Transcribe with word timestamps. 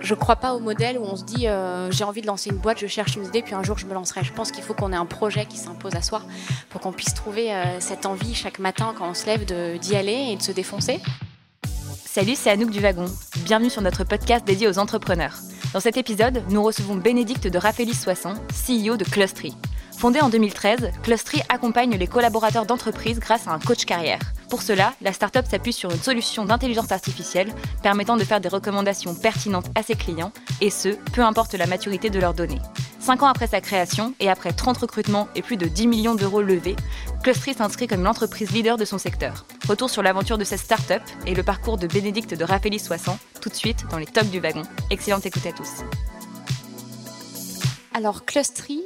je 0.00 0.14
crois 0.14 0.36
pas 0.36 0.54
au 0.54 0.60
modèle 0.60 0.98
où 0.98 1.04
on 1.04 1.16
se 1.16 1.24
dit 1.24 1.46
euh, 1.46 1.90
j'ai 1.90 2.04
envie 2.04 2.22
de 2.22 2.26
lancer 2.26 2.50
une 2.50 2.56
boîte, 2.56 2.78
je 2.78 2.86
cherche 2.86 3.16
une 3.16 3.24
idée, 3.24 3.42
puis 3.42 3.54
un 3.54 3.62
jour 3.62 3.78
je 3.78 3.86
me 3.86 3.94
lancerai. 3.94 4.24
Je 4.24 4.32
pense 4.32 4.50
qu'il 4.50 4.62
faut 4.62 4.74
qu'on 4.74 4.92
ait 4.92 4.96
un 4.96 5.06
projet 5.06 5.46
qui 5.46 5.56
s'impose 5.56 5.94
à 5.94 6.02
soi 6.02 6.22
pour 6.70 6.80
qu'on 6.80 6.92
puisse 6.92 7.14
trouver 7.14 7.54
euh, 7.54 7.80
cette 7.80 8.06
envie 8.06 8.34
chaque 8.34 8.58
matin 8.58 8.94
quand 8.96 9.08
on 9.08 9.14
se 9.14 9.26
lève 9.26 9.44
d'y 9.78 9.96
aller 9.96 10.30
et 10.32 10.36
de 10.36 10.42
se 10.42 10.52
défoncer. 10.52 11.00
Salut, 12.04 12.34
c'est 12.34 12.50
Anouk 12.50 12.70
du 12.70 12.80
Wagon. 12.80 13.06
Bienvenue 13.44 13.70
sur 13.70 13.82
notre 13.82 14.04
podcast 14.04 14.44
dédié 14.44 14.66
aux 14.66 14.78
entrepreneurs. 14.78 15.38
Dans 15.72 15.80
cet 15.80 15.96
épisode, 15.96 16.42
nous 16.48 16.62
recevons 16.62 16.96
Bénédicte 16.96 17.46
de 17.46 17.58
Raphaëlis 17.58 17.94
Soisson, 17.94 18.34
CEO 18.66 18.96
de 18.96 19.04
Clustry. 19.04 19.54
Fondée 20.00 20.22
en 20.22 20.30
2013, 20.30 20.92
Clustry 21.02 21.42
accompagne 21.50 21.94
les 21.94 22.06
collaborateurs 22.06 22.64
d'entreprise 22.64 23.18
grâce 23.18 23.46
à 23.46 23.50
un 23.50 23.58
coach 23.58 23.84
carrière. 23.84 24.18
Pour 24.48 24.62
cela, 24.62 24.94
la 25.02 25.12
startup 25.12 25.44
s'appuie 25.44 25.74
sur 25.74 25.90
une 25.90 26.00
solution 26.00 26.46
d'intelligence 26.46 26.90
artificielle 26.90 27.52
permettant 27.82 28.16
de 28.16 28.24
faire 28.24 28.40
des 28.40 28.48
recommandations 28.48 29.14
pertinentes 29.14 29.66
à 29.74 29.82
ses 29.82 29.96
clients, 29.96 30.32
et 30.62 30.70
ce, 30.70 30.88
peu 31.12 31.20
importe 31.20 31.52
la 31.52 31.66
maturité 31.66 32.08
de 32.08 32.18
leurs 32.18 32.32
données. 32.32 32.62
Cinq 32.98 33.22
ans 33.22 33.26
après 33.26 33.46
sa 33.46 33.60
création 33.60 34.14
et 34.20 34.30
après 34.30 34.54
30 34.54 34.78
recrutements 34.78 35.28
et 35.34 35.42
plus 35.42 35.58
de 35.58 35.66
10 35.66 35.86
millions 35.86 36.14
d'euros 36.14 36.40
levés, 36.40 36.76
Clustry 37.22 37.52
s'inscrit 37.52 37.86
comme 37.86 38.02
l'entreprise 38.02 38.52
leader 38.52 38.78
de 38.78 38.86
son 38.86 38.96
secteur. 38.96 39.44
Retour 39.68 39.90
sur 39.90 40.02
l'aventure 40.02 40.38
de 40.38 40.44
cette 40.44 40.60
startup 40.60 41.02
et 41.26 41.34
le 41.34 41.42
parcours 41.42 41.76
de 41.76 41.86
Bénédicte 41.86 42.32
de 42.32 42.44
Raphaëlis 42.44 42.78
Soisson, 42.78 43.18
tout 43.42 43.50
de 43.50 43.54
suite 43.54 43.84
dans 43.90 43.98
les 43.98 44.06
tops 44.06 44.30
du 44.30 44.40
wagon. 44.40 44.62
Excellente 44.88 45.26
écoute 45.26 45.44
à 45.44 45.52
tous. 45.52 45.84
Alors 47.92 48.24
Clustry, 48.24 48.80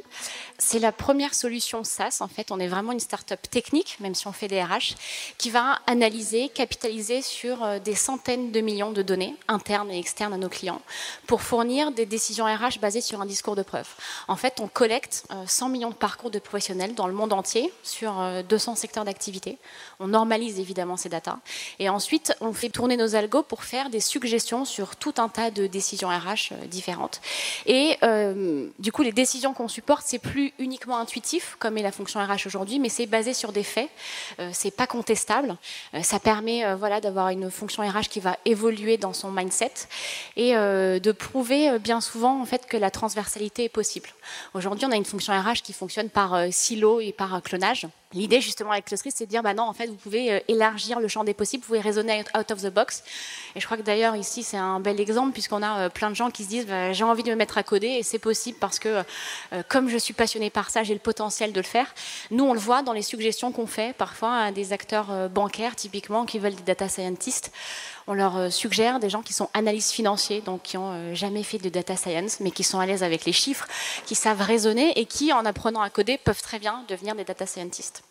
c'est 0.59 0.79
la 0.79 0.93
première 0.93 1.35
solution 1.35 1.85
SaaS. 1.85 2.19
En 2.21 2.29
fait, 2.29 2.51
on 2.51 2.61
est 2.61 2.69
vraiment 2.69 2.93
une 2.93 3.01
start-up 3.01 3.41
technique, 3.51 3.97
même 4.01 4.15
si 4.15 4.27
on 4.27 4.33
fait 4.33 4.49
des 4.49 4.63
RH, 4.63 4.95
qui 5.37 5.51
va 5.51 5.81
analyser, 5.87 6.49
capitaliser 6.49 7.23
sur 7.23 7.65
euh, 7.65 7.79
des 7.79 7.95
centaines 7.95 8.53
de 8.53 8.61
millions 8.61 8.93
de 8.93 9.03
données 9.03 9.35
internes 9.49 9.91
et 9.91 9.99
externes 9.99 10.33
à 10.33 10.39
nos 10.39 10.49
clients 10.49 10.81
pour 11.27 11.43
fournir 11.43 11.91
des 11.91 12.07
décisions 12.07 12.45
RH 12.45 12.79
basées 12.81 13.01
sur 13.01 13.21
un 13.21 13.27
discours 13.27 13.57
de 13.57 13.63
preuve. 13.63 13.89
En 14.29 14.37
fait, 14.37 14.61
on 14.61 14.69
collecte 14.69 15.25
100 15.47 15.67
euh, 15.67 15.69
millions 15.71 15.91
de 15.91 15.95
parcours 15.95 16.31
de 16.31 16.39
professionnels 16.39 16.95
dans 16.95 17.07
le 17.07 17.15
monde 17.15 17.33
entier 17.33 17.73
sur 17.83 18.15
200 18.49 18.73
euh, 18.73 18.75
secteurs 18.77 19.05
d'activité. 19.05 19.59
On 19.99 20.09
normalise 20.09 20.61
évidemment 20.61 20.97
ces 20.97 21.09
datas 21.09 21.39
et 21.79 21.89
ensuite 21.89 22.35
on 22.41 22.53
fait 22.53 22.69
tourner 22.69 22.97
nos 22.97 23.15
algos 23.17 23.43
pour 23.43 23.65
faire 23.65 23.91
des 23.91 24.01
suggestions 24.01 24.65
sur 24.65 24.97
tout 24.97 25.15
un 25.19 25.29
tas 25.29 25.51
de 25.51 25.67
décisions 25.67 26.09
RH 26.09 26.55
différentes. 26.69 27.21
Et 27.67 27.99
du 28.79 28.93
coup, 28.93 29.03
les 29.03 29.13
décisions 29.13 29.55
qu'on 29.55 29.69
supporte, 29.69 30.05
c'est 30.07 30.19
plus 30.19 30.44
uniquement 30.59 30.99
intuitif, 30.99 31.57
comme 31.59 31.79
est 31.79 31.83
la 31.83 31.93
fonction 31.93 32.21
RH 32.21 32.47
aujourd'hui, 32.47 32.79
mais 32.79 32.89
c'est 32.89 33.07
basé 33.07 33.35
sur 33.35 33.53
des 33.53 33.63
faits. 33.63 33.91
Euh, 34.39 34.51
c'est 34.53 34.71
pas 34.71 34.87
contestable. 34.87 35.57
Euh, 35.95 36.03
ça 36.03 36.19
permet 36.19 36.65
euh, 36.65 36.77
voilà, 36.77 37.01
d'avoir 37.01 37.29
une 37.29 37.51
fonction 37.51 37.83
RH 37.83 38.09
qui 38.11 38.21
va 38.21 38.39
évoluer 38.45 38.97
dans 38.97 39.13
son 39.13 39.31
mindset 39.31 39.73
et 40.37 40.55
de 40.55 41.13
prouver 41.13 41.79
bien 41.79 42.01
souvent 42.01 42.41
en 42.41 42.45
fait 42.45 42.67
que 42.67 42.77
la 42.77 42.91
transversalité 42.91 43.65
est 43.65 43.69
possible. 43.69 44.09
Aujourd'hui, 44.55 44.87
on 44.87 44.93
a 44.93 44.97
une 44.97 45.05
fonction 45.05 45.33
RH 45.33 45.63
qui 45.63 45.73
fonctionne 45.73 46.11
par 46.11 46.37
silo 46.53 47.01
et 47.01 47.13
par 47.13 47.43
clonage. 47.43 47.87
L'idée 48.15 48.41
justement 48.41 48.71
avec 48.71 48.85
Clustry, 48.85 49.11
c'est 49.13 49.27
de 49.27 49.31
dire, 49.31 49.43
bah 49.43 49.55
non, 49.55 49.65
en 49.65 49.73
fait, 49.73 49.89
vous 49.89 49.97
pouvez 49.97 50.33
euh, 50.33 50.41
élargir 50.47 51.01
le 51.01 51.09
champ 51.09 51.25
des 51.25 51.35
possibles, 51.35 51.63
vous 51.63 51.67
pouvez 51.67 51.81
raisonner 51.81 52.23
out 52.39 52.51
of 52.53 52.63
the 52.63 52.73
box. 52.73 53.03
Et 53.57 53.61
je 53.61 53.67
crois 53.67 53.77
que 53.77 53.83
d'ailleurs 53.83 54.15
ici, 54.15 54.45
c'est 54.45 54.57
un 54.57 54.79
bel 54.79 55.01
exemple 55.01 55.33
puisqu'on 55.33 55.63
a 55.63 55.81
euh, 55.81 55.89
plein 55.89 56.11
de 56.11 56.15
gens 56.15 56.31
qui 56.31 56.45
se 56.45 56.49
disent, 56.49 56.67
bah, 56.67 56.93
j'ai 56.93 57.03
envie 57.03 57.25
de 57.25 57.31
me 57.31 57.35
mettre 57.35 57.59
à 57.59 57.65
coder 57.65 57.89
et 57.89 58.03
c'est 58.05 58.21
possible 58.21 58.57
parce 58.61 58.79
que 58.79 59.03
euh, 59.53 59.63
comme 59.69 59.89
je 59.89 59.99
suis 59.99 60.15
passionné 60.15 60.49
par 60.49 60.71
ça, 60.71 60.85
j'ai 60.85 60.95
le 60.95 61.01
potentiel 61.01 61.53
de 61.53 61.59
le 61.59 61.67
faire. 61.67 61.93
Nous, 62.31 62.45
on 62.45 62.55
le 62.55 62.61
voit 62.61 62.83
dans 62.83 62.93
les 62.93 63.03
suggestions 63.03 63.51
qu'on 63.51 63.67
fait 63.67 63.97
parfois 63.97 64.37
à 64.37 64.53
des 64.53 64.73
acteurs 64.73 65.29
bancaires 65.29 65.75
typiquement 65.75 66.25
qui 66.25 66.39
veulent 66.39 66.55
des 66.55 66.63
data 66.63 66.89
scientists 66.89 67.53
on 68.07 68.13
leur 68.13 68.53
suggère 68.53 69.01
des 69.01 69.09
gens 69.09 69.23
qui 69.23 69.33
sont 69.33 69.49
analystes 69.55 69.93
financiers, 69.93 70.43
donc 70.43 70.61
qui 70.61 70.77
n'ont 70.77 71.15
jamais 71.15 71.43
fait 71.43 71.57
de 71.57 71.71
data 71.71 71.97
science, 71.97 72.39
mais 72.41 72.51
qui 72.51 72.63
sont 72.63 72.79
à 72.79 72.85
l'aise 72.85 73.03
avec 73.03 73.25
les 73.25 73.33
chiffres, 73.33 73.67
qui 74.05 74.15
savent 74.15 74.43
raisonner 74.43 74.99
et 74.99 75.07
qui, 75.07 75.33
en 75.33 75.47
apprenant 75.47 75.81
à 75.81 75.89
coder, 75.89 76.19
peuvent 76.19 76.43
très 76.43 76.59
bien 76.59 76.85
devenir 76.89 77.15
des 77.15 77.25
data 77.25 77.47
scientists. 77.47 78.05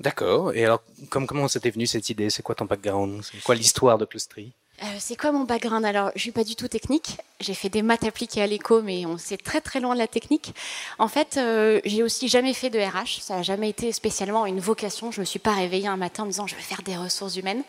D'accord. 0.00 0.52
Et 0.54 0.64
alors, 0.64 0.82
comment 1.10 1.48
c'était 1.48 1.70
venu 1.70 1.86
cette 1.86 2.08
idée? 2.10 2.30
C'est 2.30 2.42
quoi 2.42 2.54
ton 2.54 2.66
background? 2.66 3.22
C'est 3.24 3.42
quoi 3.42 3.54
l'histoire 3.54 3.98
de 3.98 4.04
Clustry 4.04 4.52
euh, 4.82 4.86
c'est 4.98 5.16
quoi 5.16 5.32
mon 5.32 5.44
background? 5.44 5.84
Alors, 5.84 6.10
je 6.14 6.20
suis 6.20 6.30
pas 6.30 6.44
du 6.44 6.54
tout 6.54 6.68
technique. 6.68 7.18
J'ai 7.40 7.54
fait 7.54 7.68
des 7.68 7.82
maths 7.82 8.04
appliquées 8.04 8.42
à 8.42 8.46
l'éco, 8.46 8.82
mais 8.82 9.06
on 9.06 9.16
sait 9.16 9.36
très 9.36 9.60
très 9.60 9.80
loin 9.80 9.94
de 9.94 9.98
la 9.98 10.08
technique. 10.08 10.54
En 10.98 11.06
fait, 11.08 11.36
euh, 11.36 11.80
j'ai 11.84 12.02
aussi 12.02 12.28
jamais 12.28 12.52
fait 12.52 12.68
de 12.68 12.78
RH. 12.78 13.22
Ça 13.22 13.36
n'a 13.36 13.42
jamais 13.42 13.68
été 13.68 13.92
spécialement 13.92 14.44
une 14.46 14.58
vocation. 14.58 15.12
Je 15.12 15.20
me 15.20 15.24
suis 15.24 15.38
pas 15.38 15.52
réveillée 15.52 15.86
un 15.86 15.96
matin 15.96 16.24
en 16.24 16.26
me 16.26 16.30
disant 16.30 16.46
je 16.46 16.56
vais 16.56 16.62
faire 16.62 16.82
des 16.82 16.96
ressources 16.96 17.36
humaines. 17.36 17.62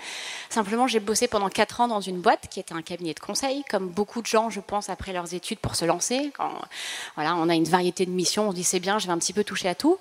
Simplement, 0.50 0.88
j'ai 0.88 1.00
bossé 1.00 1.28
pendant 1.28 1.50
quatre 1.50 1.82
ans 1.82 1.88
dans 1.88 2.02
une 2.02 2.20
boîte 2.20 2.48
qui 2.50 2.60
était 2.60 2.74
un 2.74 2.82
cabinet 2.82 3.14
de 3.14 3.20
conseil, 3.20 3.64
comme 3.70 3.90
beaucoup 3.90 4.22
de 4.22 4.28
gens, 4.28 4.50
je 4.50 4.60
pense, 4.60 4.90
après 4.90 5.14
leurs 5.14 5.34
études 5.34 5.60
pour 5.60 5.76
se 5.76 5.86
lancer. 5.86 6.32
Voilà, 7.16 7.36
on 7.36 7.48
a 7.48 7.56
une 7.56 7.66
variété 7.66 8.06
de 8.08 8.12
missions, 8.12 8.48
on 8.48 8.52
se 8.52 8.56
dit 8.56 8.64
c'est 8.64 8.80
bien, 8.80 8.98
je 8.98 9.06
vais 9.06 9.14
un 9.14 9.20
petit 9.20 9.34
peu 9.34 9.44
toucher 9.44 9.70
à 9.70 9.76
tout. 9.76 9.98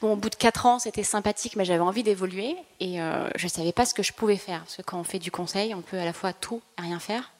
Bon, 0.00 0.14
au 0.14 0.16
bout 0.16 0.30
de 0.30 0.34
quatre 0.34 0.64
ans, 0.64 0.78
c'était 0.78 1.04
sympathique, 1.04 1.56
mais 1.56 1.66
j'avais 1.66 1.80
envie 1.80 2.02
d'évoluer 2.02 2.56
et 2.80 3.02
euh, 3.02 3.28
je 3.36 3.48
savais 3.48 3.72
pas 3.72 3.84
ce 3.84 3.92
que 3.92 4.02
je 4.02 4.14
pouvais 4.14 4.36
faire. 4.36 4.60
Parce 4.60 4.76
que 4.76 4.82
quand 4.82 4.98
on 4.98 5.04
fait 5.04 5.18
du 5.18 5.30
conseil, 5.30 5.74
on 5.74 5.82
peut 5.82 5.98
à 5.98 6.04
la 6.06 6.14
fois 6.14 6.32
tout 6.32 6.49
à 6.76 6.82
rien 6.82 6.98
faire. 6.98 7.32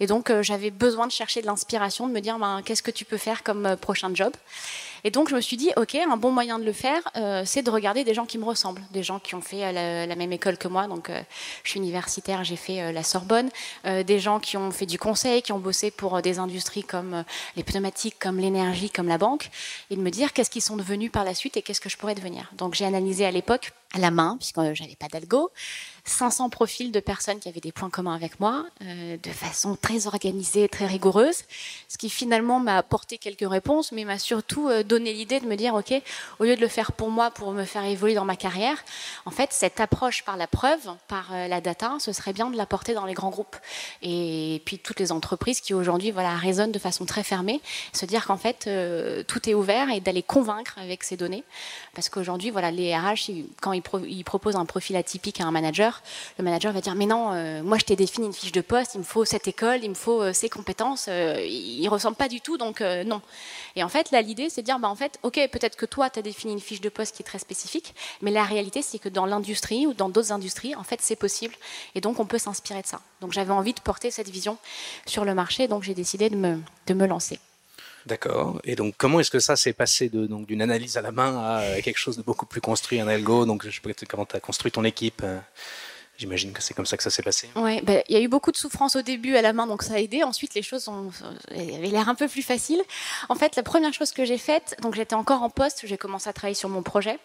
Et 0.00 0.06
donc, 0.06 0.30
euh, 0.30 0.42
j'avais 0.42 0.70
besoin 0.70 1.06
de 1.06 1.12
chercher 1.12 1.42
de 1.42 1.46
l'inspiration, 1.46 2.08
de 2.08 2.12
me 2.12 2.20
dire, 2.20 2.38
ben, 2.38 2.62
qu'est-ce 2.64 2.82
que 2.82 2.90
tu 2.90 3.04
peux 3.04 3.16
faire 3.16 3.42
comme 3.42 3.66
euh, 3.66 3.76
prochain 3.76 4.10
job? 4.14 4.32
Et 5.02 5.10
donc, 5.10 5.30
je 5.30 5.34
me 5.34 5.40
suis 5.40 5.56
dit, 5.56 5.70
OK, 5.76 5.94
un 5.94 6.16
bon 6.18 6.30
moyen 6.30 6.58
de 6.58 6.64
le 6.64 6.72
faire, 6.72 7.00
euh, 7.16 7.42
c'est 7.46 7.62
de 7.62 7.70
regarder 7.70 8.04
des 8.04 8.12
gens 8.12 8.26
qui 8.26 8.36
me 8.36 8.44
ressemblent, 8.44 8.82
des 8.92 9.02
gens 9.02 9.18
qui 9.18 9.34
ont 9.34 9.40
fait 9.40 9.72
la, 9.72 10.14
même 10.14 10.32
école 10.32 10.58
que 10.58 10.68
moi. 10.68 10.86
Donc, 10.88 11.10
je 11.64 11.70
suis 11.70 11.80
universitaire, 11.80 12.44
j'ai 12.44 12.56
fait 12.56 12.92
la 12.92 13.02
Sorbonne, 13.02 13.48
des 13.84 14.18
gens 14.18 14.40
qui 14.40 14.58
ont 14.58 14.70
fait 14.70 14.84
du 14.84 14.98
conseil, 14.98 15.40
qui 15.40 15.52
ont 15.52 15.58
bossé 15.58 15.90
pour 15.90 16.20
des 16.20 16.38
industries 16.38 16.84
comme 16.84 17.24
les 17.56 17.62
pneumatiques, 17.62 18.18
comme 18.18 18.38
l'énergie, 18.38 18.90
comme 18.90 19.08
la 19.08 19.16
banque, 19.16 19.48
et 19.88 19.96
de 19.96 20.02
me 20.02 20.10
dire 20.10 20.34
qu'est-ce 20.34 20.50
qu'ils 20.50 20.60
sont 20.60 20.76
devenus 20.76 21.10
par 21.10 21.24
la 21.24 21.32
suite 21.32 21.56
et 21.56 21.62
qu'est-ce 21.62 21.80
que 21.80 21.88
je 21.88 21.96
pourrais 21.96 22.14
devenir? 22.14 22.50
Donc, 22.58 22.74
j'ai 22.74 22.84
analysé 22.84 23.24
à 23.24 23.30
l'époque 23.30 23.72
à 23.94 23.98
la 23.98 24.10
main, 24.10 24.36
puisque 24.38 24.60
j'avais 24.74 24.96
pas 24.96 25.08
d'algo, 25.08 25.50
500 26.10 26.50
profils 26.50 26.92
de 26.92 27.00
personnes 27.00 27.38
qui 27.38 27.48
avaient 27.48 27.60
des 27.60 27.72
points 27.72 27.88
communs 27.88 28.14
avec 28.14 28.40
moi, 28.40 28.66
euh, 28.82 29.16
de 29.16 29.30
façon 29.30 29.76
très 29.80 30.06
organisée, 30.06 30.68
très 30.68 30.86
rigoureuse, 30.86 31.44
ce 31.88 31.96
qui 31.96 32.10
finalement 32.10 32.60
m'a 32.60 32.76
apporté 32.76 33.16
quelques 33.16 33.48
réponses, 33.48 33.92
mais 33.92 34.04
m'a 34.04 34.18
surtout 34.18 34.68
euh, 34.68 34.82
donné 34.82 35.12
l'idée 35.12 35.40
de 35.40 35.46
me 35.46 35.56
dire, 35.56 35.74
OK, 35.74 35.92
au 36.38 36.44
lieu 36.44 36.56
de 36.56 36.60
le 36.60 36.68
faire 36.68 36.92
pour 36.92 37.10
moi, 37.10 37.30
pour 37.30 37.52
me 37.52 37.64
faire 37.64 37.84
évoluer 37.84 38.14
dans 38.14 38.24
ma 38.24 38.36
carrière, 38.36 38.76
en 39.24 39.30
fait, 39.30 39.52
cette 39.52 39.80
approche 39.80 40.24
par 40.24 40.36
la 40.36 40.46
preuve, 40.46 40.80
par 41.08 41.32
euh, 41.32 41.46
la 41.48 41.60
data, 41.60 41.96
ce 42.00 42.12
serait 42.12 42.32
bien 42.32 42.50
de 42.50 42.56
l'apporter 42.56 42.92
dans 42.92 43.06
les 43.06 43.14
grands 43.14 43.30
groupes. 43.30 43.56
Et 44.02 44.62
puis 44.64 44.78
toutes 44.78 45.00
les 45.00 45.12
entreprises 45.12 45.60
qui 45.60 45.74
aujourd'hui 45.74 46.10
voilà, 46.10 46.36
raisonnent 46.36 46.72
de 46.72 46.78
façon 46.78 47.06
très 47.06 47.22
fermée, 47.22 47.60
se 47.92 48.04
dire 48.04 48.26
qu'en 48.26 48.36
fait, 48.36 48.68
tout 49.26 49.48
est 49.48 49.54
ouvert 49.54 49.90
et 49.90 50.00
d'aller 50.00 50.22
convaincre 50.22 50.74
avec 50.78 51.04
ces 51.04 51.16
données. 51.16 51.44
Parce 51.94 52.08
qu'aujourd'hui, 52.08 52.50
voilà, 52.50 52.70
les 52.70 52.96
RH, 52.96 53.30
quand 53.60 53.72
ils, 53.72 53.82
ils 54.08 54.24
proposent 54.24 54.56
un 54.56 54.64
profil 54.64 54.96
atypique 54.96 55.40
à 55.40 55.44
un 55.44 55.50
manager, 55.50 55.99
le 56.38 56.44
manager 56.44 56.72
va 56.72 56.80
dire 56.80 56.94
mais 56.94 57.06
non, 57.06 57.32
euh, 57.32 57.62
moi 57.62 57.78
je 57.78 57.84
t'ai 57.84 57.96
défini 57.96 58.26
une 58.26 58.32
fiche 58.32 58.52
de 58.52 58.60
poste, 58.60 58.94
il 58.94 58.98
me 58.98 59.04
faut 59.04 59.24
cette 59.24 59.48
école, 59.48 59.80
il 59.82 59.90
me 59.90 59.94
faut 59.94 60.22
euh, 60.22 60.32
ces 60.32 60.48
compétences, 60.48 61.06
euh, 61.08 61.40
il, 61.40 61.88
ressemble 61.88 62.16
pas 62.16 62.28
du 62.28 62.40
tout, 62.40 62.56
donc 62.56 62.80
non. 62.80 63.20
Et 63.74 63.82
en 63.82 63.88
fait, 63.88 64.10
là 64.10 64.22
l'idée 64.22 64.48
c'est 64.48 64.62
de 64.62 64.66
dire 64.66 64.78
bah 64.78 64.88
en 64.88 64.94
fait, 64.94 65.18
ok, 65.22 65.40
peut-être 65.50 65.76
que 65.76 65.86
toi 65.86 66.10
tu 66.10 66.18
as 66.18 66.22
défini 66.22 66.52
une 66.52 66.60
fiche 66.60 66.80
de 66.80 66.88
poste 66.88 67.16
qui 67.16 67.22
est 67.22 67.26
très 67.26 67.38
spécifique, 67.38 67.94
mais 68.22 68.30
la 68.30 68.44
réalité 68.44 68.82
c'est 68.82 68.98
que 68.98 69.08
dans 69.08 69.26
l'industrie 69.26 69.86
ou 69.86 69.94
dans 69.94 70.08
d'autres 70.08 70.32
industries, 70.32 70.74
en 70.76 70.84
fait 70.84 71.00
c'est 71.02 71.16
possible, 71.16 71.54
et 71.94 72.00
donc 72.00 72.20
on 72.20 72.26
peut 72.26 72.38
s'inspirer 72.38 72.82
de 72.82 72.86
ça. 72.86 73.00
Donc 73.20 73.32
j'avais 73.32 73.52
envie 73.52 73.74
de 73.74 73.80
porter 73.80 74.10
cette 74.10 74.28
vision 74.28 74.56
sur 75.06 75.24
le 75.24 75.34
marché, 75.34 75.68
donc 75.68 75.82
j'ai 75.82 75.94
décidé 75.94 76.30
de 76.30 76.36
me, 76.36 76.60
de 76.86 76.94
me 76.94 77.06
lancer. 77.06 77.38
D'accord. 78.06 78.60
Et 78.64 78.76
donc, 78.76 78.94
comment 78.96 79.20
est-ce 79.20 79.30
que 79.30 79.40
ça 79.40 79.56
s'est 79.56 79.72
passé 79.72 80.08
de, 80.08 80.26
donc, 80.26 80.46
d'une 80.46 80.62
analyse 80.62 80.96
à 80.96 81.02
la 81.02 81.12
main 81.12 81.58
à 81.58 81.82
quelque 81.82 81.98
chose 81.98 82.16
de 82.16 82.22
beaucoup 82.22 82.46
plus 82.46 82.60
construit, 82.60 83.00
un 83.00 83.08
algo? 83.08 83.44
Donc, 83.44 83.66
je 83.66 83.70
sais 83.70 84.06
comment 84.08 84.24
tu 84.24 84.36
as 84.36 84.40
construit 84.40 84.72
ton 84.72 84.84
équipe 84.84 85.22
J'imagine 86.20 86.52
que 86.52 86.62
c'est 86.62 86.74
comme 86.74 86.84
ça 86.84 86.98
que 86.98 87.02
ça 87.02 87.08
s'est 87.08 87.22
passé. 87.22 87.48
Oui, 87.56 87.80
ben, 87.80 88.02
il 88.06 88.14
y 88.14 88.18
a 88.18 88.20
eu 88.20 88.28
beaucoup 88.28 88.52
de 88.52 88.56
souffrance 88.58 88.94
au 88.94 89.00
début 89.00 89.36
à 89.36 89.40
la 89.40 89.54
main, 89.54 89.66
donc 89.66 89.82
ça 89.82 89.94
a 89.94 89.98
aidé. 89.98 90.22
Ensuite, 90.22 90.52
les 90.52 90.60
choses 90.60 90.86
ont, 90.86 91.10
avaient 91.50 91.88
l'air 91.88 92.10
un 92.10 92.14
peu 92.14 92.28
plus 92.28 92.42
faciles. 92.42 92.82
En 93.30 93.36
fait, 93.36 93.56
la 93.56 93.62
première 93.62 93.94
chose 93.94 94.12
que 94.12 94.26
j'ai 94.26 94.36
faite, 94.36 94.76
donc 94.82 94.94
j'étais 94.94 95.14
encore 95.14 95.42
en 95.42 95.48
poste, 95.48 95.80
j'ai 95.84 95.96
commencé 95.96 96.28
à 96.28 96.34
travailler 96.34 96.54
sur 96.54 96.68
mon 96.68 96.82
projet. 96.82 97.18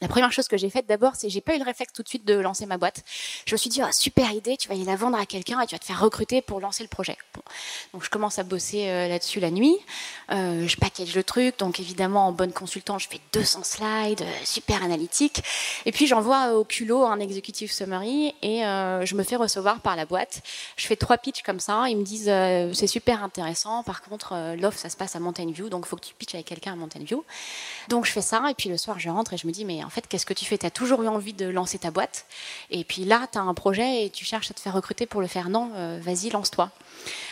La 0.00 0.06
première 0.06 0.30
chose 0.30 0.46
que 0.46 0.56
j'ai 0.56 0.70
faite 0.70 0.86
d'abord, 0.86 1.16
c'est 1.16 1.28
j'ai 1.28 1.40
pas 1.40 1.56
eu 1.56 1.58
le 1.58 1.64
réflexe 1.64 1.92
tout 1.92 2.04
de 2.04 2.08
suite 2.08 2.24
de 2.24 2.34
lancer 2.34 2.66
ma 2.66 2.78
boîte. 2.78 3.02
Je 3.46 3.54
me 3.54 3.56
suis 3.56 3.68
dit, 3.68 3.80
oh, 3.82 3.88
super 3.90 4.30
idée, 4.30 4.56
tu 4.56 4.68
vas 4.68 4.76
y 4.76 4.84
la 4.84 4.94
vendre 4.94 5.18
à 5.18 5.26
quelqu'un 5.26 5.60
et 5.60 5.66
tu 5.66 5.74
vas 5.74 5.80
te 5.80 5.84
faire 5.84 6.00
recruter 6.00 6.40
pour 6.40 6.60
lancer 6.60 6.84
le 6.84 6.88
projet. 6.88 7.16
Donc 7.92 8.04
je 8.04 8.10
commence 8.10 8.38
à 8.38 8.44
bosser 8.44 8.88
euh, 8.88 9.08
là-dessus 9.08 9.40
la 9.40 9.50
nuit. 9.50 9.76
Euh, 10.30 10.68
je 10.68 10.76
package 10.76 11.16
le 11.16 11.24
truc, 11.24 11.58
donc 11.58 11.80
évidemment 11.80 12.28
en 12.28 12.32
bonne 12.32 12.52
consultant, 12.52 12.98
je 12.98 13.08
fais 13.08 13.20
200 13.32 13.64
slides, 13.64 14.22
euh, 14.22 14.32
super 14.44 14.84
analytique. 14.84 15.42
Et 15.84 15.90
puis 15.90 16.06
j'envoie 16.06 16.54
au 16.54 16.62
culot 16.62 17.04
un 17.04 17.18
executive 17.18 17.72
summary 17.72 18.34
et 18.42 18.60
je 18.60 19.14
me 19.14 19.24
fais 19.24 19.36
recevoir 19.36 19.80
par 19.80 19.96
la 19.96 20.06
boîte. 20.06 20.42
Je 20.76 20.86
fais 20.86 20.96
trois 20.96 21.18
pitches 21.18 21.42
comme 21.42 21.58
ça. 21.58 21.88
Ils 21.88 21.96
me 21.96 22.04
disent, 22.04 22.30
c'est 22.78 22.86
super 22.86 23.24
intéressant. 23.24 23.82
Par 23.82 24.02
contre, 24.02 24.54
l'offre, 24.56 24.78
ça 24.78 24.90
se 24.90 24.96
passe 24.96 25.16
à 25.16 25.20
Mountain 25.20 25.50
View, 25.50 25.68
donc 25.68 25.86
faut 25.86 25.96
que 25.96 26.04
tu 26.04 26.14
pitches 26.14 26.34
avec 26.34 26.46
quelqu'un 26.46 26.72
à 26.74 26.76
Mountain 26.76 27.00
View. 27.00 27.24
Donc 27.88 28.04
je 28.04 28.12
fais 28.12 28.20
ça 28.20 28.42
et 28.50 28.54
puis 28.54 28.68
le 28.68 28.76
soir, 28.76 28.98
je 28.98 29.08
rentre 29.08 29.32
et 29.32 29.36
je 29.36 29.46
me 29.46 29.52
dis, 29.52 29.64
mais 29.64 29.82
en 29.88 29.90
fait, 29.90 30.06
qu'est-ce 30.06 30.26
que 30.26 30.34
tu 30.34 30.44
fais? 30.44 30.58
Tu 30.58 30.66
as 30.66 30.70
toujours 30.70 31.02
eu 31.02 31.08
envie 31.08 31.32
de 31.32 31.46
lancer 31.46 31.78
ta 31.78 31.90
boîte. 31.90 32.26
Et 32.70 32.84
puis 32.84 33.06
là, 33.06 33.26
tu 33.32 33.38
as 33.38 33.40
un 33.40 33.54
projet 33.54 34.04
et 34.04 34.10
tu 34.10 34.22
cherches 34.26 34.50
à 34.50 34.54
te 34.54 34.60
faire 34.60 34.74
recruter 34.74 35.06
pour 35.06 35.22
le 35.22 35.26
faire. 35.26 35.48
Non, 35.48 35.70
euh, 35.76 35.98
vas-y, 36.02 36.28
lance-toi. 36.28 36.70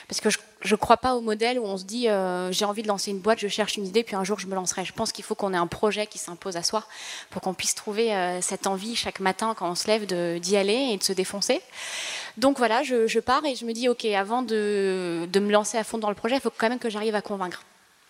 Parce 0.08 0.22
que 0.22 0.30
je, 0.30 0.38
je 0.62 0.72
ne 0.74 0.78
crois 0.78 0.96
pas 0.96 1.16
au 1.16 1.20
modèle 1.20 1.58
où 1.58 1.66
on 1.66 1.76
se 1.76 1.84
dit 1.84 2.08
euh, 2.08 2.50
j'ai 2.52 2.64
envie 2.64 2.80
de 2.80 2.88
lancer 2.88 3.10
une 3.10 3.18
boîte, 3.18 3.40
je 3.40 3.48
cherche 3.48 3.76
une 3.76 3.86
idée, 3.86 4.02
puis 4.02 4.16
un 4.16 4.24
jour 4.24 4.38
je 4.38 4.46
me 4.46 4.54
lancerai. 4.54 4.86
Je 4.86 4.94
pense 4.94 5.12
qu'il 5.12 5.22
faut 5.22 5.34
qu'on 5.34 5.52
ait 5.52 5.58
un 5.58 5.66
projet 5.66 6.06
qui 6.06 6.16
s'impose 6.16 6.56
à 6.56 6.62
soi 6.62 6.82
pour 7.28 7.42
qu'on 7.42 7.52
puisse 7.52 7.74
trouver 7.74 8.14
euh, 8.14 8.40
cette 8.40 8.66
envie 8.66 8.96
chaque 8.96 9.20
matin 9.20 9.54
quand 9.54 9.70
on 9.70 9.74
se 9.74 9.86
lève 9.86 10.06
d'y 10.40 10.56
aller 10.56 10.92
et 10.92 10.96
de 10.96 11.02
se 11.02 11.12
défoncer. 11.12 11.60
Donc 12.38 12.56
voilà, 12.56 12.82
je, 12.82 13.18
pars 13.18 13.44
et 13.44 13.54
je 13.54 13.66
me 13.66 13.72
dis 13.74 13.90
ok, 13.90 14.06
avant 14.06 14.40
de, 14.40 15.28
de 15.30 15.40
me 15.40 15.52
lancer 15.52 15.76
à 15.76 15.84
fond 15.84 15.98
dans 15.98 16.08
le 16.08 16.14
projet, 16.14 16.36
il 16.36 16.40
faut 16.40 16.52
quand 16.56 16.70
même 16.70 16.78
que 16.78 16.88
j'arrive 16.88 17.16
à 17.16 17.20
convaincre. 17.20 17.62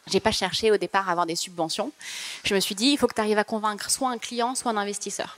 J'ai 0.09 0.21
pas 0.21 0.31
cherché 0.31 0.71
au 0.71 0.77
départ 0.77 1.09
à 1.09 1.13
avoir 1.13 1.27
des 1.27 1.35
subventions. 1.35 1.91
Je 2.45 2.55
me 2.55 2.61
suis 2.61 2.77
dit, 2.77 2.87
il 2.87 2.97
faut 2.97 3.09
que 3.09 3.15
tu 3.15 3.21
arrives 3.21 3.39
à 3.39 3.45
convaincre 3.45 3.91
soit 3.91 4.09
un 4.09 4.19
client, 4.19 4.55
soit 4.55 4.71
un 4.71 4.77
investisseur. 4.77 5.37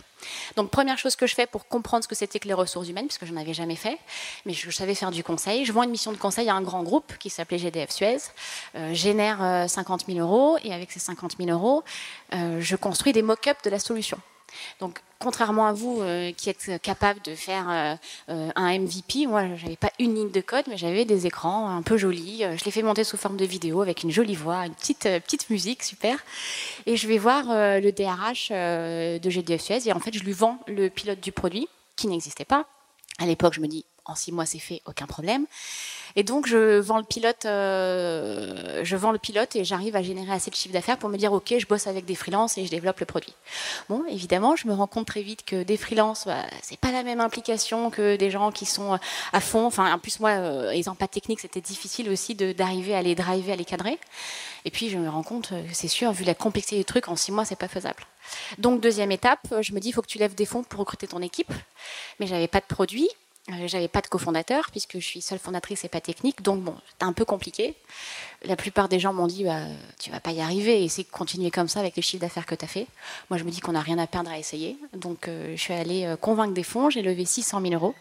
Donc, 0.56 0.70
première 0.70 0.98
chose 0.98 1.16
que 1.16 1.26
je 1.26 1.34
fais 1.34 1.46
pour 1.46 1.68
comprendre 1.68 2.04
ce 2.04 2.08
que 2.08 2.14
c'était 2.14 2.38
que 2.38 2.48
les 2.48 2.54
ressources 2.54 2.88
humaines, 2.88 3.06
puisque 3.06 3.24
je 3.24 3.32
n'en 3.32 3.40
avais 3.40 3.54
jamais 3.54 3.76
fait, 3.76 3.98
mais 4.44 4.52
je, 4.52 4.70
savais 4.70 4.94
faire 4.94 5.10
du 5.10 5.24
conseil. 5.24 5.64
Je 5.64 5.72
vends 5.72 5.84
une 5.84 5.90
mission 5.90 6.12
de 6.12 6.18
conseil 6.18 6.50
à 6.50 6.54
un 6.54 6.60
grand 6.60 6.82
groupe 6.82 7.16
qui 7.18 7.30
s'appelait 7.30 7.58
GDF 7.58 7.90
Suez, 7.90 8.18
euh, 8.74 8.92
génère 8.92 9.68
50 9.68 10.02
euh, 10.02 10.12
000 10.12 10.18
euros, 10.18 10.58
et 10.62 10.74
avec 10.74 10.92
ces 10.92 11.00
50 11.00 11.36
000 11.38 11.50
euros, 11.50 11.82
euh, 12.34 12.60
je 12.60 12.76
construis 12.76 13.12
des 13.12 13.22
mock-ups 13.22 13.62
de 13.62 13.70
la 13.70 13.78
solution. 13.78 14.18
Donc, 14.80 15.00
contrairement 15.18 15.66
à 15.66 15.72
vous 15.72 16.00
euh, 16.00 16.32
qui 16.32 16.48
êtes 16.48 16.80
capable 16.82 17.20
de 17.22 17.34
faire 17.34 17.68
euh, 17.68 17.94
euh, 18.30 18.50
un 18.54 18.78
MVP, 18.78 19.26
moi, 19.26 19.56
j'avais 19.56 19.76
pas 19.76 19.90
une 19.98 20.14
ligne 20.14 20.30
de 20.30 20.40
code, 20.40 20.64
mais 20.68 20.76
j'avais 20.76 21.04
des 21.04 21.26
écrans 21.26 21.68
un 21.68 21.82
peu 21.82 21.96
jolis. 21.96 22.42
Je 22.56 22.64
les 22.64 22.70
fais 22.70 22.82
monter 22.82 23.04
sous 23.04 23.16
forme 23.16 23.36
de 23.36 23.44
vidéo 23.44 23.82
avec 23.82 24.02
une 24.02 24.10
jolie 24.10 24.36
voix, 24.36 24.66
une 24.66 24.74
petite, 24.74 25.50
musique, 25.50 25.82
super. 25.82 26.18
Et 26.86 26.96
je 26.96 27.08
vais 27.08 27.18
voir 27.18 27.44
le 27.48 27.90
DRH 27.90 28.50
de 28.50 29.30
GDF 29.30 29.62
Suez 29.62 29.88
et 29.88 29.92
en 29.92 30.00
fait, 30.00 30.14
je 30.14 30.22
lui 30.22 30.32
vends 30.32 30.58
le 30.66 30.88
pilote 30.88 31.20
du 31.20 31.32
produit 31.32 31.68
qui 31.96 32.06
n'existait 32.06 32.44
pas. 32.44 32.66
À 33.18 33.26
l'époque, 33.26 33.54
je 33.54 33.60
me 33.60 33.66
dis, 33.66 33.84
en 34.04 34.14
six 34.14 34.32
mois, 34.32 34.46
c'est 34.46 34.58
fait, 34.58 34.82
aucun 34.86 35.06
problème. 35.06 35.46
Et 36.18 36.24
donc, 36.24 36.48
je 36.48 36.80
vends 36.80 36.98
le 36.98 37.04
pilote, 37.04 37.44
euh, 37.44 38.80
je 38.82 38.96
vends 38.96 39.12
le 39.12 39.18
pilote 39.18 39.54
et 39.54 39.64
j'arrive 39.64 39.94
à 39.94 40.02
générer 40.02 40.32
assez 40.32 40.50
de 40.50 40.56
chiffre 40.56 40.72
d'affaires 40.72 40.98
pour 40.98 41.08
me 41.08 41.16
dire, 41.16 41.32
OK, 41.32 41.54
je 41.56 41.64
bosse 41.64 41.86
avec 41.86 42.06
des 42.06 42.16
freelances 42.16 42.58
et 42.58 42.64
je 42.64 42.70
développe 42.72 42.98
le 42.98 43.06
produit. 43.06 43.32
Bon, 43.88 44.02
évidemment, 44.10 44.56
je 44.56 44.66
me 44.66 44.74
rends 44.74 44.88
compte 44.88 45.06
très 45.06 45.22
vite 45.22 45.44
que 45.44 45.62
des 45.62 45.76
freelances, 45.76 46.26
bah, 46.26 46.42
c'est 46.60 46.76
pas 46.76 46.90
la 46.90 47.04
même 47.04 47.20
implication 47.20 47.90
que 47.90 48.16
des 48.16 48.32
gens 48.32 48.50
qui 48.50 48.66
sont 48.66 48.98
à 49.32 49.40
fond. 49.40 49.64
Enfin, 49.64 49.94
en 49.94 50.00
plus, 50.00 50.18
moi, 50.18 50.30
euh, 50.30 50.72
ayant 50.72 50.96
pas 50.96 51.06
de 51.06 51.12
technique, 51.12 51.38
c'était 51.38 51.60
difficile 51.60 52.10
aussi 52.10 52.34
d'arriver 52.34 52.96
à 52.96 53.02
les 53.02 53.14
driver, 53.14 53.52
à 53.52 53.56
les 53.56 53.64
cadrer. 53.64 53.96
Et 54.64 54.72
puis, 54.72 54.90
je 54.90 54.98
me 54.98 55.08
rends 55.08 55.22
compte, 55.22 55.52
euh, 55.52 55.62
c'est 55.72 55.86
sûr, 55.86 56.10
vu 56.10 56.24
la 56.24 56.34
complexité 56.34 56.78
du 56.78 56.84
truc, 56.84 57.06
en 57.06 57.14
six 57.14 57.30
mois, 57.30 57.44
c'est 57.44 57.54
pas 57.54 57.68
faisable. 57.68 58.02
Donc, 58.58 58.80
deuxième 58.80 59.12
étape, 59.12 59.46
je 59.60 59.72
me 59.72 59.78
dis, 59.78 59.90
il 59.90 59.92
faut 59.92 60.02
que 60.02 60.08
tu 60.08 60.18
lèves 60.18 60.34
des 60.34 60.46
fonds 60.46 60.64
pour 60.64 60.80
recruter 60.80 61.06
ton 61.06 61.22
équipe. 61.22 61.52
Mais 62.18 62.26
j'avais 62.26 62.48
pas 62.48 62.58
de 62.58 62.66
produit. 62.66 63.08
Euh, 63.50 63.66
j'avais 63.66 63.88
pas 63.88 64.00
de 64.00 64.06
cofondateur 64.08 64.70
puisque 64.70 64.98
je 64.98 65.04
suis 65.04 65.22
seule 65.22 65.38
fondatrice 65.38 65.84
et 65.84 65.88
pas 65.88 66.00
technique, 66.00 66.42
donc 66.42 66.60
bon, 66.60 66.74
c'était 66.90 67.04
un 67.04 67.12
peu 67.12 67.24
compliqué. 67.24 67.74
La 68.44 68.56
plupart 68.56 68.88
des 68.88 69.00
gens 69.00 69.12
m'ont 69.12 69.26
dit 69.26 69.44
bah, 69.44 69.62
tu 69.98 70.10
vas 70.10 70.20
pas 70.20 70.32
y 70.32 70.40
arriver 70.40 70.84
et 70.84 70.88
c'est 70.88 71.04
continuer 71.04 71.50
comme 71.50 71.68
ça 71.68 71.80
avec 71.80 71.96
les 71.96 72.02
chiffres 72.02 72.20
d'affaires 72.20 72.46
que 72.46 72.54
tu 72.54 72.64
as 72.64 72.68
fait. 72.68 72.86
Moi, 73.30 73.38
je 73.38 73.44
me 73.44 73.50
dis 73.50 73.60
qu'on 73.60 73.72
n'a 73.72 73.80
rien 73.80 73.98
à 73.98 74.06
perdre 74.06 74.30
à 74.30 74.38
essayer, 74.38 74.76
donc 74.92 75.28
euh, 75.28 75.52
je 75.56 75.60
suis 75.60 75.74
allée 75.74 76.04
euh, 76.04 76.16
convaincre 76.16 76.52
des 76.52 76.62
fonds. 76.62 76.90
J'ai 76.90 77.02
levé 77.02 77.24
600 77.24 77.60
000 77.62 77.74
euros 77.74 77.94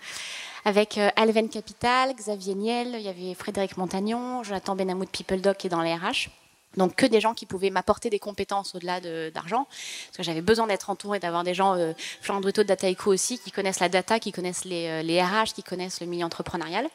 avec 0.66 1.00
Alven 1.16 1.48
Capital, 1.48 2.14
Xavier 2.14 2.54
Niel, 2.54 2.96
il 2.96 3.02
y 3.02 3.08
avait 3.08 3.34
Frédéric 3.36 3.78
Montagnon, 3.78 4.44
Jonathan 4.44 4.76
Benhamoud 4.76 5.08
PeopleDoc 5.08 5.56
qui 5.56 5.68
est 5.68 5.70
dans 5.70 5.82
les 5.82 5.94
RH. 5.94 6.30
Donc 6.76 6.96
que 6.96 7.06
des 7.06 7.22
gens 7.22 7.34
qui 7.34 7.46
pouvaient 7.46 7.70
m'apporter 7.70 8.10
des 8.10 8.20
compétences 8.20 8.76
au-delà 8.76 9.00
d'argent, 9.32 9.66
parce 9.66 10.18
que 10.18 10.24
j'avais 10.24 10.42
besoin 10.42 10.68
d'être 10.68 10.90
entourée, 10.90 11.20
d'avoir 11.20 11.44
des 11.44 11.54
gens, 11.54 11.76
euh, 11.76 11.94
Florent 12.22 12.42
de 12.42 12.64
Dataiku 12.64 13.10
aussi, 13.10 13.40
qui 13.40 13.52
connaissent 13.52 13.80
la 13.80 13.90
data, 13.90 14.20
qui 14.20 14.32
connaissent 14.32 14.66
les, 14.66 14.88
euh, 14.88 15.02
les 15.02 15.22
RH, 15.22 15.54
qui 15.56 15.64
connaissent 15.64 16.02
le 16.02 16.08
milieu 16.08 16.26
entrepreneurial. 16.26 16.88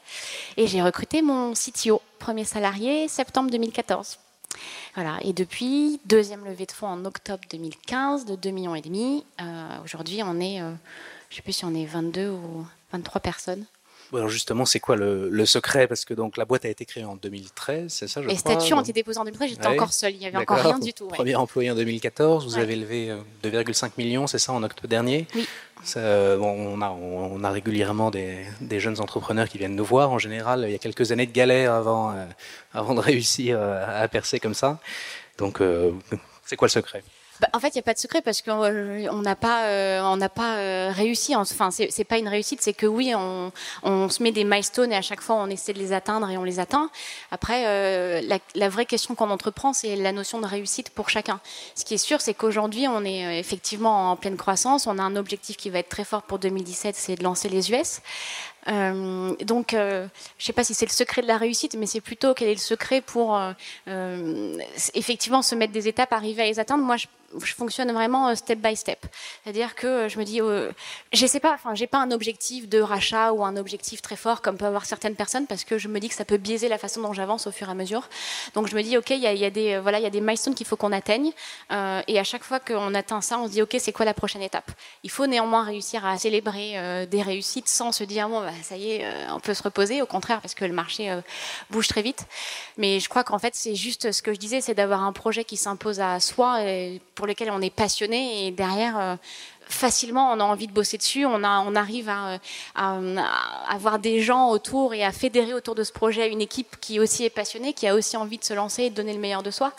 Et 0.56 0.66
j'ai 0.66 0.82
recruté 0.82 1.22
mon 1.22 1.52
CTO, 1.54 2.00
premier 2.19 2.44
salarié, 2.44 3.08
septembre 3.08 3.50
2014. 3.50 4.19
Voilà. 4.94 5.19
Et 5.22 5.32
depuis, 5.32 6.00
deuxième 6.04 6.44
levée 6.44 6.66
de 6.66 6.72
fonds 6.72 6.88
en 6.88 7.04
octobre 7.04 7.42
2015 7.50 8.26
de 8.26 8.36
2 8.36 8.50
millions 8.50 8.74
et 8.74 8.82
demi. 8.82 9.24
Euh, 9.40 9.78
aujourd'hui, 9.84 10.22
on 10.22 10.38
est, 10.38 10.58
je 10.58 10.64
ne 10.64 11.36
sais 11.36 11.42
plus 11.42 11.54
si 11.54 11.64
on 11.64 11.74
est 11.74 11.86
22 11.86 12.28
ou 12.28 12.66
23 12.92 13.20
personnes 13.20 13.64
alors 14.16 14.28
justement, 14.28 14.64
c'est 14.64 14.80
quoi 14.80 14.96
le, 14.96 15.44
secret? 15.46 15.86
Parce 15.86 16.04
que 16.04 16.14
donc 16.14 16.36
la 16.36 16.44
boîte 16.44 16.64
a 16.64 16.68
été 16.68 16.84
créée 16.84 17.04
en 17.04 17.16
2013, 17.16 17.92
c'est 17.92 18.08
ça 18.08 18.22
je 18.22 18.28
Les 18.28 18.36
statuts 18.36 18.74
ont 18.74 18.80
été 18.80 18.92
déposés 18.92 19.18
en 19.18 19.24
2013, 19.24 19.50
j'étais 19.50 19.66
encore 19.66 19.92
seule, 19.92 20.14
il 20.14 20.18
n'y 20.18 20.26
avait 20.26 20.38
encore 20.38 20.58
rien 20.58 20.78
du 20.78 20.92
tout. 20.92 21.08
Premier 21.08 21.34
employé 21.34 21.70
en 21.70 21.76
5 21.76 22.20
vous 22.42 22.58
avez 22.58 22.76
levé 22.76 23.16
2,5 23.42 23.84
euh, 23.84 23.88
millions, 23.98 24.26
c'est 24.26 24.38
ça, 24.38 24.52
en 24.52 24.62
octobre 24.62 24.88
dernier? 24.88 25.26
Oui. 25.34 25.46
Euh, 25.96 26.38
on, 26.38 26.80
a, 26.80 26.90
on, 26.90 27.42
a, 27.42 27.50
régulièrement 27.50 28.10
des, 28.10 28.46
jeunes 28.78 29.00
entrepreneurs 29.00 29.48
qui 29.48 29.58
viennent 29.58 29.74
nous 29.74 29.84
voir. 29.84 30.10
En 30.10 30.18
général, 30.18 30.64
il 30.66 30.72
y 30.72 30.74
a 30.76 30.78
quelques 30.78 31.10
années 31.10 31.26
de 31.26 31.32
galère 31.32 31.72
avant, 31.72 32.12
euh, 32.12 32.24
avant 32.72 32.94
de 32.94 33.00
réussir 33.00 33.60
à 33.60 34.06
percer 34.08 34.38
comme 34.38 34.54
ça. 34.54 34.78
Donc, 35.38 35.60
c'est 36.44 36.56
quoi 36.56 36.66
le 36.66 36.72
secret? 36.72 37.02
Bah, 37.42 37.48
en 37.54 37.58
fait, 37.58 37.70
il 37.70 37.74
n'y 37.74 37.80
a 37.80 37.82
pas 37.82 37.94
de 37.94 37.98
secret 37.98 38.22
parce 38.22 38.40
qu'on 38.40 38.62
euh, 38.62 39.20
n'a 39.20 39.34
pas, 39.34 39.64
euh, 39.64 40.00
on 40.04 40.16
n'a 40.16 40.28
pas 40.28 40.58
euh, 40.58 40.92
réussi. 40.94 41.34
Enfin, 41.34 41.70
c'est 41.72 42.04
pas 42.04 42.18
une 42.18 42.28
réussite, 42.28 42.62
c'est 42.62 42.72
que 42.72 42.86
oui, 42.86 43.12
on, 43.16 43.50
se 44.08 44.22
met 44.22 44.30
des 44.30 44.44
milestones 44.44 44.92
et 44.92 44.96
à 44.96 45.02
chaque 45.02 45.20
fois 45.20 45.36
on 45.36 45.48
essaie 45.48 45.72
de 45.72 45.78
les 45.80 45.92
atteindre 45.92 46.30
et 46.30 46.38
on 46.38 46.44
les 46.44 46.60
atteint. 46.60 46.88
Après, 47.32 48.22
la, 48.54 48.68
vraie 48.68 48.86
question 48.86 49.16
qu'on 49.16 49.30
entreprend, 49.30 49.72
c'est 49.72 49.96
la 49.96 50.12
notion 50.12 50.40
de 50.40 50.46
réussite 50.46 50.90
pour 50.90 51.10
chacun. 51.10 51.40
Ce 51.74 51.84
qui 51.84 51.94
est 51.94 51.98
sûr, 51.98 52.20
c'est 52.20 52.34
qu'aujourd'hui, 52.34 52.86
on 52.86 53.04
est 53.04 53.40
effectivement 53.40 54.12
en 54.12 54.16
pleine 54.16 54.36
croissance. 54.36 54.86
On 54.86 54.98
a 54.98 55.02
un 55.02 55.16
objectif 55.16 55.56
qui 55.56 55.68
va 55.68 55.80
être 55.80 55.88
très 55.88 56.04
fort 56.04 56.22
pour 56.22 56.38
2017, 56.38 56.94
c'est 56.94 57.16
de 57.16 57.24
lancer 57.24 57.48
les 57.48 57.72
US. 57.72 58.02
Euh, 58.68 59.34
donc, 59.44 59.74
euh, 59.74 60.06
je 60.38 60.44
ne 60.44 60.46
sais 60.46 60.52
pas 60.52 60.64
si 60.64 60.74
c'est 60.74 60.86
le 60.86 60.92
secret 60.92 61.22
de 61.22 61.26
la 61.26 61.36
réussite, 61.36 61.74
mais 61.76 61.86
c'est 61.86 62.00
plutôt 62.00 62.34
quel 62.34 62.48
est 62.48 62.54
le 62.54 62.58
secret 62.58 63.00
pour 63.00 63.36
euh, 63.36 64.58
effectivement 64.94 65.42
se 65.42 65.54
mettre 65.54 65.72
des 65.72 65.88
étapes, 65.88 66.12
arriver 66.12 66.42
à 66.42 66.46
les 66.46 66.60
atteindre. 66.60 66.84
Moi, 66.84 66.96
je, 66.96 67.06
fonctionne 67.56 67.90
vraiment 67.92 68.34
step 68.34 68.58
by 68.58 68.76
step. 68.76 69.06
C'est-à-dire 69.42 69.74
que 69.74 70.06
je 70.06 70.18
me 70.18 70.24
dis, 70.24 70.40
je 71.14 71.26
sais 71.26 71.40
pas, 71.40 71.54
enfin, 71.54 71.74
j'ai 71.74 71.86
pas 71.86 71.96
un 71.96 72.10
objectif 72.10 72.68
de 72.68 72.78
rachat 72.78 73.32
ou 73.32 73.42
un 73.42 73.56
objectif 73.56 74.02
très 74.02 74.16
fort 74.16 74.42
comme 74.42 74.58
peuvent 74.58 74.68
avoir 74.68 74.84
certaines 74.84 75.14
personnes, 75.14 75.46
parce 75.46 75.64
que 75.64 75.78
je 75.78 75.88
me 75.88 75.98
dis 75.98 76.10
que 76.10 76.14
ça 76.14 76.26
peut 76.26 76.36
biaiser 76.36 76.68
la 76.68 76.76
façon 76.76 77.00
dont 77.00 77.14
j'avance 77.14 77.46
au 77.46 77.50
fur 77.50 77.68
et 77.68 77.70
à 77.70 77.74
mesure. 77.74 78.06
Donc, 78.52 78.68
je 78.68 78.76
me 78.76 78.82
dis, 78.82 78.98
ok, 78.98 79.08
il 79.10 79.20
y 79.20 79.44
a, 79.46 79.50
des 79.50 79.78
voilà, 79.78 79.98
il 79.98 80.02
y 80.02 80.06
a 80.06 80.10
des 80.10 80.20
milestones 80.20 80.54
qu'il 80.54 80.66
faut 80.66 80.76
qu'on 80.76 80.92
atteigne, 80.92 81.32
et 81.70 82.18
à 82.18 82.24
chaque 82.24 82.44
fois 82.44 82.60
qu'on 82.60 82.94
atteint 82.94 83.22
ça, 83.22 83.38
on 83.38 83.46
se 83.46 83.52
dit, 83.52 83.62
ok, 83.62 83.76
c'est 83.78 83.92
quoi 83.92 84.04
la 84.04 84.14
prochaine 84.14 84.42
étape? 84.42 84.70
Il 85.02 85.10
faut 85.10 85.26
néanmoins 85.26 85.64
réussir 85.64 86.04
à 86.04 86.18
célébrer 86.18 87.06
des 87.06 87.22
réussites 87.22 87.68
sans 87.68 87.92
se 87.92 88.04
dire, 88.04 88.28
bon, 88.28 88.42
bah, 88.42 88.51
ça 88.62 88.76
y 88.76 88.93
est, 88.93 89.04
euh, 89.04 89.26
on 89.31 89.40
peut 89.40 89.54
se 89.54 89.62
reposer. 89.62 90.02
Au 90.02 90.06
contraire, 90.06 90.40
parce 90.40 90.54
que 90.54 90.64
le 90.64 90.72
marché 90.72 91.10
euh, 91.10 91.20
bouge 91.70 91.88
très 91.88 92.02
vite. 92.02 92.26
Mais 92.76 93.00
je 93.00 93.08
crois 93.08 93.24
qu'en 93.24 93.38
fait, 93.38 93.55
c'est 93.55 93.74
juste 93.74 94.12
ce 94.12 94.22
que 94.22 94.32
je 94.32 94.38
disais, 94.38 94.60
c'est 94.60 94.74
d'avoir 94.74 95.03
un 95.03 95.12
projet 95.12 95.44
qui 95.44 95.56
s'impose 95.56 96.00
à 96.00 96.20
soi, 96.20 96.62
et 96.62 97.00
pour 97.15 97.26
lequel 97.26 97.50
on 97.50 97.60
est 97.60 97.74
passionné, 97.74 98.46
et 98.46 98.50
derrière 98.50 98.98
euh, 98.98 99.17
facilement, 99.69 100.32
on 100.32 100.41
a 100.41 100.44
envie 100.44 100.67
de 100.67 100.72
bosser 100.72 100.98
dessus, 100.98 101.24
on, 101.24 101.43
arrive 101.44 102.08
à, 102.08 102.38
avoir 103.69 103.98
des 103.98 104.20
gens 104.20 104.50
autour 104.50 104.94
et 104.94 105.05
à 105.05 105.12
fédérer 105.12 105.55
autour 105.55 105.74
de 105.74 105.84
ce 105.84 105.93
projet 105.93 106.31
une 106.31 106.41
équipe 106.41 106.76
qui 106.81 107.00
aussi 107.00 107.24
est 107.24 107.31
passionnée, 107.31 107.72
qui 107.72 107.86
a 107.86 107.94
aussi 107.94 108.17
envie 108.17 108.38
de 108.38 108.44
se 108.44 108.55
lancer 108.55 108.84
et 108.84 108.91
de 108.91 108.94
donner 108.94 109.15
le 109.15 109.20
meilleur 109.20 109.43
de 109.43 109.50
soi. 109.50 109.72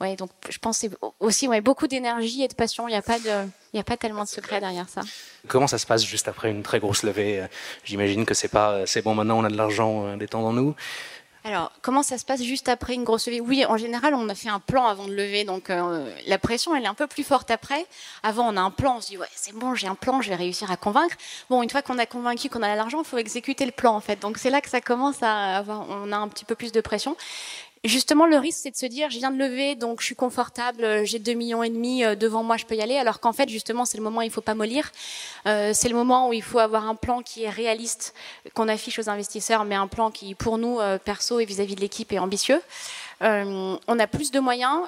Ouais, 0.00 0.16
donc 0.16 0.30
je 0.48 0.58
pense 0.58 0.80
que 0.80 0.86
aussi 1.20 1.48
ouais, 1.48 1.60
beaucoup 1.60 1.86
d'énergie 1.86 2.42
et 2.42 2.48
de 2.48 2.54
passion. 2.54 2.88
Il 2.88 2.92
n'y 2.92 2.96
a 2.96 3.02
pas 3.02 3.18
de, 3.18 3.48
il 3.72 3.80
a 3.80 3.84
pas 3.84 3.96
tellement 3.96 4.24
de 4.24 4.28
secret 4.28 4.60
derrière 4.60 4.88
ça. 4.88 5.00
Comment 5.48 5.66
ça 5.66 5.78
se 5.78 5.86
passe 5.86 6.04
juste 6.04 6.28
après 6.28 6.50
une 6.50 6.62
très 6.62 6.80
grosse 6.80 7.02
levée? 7.02 7.46
J'imagine 7.84 8.24
que 8.26 8.34
c'est 8.34 8.48
pas, 8.48 8.86
c'est 8.86 9.02
bon 9.02 9.14
maintenant 9.14 9.38
on 9.38 9.44
a 9.44 9.50
de 9.50 9.56
l'argent, 9.56 10.06
euh, 10.06 10.16
détendons-nous. 10.16 10.74
Alors, 11.44 11.70
comment 11.80 12.02
ça 12.02 12.18
se 12.18 12.24
passe 12.24 12.42
juste 12.42 12.68
après 12.68 12.94
une 12.94 13.04
grosse 13.04 13.28
levée? 13.28 13.40
Oui, 13.40 13.64
en 13.64 13.76
général, 13.76 14.14
on 14.14 14.28
a 14.28 14.34
fait 14.34 14.48
un 14.48 14.58
plan 14.58 14.86
avant 14.86 15.06
de 15.06 15.14
lever, 15.14 15.44
donc 15.44 15.70
euh, 15.70 16.12
la 16.26 16.38
pression, 16.38 16.74
elle 16.74 16.82
est 16.82 16.88
un 16.88 16.94
peu 16.94 17.06
plus 17.06 17.22
forte 17.22 17.52
après. 17.52 17.86
Avant, 18.24 18.52
on 18.52 18.56
a 18.56 18.60
un 18.60 18.72
plan, 18.72 18.96
on 18.96 19.00
se 19.00 19.10
dit, 19.10 19.16
ouais, 19.16 19.28
c'est 19.32 19.54
bon, 19.54 19.76
j'ai 19.76 19.86
un 19.86 19.94
plan, 19.94 20.20
je 20.20 20.28
vais 20.28 20.34
réussir 20.34 20.72
à 20.72 20.76
convaincre. 20.76 21.14
Bon, 21.48 21.62
une 21.62 21.70
fois 21.70 21.82
qu'on 21.82 21.98
a 21.98 22.06
convaincu 22.06 22.48
qu'on 22.48 22.64
a 22.64 22.74
l'argent, 22.74 22.98
il 22.98 23.04
faut 23.04 23.18
exécuter 23.18 23.64
le 23.64 23.70
plan, 23.70 23.94
en 23.94 24.00
fait. 24.00 24.20
Donc, 24.20 24.38
c'est 24.38 24.50
là 24.50 24.60
que 24.60 24.68
ça 24.68 24.80
commence 24.80 25.22
à 25.22 25.58
avoir, 25.58 25.86
on 25.88 26.10
a 26.10 26.16
un 26.16 26.26
petit 26.26 26.44
peu 26.44 26.56
plus 26.56 26.72
de 26.72 26.80
pression. 26.80 27.16
Justement, 27.86 28.26
le 28.26 28.36
risque, 28.36 28.58
c'est 28.64 28.72
de 28.72 28.76
se 28.76 28.86
dire, 28.86 29.10
je 29.10 29.18
viens 29.18 29.30
de 29.30 29.38
lever, 29.38 29.76
donc 29.76 30.00
je 30.00 30.06
suis 30.06 30.16
confortable, 30.16 30.82
euh, 30.82 31.04
j'ai 31.04 31.20
deux 31.20 31.34
millions 31.34 31.62
et 31.62 31.70
demi 31.70 32.04
euh, 32.04 32.16
devant 32.16 32.42
moi, 32.42 32.56
je 32.56 32.64
peux 32.64 32.74
y 32.74 32.82
aller. 32.82 32.96
Alors 32.96 33.20
qu'en 33.20 33.32
fait, 33.32 33.48
justement, 33.48 33.84
c'est 33.84 33.96
le 33.96 34.02
moment 34.02 34.18
où 34.18 34.22
il 34.22 34.30
faut 34.30 34.40
pas 34.40 34.56
mollir. 34.56 34.90
Euh, 35.46 35.70
c'est 35.72 35.88
le 35.88 35.94
moment 35.94 36.28
où 36.28 36.32
il 36.32 36.42
faut 36.42 36.58
avoir 36.58 36.88
un 36.88 36.96
plan 36.96 37.22
qui 37.22 37.44
est 37.44 37.50
réaliste, 37.50 38.12
qu'on 38.54 38.66
affiche 38.66 38.98
aux 38.98 39.08
investisseurs, 39.08 39.64
mais 39.64 39.76
un 39.76 39.86
plan 39.86 40.10
qui, 40.10 40.34
pour 40.34 40.58
nous, 40.58 40.80
perso 41.04 41.38
et 41.38 41.44
vis-à-vis 41.44 41.76
de 41.76 41.80
l'équipe, 41.80 42.12
est 42.12 42.18
ambitieux. 42.18 42.60
on 43.20 43.78
a 43.86 44.06
plus 44.08 44.32
de 44.32 44.40
moyens 44.40 44.80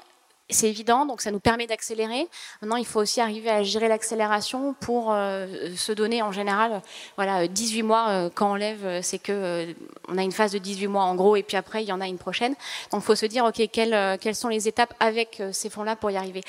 c'est 0.50 0.68
évident, 0.68 1.04
donc 1.04 1.20
ça 1.20 1.30
nous 1.30 1.40
permet 1.40 1.66
d'accélérer. 1.66 2.26
Maintenant, 2.62 2.76
il 2.76 2.86
faut 2.86 3.00
aussi 3.00 3.20
arriver 3.20 3.50
à 3.50 3.62
gérer 3.62 3.88
l'accélération 3.88 4.74
pour 4.80 5.12
euh, 5.12 5.74
se 5.76 5.92
donner 5.92 6.22
en 6.22 6.32
général, 6.32 6.82
voilà, 7.16 7.46
18 7.46 7.82
mois 7.82 8.08
euh, 8.08 8.30
quand 8.34 8.52
on 8.52 8.54
lève, 8.54 8.84
euh, 8.84 9.00
c'est 9.02 9.18
que 9.18 9.74
on 10.08 10.16
a 10.16 10.22
une 10.22 10.32
phase 10.32 10.52
de 10.52 10.58
18 10.58 10.86
mois 10.86 11.04
en 11.04 11.14
gros, 11.14 11.36
et 11.36 11.42
puis 11.42 11.56
après 11.56 11.82
il 11.82 11.88
y 11.88 11.92
en 11.92 12.00
a 12.00 12.06
une 12.06 12.18
prochaine. 12.18 12.54
Donc, 12.92 13.02
il 13.02 13.04
faut 13.04 13.14
se 13.14 13.26
dire, 13.26 13.44
ok, 13.44 13.68
quelles, 13.70 14.18
quelles 14.18 14.34
sont 14.34 14.48
les 14.48 14.68
étapes 14.68 14.94
avec 15.00 15.42
ces 15.52 15.68
fonds-là 15.68 15.96
pour 15.96 16.10
y 16.10 16.16
arriver? 16.16 16.42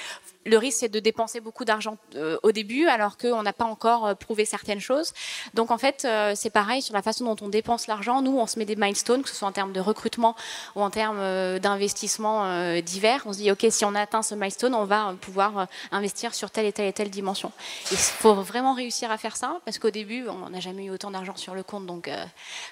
Le 0.46 0.58
risque, 0.58 0.80
c'est 0.80 0.90
de 0.90 1.00
dépenser 1.00 1.42
beaucoup 1.42 1.66
d'argent 1.66 1.98
euh, 2.16 2.38
au 2.44 2.52
début, 2.52 2.88
alors 2.88 3.18
qu'on 3.18 3.44
n'a 3.44 3.54
pas 3.54 3.66
encore 3.66 4.08
euh, 4.08 4.16
prouvé 4.16 4.46
certaines 4.46 4.80
choses. 4.80 5.14
Donc, 5.54 5.70
en 5.70 5.78
fait, 5.78 6.06
euh, 6.06 6.34
c'est 6.36 6.50
pareil 6.50 6.82
sur 6.82 6.94
la 6.94 7.02
façon 7.02 7.26
dont 7.26 7.36
on 7.42 7.50
dépense 7.50 7.88
l'argent. 7.88 8.22
Nous, 8.22 8.38
on 8.38 8.48
se 8.48 8.58
met 8.58 8.66
des 8.66 8.78
milestones, 8.78 9.22
que 9.22 9.30
ce 9.30 9.36
soit 9.36 9.48
en 9.48 9.52
termes 9.52 9.74
de 9.74 9.82
recrutement 9.82 10.36
ou 10.76 10.82
en 10.82 10.90
termes 10.90 11.60
d'investissement 11.60 12.80
divers. 12.82 13.24
On 13.26 13.34
se 13.34 13.40
dit, 13.40 13.52
OK, 13.52 13.66
si 13.70 13.86
on 13.86 13.96
atteint 13.96 14.22
ce 14.22 14.36
milestone, 14.36 14.74
on 14.74 14.86
va 14.86 15.16
pouvoir 15.20 15.68
investir 15.92 16.34
sur 16.34 16.52
telle 16.52 16.66
et 16.66 16.74
telle 16.74 16.88
et 16.88 16.94
telle 16.94 17.10
dimension. 17.10 17.52
Il 17.92 17.98
faut 17.98 18.34
vraiment 18.36 18.74
réussir 18.74 19.12
à 19.12 19.18
faire 19.18 19.36
ça, 19.36 19.60
parce 19.66 19.78
qu'au 19.78 19.90
début, 19.90 20.28
on 20.28 20.50
n'a 20.50 20.60
jamais 20.60 20.86
eu 20.86 20.90
autant 20.90 21.12
d'argent 21.12 21.36
sur 21.36 21.54
le 21.54 21.64
compte. 21.64 21.86
Donc, 21.86 22.10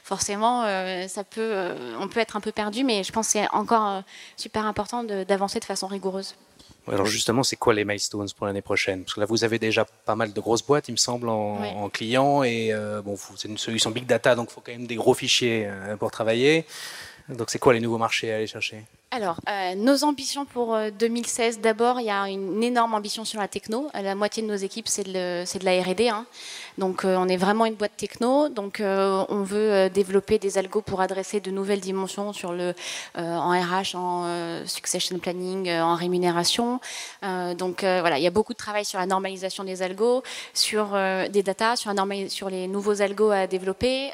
forcément, 0.04 0.64
ça 1.08 1.24
peut, 1.24 1.70
on 2.00 2.08
peut 2.08 2.20
être 2.20 2.36
un 2.36 2.42
peu 2.42 2.52
perdu, 2.52 2.84
mais 2.84 3.04
je 3.04 3.12
pense 3.12 3.28
que 3.28 3.34
c'est 3.34 3.50
encore 3.52 4.04
super 4.36 4.66
important 4.66 5.04
d'avancer 5.04 5.60
de 5.60 5.66
façon 5.66 5.88
rigoureuse. 5.88 6.36
Alors 6.92 7.06
justement, 7.06 7.44
c'est 7.44 7.58
quoi 7.58 7.74
les 7.74 7.84
milestones 7.84 8.30
pour 8.36 8.48
l'année 8.48 8.62
prochaine? 8.62 9.04
Parce 9.04 9.16
que 9.16 9.20
là, 9.20 9.26
vous 9.26 9.44
avez 9.44 9.60
déjà 9.60 9.86
pas 10.06 10.16
mal 10.16 10.32
de 10.32 10.40
grosses 10.40 10.66
boîtes, 10.66 10.88
il 10.88 10.94
me 10.94 10.98
semble, 10.98 11.28
en, 11.30 11.90
clients, 11.90 12.44
et 12.44 12.72
euh, 12.72 13.02
bon, 13.02 13.18
c'est 13.36 13.48
une 13.48 13.58
solution 13.58 13.92
big 13.92 14.06
data, 14.06 14.36
donc 14.36 14.50
il 14.52 14.54
faut 14.54 14.62
quand 14.62 14.72
même 14.72 14.88
des 14.88 14.96
gros 14.96 15.14
fichiers 15.14 15.68
euh, 15.68 15.98
pour 15.98 16.12
travailler. 16.12 16.66
Donc 17.30 17.50
c'est 17.50 17.60
quoi 17.60 17.74
les 17.74 17.82
nouveaux 17.82 17.98
marchés 17.98 18.32
à 18.32 18.38
aller 18.38 18.48
chercher? 18.48 18.84
Alors, 19.10 19.40
euh, 19.48 19.74
nos 19.76 20.04
ambitions 20.04 20.44
pour 20.44 20.78
2016, 21.00 21.62
d'abord, 21.62 22.02
il 22.02 22.08
y 22.08 22.10
a 22.10 22.28
une 22.28 22.62
énorme 22.62 22.94
ambition 22.94 23.24
sur 23.24 23.40
la 23.40 23.48
techno. 23.48 23.88
La 23.94 24.16
moitié 24.16 24.44
de 24.44 24.48
nos 24.48 24.56
équipes, 24.56 24.90
c'est 24.90 25.06
de, 25.06 25.64
la 25.64 25.82
R&D. 25.82 26.10
Hein. 26.10 26.26
Donc 26.78 27.06
euh, 27.06 27.16
on 27.18 27.28
est 27.28 27.38
vraiment 27.38 27.66
une 27.66 27.74
boîte 27.74 27.98
techno. 27.98 28.50
Donc 28.50 28.80
euh, 28.80 29.26
on 29.30 29.42
veut 29.42 29.72
euh, 29.74 29.90
développer 29.90 30.38
des 30.38 30.58
algos 30.58 30.82
pour 30.82 31.02
adresser 31.02 31.40
de 31.40 31.50
nouvelles 31.50 31.80
dimensions 31.80 32.34
sur 32.34 32.54
le 32.54 32.74
en 33.16 33.50
RH, 33.50 33.96
en 33.96 34.66
succession 34.66 35.18
planning, 35.20 35.72
en 35.72 35.96
rémunération. 35.96 36.80
donc 37.22 37.82
voilà, 37.82 38.18
il 38.18 38.24
y 38.24 38.28
a 38.28 38.32
beaucoup 38.32 38.54
de 38.54 38.58
travail 38.58 38.86
sur 38.86 39.00
la 39.00 39.06
normalisation 39.06 39.64
des 39.64 39.82
algos, 39.82 40.24
sur 40.54 40.92
des 41.30 41.44
data, 41.44 41.76
sur, 41.76 41.94
la 41.94 42.30
sur 42.30 42.50
les 42.50 42.68
nouveaux 42.68 43.02
algos 43.02 43.32
à 43.32 43.48
développer. 43.48 44.12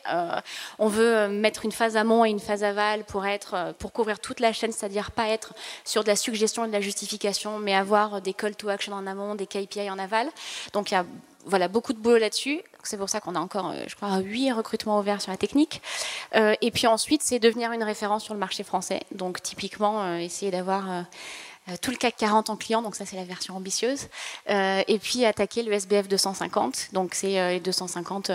on 0.80 0.88
veut 0.88 1.28
mettre 1.28 1.66
une 1.66 1.72
phase 1.72 1.98
amont 1.98 2.26
et 2.26 2.30
une 2.30 2.40
phase 2.40 2.64
aval 2.64 3.04
pour 3.04 3.26
être 3.26 3.74
pour 3.80 3.92
couvrir 3.92 4.20
toute 4.20 4.40
la 4.40 4.54
chaîne, 4.54 4.72
c'est-à-dire 4.84 5.12
pas 5.12 5.30
être 5.30 5.54
sur 5.86 6.04
de 6.04 6.10
la 6.10 6.18
suggestion 6.18 6.66
et 6.66 6.68
de 6.68 6.74
la 6.74 6.82
justification, 6.82 7.58
mais 7.58 7.74
avoir 7.74 8.22
des 8.22 8.34
call 8.34 8.54
to 8.54 8.68
action 8.68 8.94
en 8.94 9.08
amont, 9.08 9.34
des 9.36 9.48
KPI 9.48 9.90
en 9.90 9.98
aval. 9.98 10.30
Donc 10.74 10.92
il 10.92 10.96
y 10.96 10.98
a 10.98 11.06
voilà, 11.46 11.68
beaucoup 11.68 11.94
de 11.94 12.00
boulot 12.00 12.18
là-dessus. 12.18 12.62
C'est 12.84 12.98
pour 12.98 13.10
ça 13.10 13.22
qu'on 13.22 13.36
a 13.36 13.40
encore, 13.40 13.72
euh, 13.72 13.84
je 13.88 13.96
crois, 13.96 14.18
huit 14.20 14.52
recrutements 14.52 15.00
ouverts 15.00 15.22
sur 15.22 15.32
la 15.32 15.38
technique. 15.38 15.82
Euh, 16.36 16.54
et 16.62 16.72
puis 16.72 16.88
ensuite, 16.88 17.22
c'est 17.22 17.40
devenir 17.40 17.72
une 17.72 17.84
référence 17.84 18.24
sur 18.24 18.34
le 18.34 18.40
marché 18.40 18.64
français. 18.64 19.02
Donc 19.12 19.42
typiquement, 19.42 20.04
euh, 20.04 20.18
essayer 20.18 20.52
d'avoir 20.52 21.06
tout 21.82 21.92
le 21.92 21.98
CAC 21.98 22.16
40 22.18 22.50
en 22.50 22.56
client, 22.56 22.82
donc 22.82 22.96
ça 22.96 23.06
c'est 23.06 23.16
la 23.16 23.24
version 23.24 23.56
ambitieuse, 23.56 24.08
et 24.48 25.00
puis 25.02 25.26
attaquer 25.26 25.64
le 25.64 25.72
SBF 25.74 26.08
250, 26.08 26.90
donc 26.94 27.14
c'est 27.14 27.54
les 27.54 27.60
250 27.60 28.32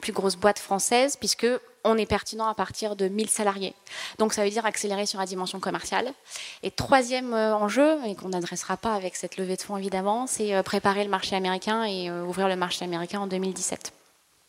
plus 0.00 0.12
grosses 0.12 0.36
boîtes 0.36 0.58
françaises, 0.58 1.16
puisque 1.16 1.46
on 1.84 1.96
est 1.96 2.06
pertinent 2.06 2.46
à 2.46 2.54
partir 2.54 2.96
de 2.96 3.08
1000 3.08 3.28
salariés. 3.28 3.74
Donc 4.18 4.32
ça 4.32 4.44
veut 4.44 4.50
dire 4.50 4.66
accélérer 4.66 5.06
sur 5.06 5.18
la 5.18 5.26
dimension 5.26 5.60
commerciale. 5.60 6.12
Et 6.62 6.70
troisième 6.70 7.34
euh, 7.34 7.54
enjeu, 7.54 7.98
et 8.06 8.14
qu'on 8.14 8.30
n'adressera 8.30 8.76
pas 8.76 8.94
avec 8.94 9.16
cette 9.16 9.36
levée 9.36 9.56
de 9.56 9.62
fonds 9.62 9.76
évidemment, 9.76 10.26
c'est 10.26 10.54
euh, 10.54 10.62
préparer 10.62 11.04
le 11.04 11.10
marché 11.10 11.36
américain 11.36 11.84
et 11.84 12.10
euh, 12.10 12.24
ouvrir 12.24 12.48
le 12.48 12.56
marché 12.56 12.84
américain 12.84 13.20
en 13.20 13.26
2017. 13.26 13.92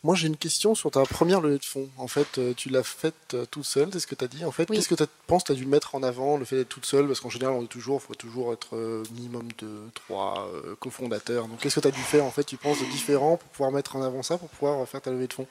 Moi, 0.05 0.15
j'ai 0.15 0.27
une 0.27 0.35
question 0.35 0.75
sur 0.75 0.91
ta 0.91 1.03
première 1.03 1.39
levée 1.39 1.57
de 1.57 1.63
fonds. 1.63 1.87
En 1.97 2.09
fait, 2.09 2.37
euh, 2.37 2.53
tu 2.53 2.67
l'as 2.67 2.83
faite 2.83 3.15
euh, 3.35 3.45
toute 3.49 3.63
seule, 3.63 3.87
c'est 3.93 4.01
ce 4.01 4.07
que 4.07 4.15
tu 4.15 4.25
as 4.25 4.27
dit. 4.27 4.43
En 4.43 4.51
fait, 4.51 4.65
qu'est-ce 4.65 4.89
que 4.89 4.95
tu 4.95 5.05
penses 5.27 5.45
tu 5.45 5.53
as 5.53 5.55
dû 5.55 5.65
mettre 5.65 5.95
en 5.95 6.03
avant, 6.03 6.35
le 6.35 6.43
fait 6.43 6.57
d'être 6.57 6.67
toute 6.67 6.85
seule? 6.85 7.07
Parce 7.07 7.21
qu'en 7.21 7.29
général, 7.29 7.55
on 7.55 7.61
dit 7.61 7.69
toujours, 7.69 8.01
il 8.03 8.07
faut 8.07 8.13
toujours 8.13 8.51
être 8.51 8.75
euh, 8.75 9.03
minimum 9.11 9.47
de 9.59 9.69
trois 9.93 10.51
cofondateurs. 10.81 11.47
Donc, 11.47 11.59
qu'est-ce 11.59 11.75
que 11.75 11.79
tu 11.79 11.87
as 11.87 11.91
dû 11.91 12.01
faire, 12.01 12.25
en 12.25 12.31
fait, 12.31 12.43
tu 12.43 12.57
penses, 12.57 12.81
de 12.81 12.85
différent 12.85 13.37
pour 13.37 13.47
pouvoir 13.47 13.71
mettre 13.71 13.95
en 13.95 14.01
avant 14.01 14.23
ça, 14.23 14.37
pour 14.37 14.49
pouvoir 14.49 14.85
faire 14.89 14.99
ta 14.99 15.09
levée 15.09 15.27
de 15.27 15.33
fonds? 15.33 15.47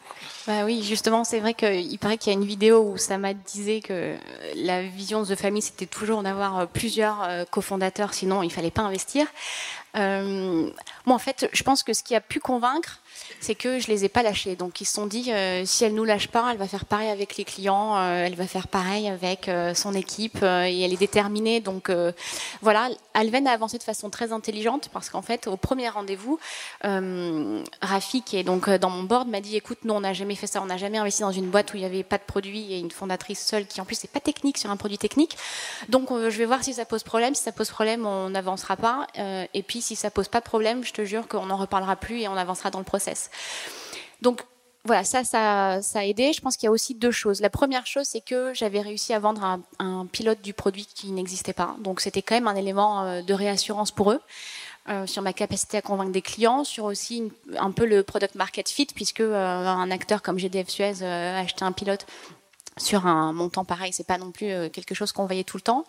Bah 0.46 0.66
Oui, 0.66 0.82
justement, 0.82 1.24
c'est 1.24 1.40
vrai 1.40 1.54
qu'il 1.54 1.98
paraît 1.98 2.18
qu'il 2.18 2.30
y 2.30 2.36
a 2.36 2.38
une 2.38 2.46
vidéo 2.46 2.82
où 2.92 2.98
ça 2.98 3.16
m'a 3.16 3.32
disait 3.32 3.80
que 3.80 4.16
la 4.56 4.82
vision 4.82 5.22
de 5.22 5.34
The 5.34 5.38
Family, 5.38 5.62
c'était 5.62 5.86
toujours 5.86 6.22
d'avoir 6.22 6.68
plusieurs 6.68 7.46
cofondateurs, 7.50 8.12
sinon 8.12 8.42
il 8.42 8.52
fallait 8.52 8.70
pas 8.70 8.82
investir. 8.82 9.26
Moi, 9.94 11.16
en 11.16 11.18
fait, 11.18 11.48
je 11.52 11.62
pense 11.62 11.82
que 11.82 11.92
ce 11.92 12.02
qui 12.02 12.14
a 12.14 12.20
pu 12.20 12.40
convaincre, 12.40 13.02
c'est 13.40 13.54
que 13.54 13.78
je 13.78 13.88
les 13.88 14.04
ai 14.04 14.08
pas 14.08 14.22
lâchés. 14.22 14.56
Donc 14.56 14.80
ils 14.80 14.84
se 14.84 14.94
sont 14.94 15.06
dit, 15.06 15.32
euh, 15.32 15.64
si 15.66 15.84
elle 15.84 15.94
nous 15.94 16.04
lâche 16.04 16.28
pas, 16.28 16.50
elle 16.52 16.58
va 16.58 16.68
faire 16.68 16.84
pareil 16.84 17.08
avec 17.08 17.36
les 17.36 17.44
clients, 17.44 17.96
euh, 17.96 18.24
elle 18.24 18.34
va 18.34 18.46
faire 18.46 18.68
pareil 18.68 19.08
avec 19.08 19.48
euh, 19.48 19.74
son 19.74 19.94
équipe 19.94 20.42
et 20.42 20.80
elle 20.82 20.92
est 20.92 20.98
déterminée. 20.98 21.60
Donc 21.60 21.90
voilà, 22.60 22.88
Alven 23.14 23.46
a 23.46 23.52
avancé 23.52 23.78
de 23.78 23.82
façon 23.82 24.10
très 24.10 24.32
intelligente 24.32 24.88
parce 24.92 25.10
qu'en 25.10 25.22
fait, 25.22 25.46
au 25.46 25.56
premier 25.56 25.88
rendez-vous, 25.88 26.38
Rafi, 26.82 28.22
qui 28.22 28.36
est 28.36 28.44
donc 28.44 28.68
dans 28.70 28.90
mon 28.90 29.02
board, 29.02 29.28
m'a 29.28 29.40
dit, 29.40 29.56
écoute, 29.56 29.78
nous 29.84 29.94
on 29.94 30.00
n'a 30.00 30.12
jamais 30.12 30.34
fait 30.34 30.46
ça, 30.46 30.62
on 30.62 30.66
n'a 30.66 30.76
jamais 30.76 30.98
investi 30.98 31.22
dans 31.22 31.32
une 31.32 31.50
boîte 31.50 31.72
où 31.74 31.76
il 31.76 31.80
n'y 31.80 31.86
avait 31.86 32.02
pas 32.02 32.18
de 32.18 32.22
produit 32.22 32.72
et 32.72 32.78
une 32.78 32.90
fondatrice 32.90 33.44
seule 33.44 33.66
qui 33.66 33.80
en 33.80 33.84
plus 33.84 34.02
n'est 34.02 34.10
pas 34.10 34.20
technique 34.20 34.58
sur 34.58 34.70
un 34.70 34.76
produit 34.76 34.98
technique. 34.98 35.36
Donc 35.88 36.08
je 36.10 36.36
vais 36.38 36.46
voir 36.46 36.62
si 36.62 36.74
ça 36.74 36.84
pose 36.84 37.02
problème. 37.02 37.34
Si 37.34 37.42
ça 37.42 37.52
pose 37.52 37.70
problème, 37.70 38.06
on 38.06 38.30
n'avancera 38.30 38.76
pas. 38.76 39.06
et 39.16 39.62
puis 39.62 39.81
si 39.82 39.96
ça 39.96 40.10
pose 40.10 40.28
pas 40.28 40.40
de 40.40 40.44
problème, 40.44 40.84
je 40.84 40.92
te 40.92 41.04
jure 41.04 41.28
qu'on 41.28 41.46
n'en 41.46 41.56
reparlera 41.56 41.96
plus 41.96 42.20
et 42.20 42.28
on 42.28 42.36
avancera 42.36 42.70
dans 42.70 42.78
le 42.78 42.84
process. 42.84 43.30
Donc 44.22 44.42
voilà, 44.84 45.04
ça, 45.04 45.22
ça, 45.22 45.80
a 45.94 46.04
aidé. 46.04 46.32
Je 46.32 46.40
pense 46.40 46.56
qu'il 46.56 46.66
y 46.66 46.68
a 46.68 46.72
aussi 46.72 46.94
deux 46.94 47.12
choses. 47.12 47.40
La 47.40 47.50
première 47.50 47.86
chose, 47.86 48.06
c'est 48.06 48.20
que 48.20 48.52
j'avais 48.52 48.80
réussi 48.80 49.12
à 49.12 49.20
vendre 49.20 49.60
un, 49.78 50.06
pilote 50.06 50.42
du 50.42 50.54
produit 50.54 50.86
qui 50.92 51.12
n'existait 51.12 51.52
pas. 51.52 51.76
Donc 51.78 52.00
c'était 52.00 52.22
quand 52.22 52.34
même 52.34 52.48
un 52.48 52.56
élément 52.56 53.04
euh, 53.04 53.22
de 53.22 53.34
réassurance 53.34 53.90
pour 53.92 54.12
eux. 54.12 54.20
Euh, 54.88 55.06
sur 55.06 55.22
ma 55.22 55.32
capacité 55.32 55.76
à 55.76 55.82
convaincre 55.82 56.10
des 56.10 56.22
clients, 56.22 56.64
sur 56.64 56.86
aussi 56.86 57.30
un 57.56 57.70
peu 57.70 57.86
le 57.86 58.02
product 58.02 58.34
market 58.34 58.68
fit, 58.68 58.86
puisque 58.86 59.20
euh, 59.20 59.64
un 59.64 59.90
acteur 59.92 60.22
comme 60.22 60.40
GDF 60.40 60.68
Suez 60.68 61.04
a 61.04 61.38
acheté 61.38 61.64
un 61.64 61.70
pilote 61.70 62.04
sur 62.76 63.06
un 63.06 63.32
montant 63.32 63.64
pareil, 63.64 63.92
c'est 63.92 64.06
pas 64.06 64.18
non 64.18 64.32
plus 64.32 64.70
quelque 64.70 64.96
chose 64.96 65.12
qu'on 65.12 65.26
voyait 65.26 65.44
tout 65.44 65.56
le 65.56 65.62
temps. 65.62 65.84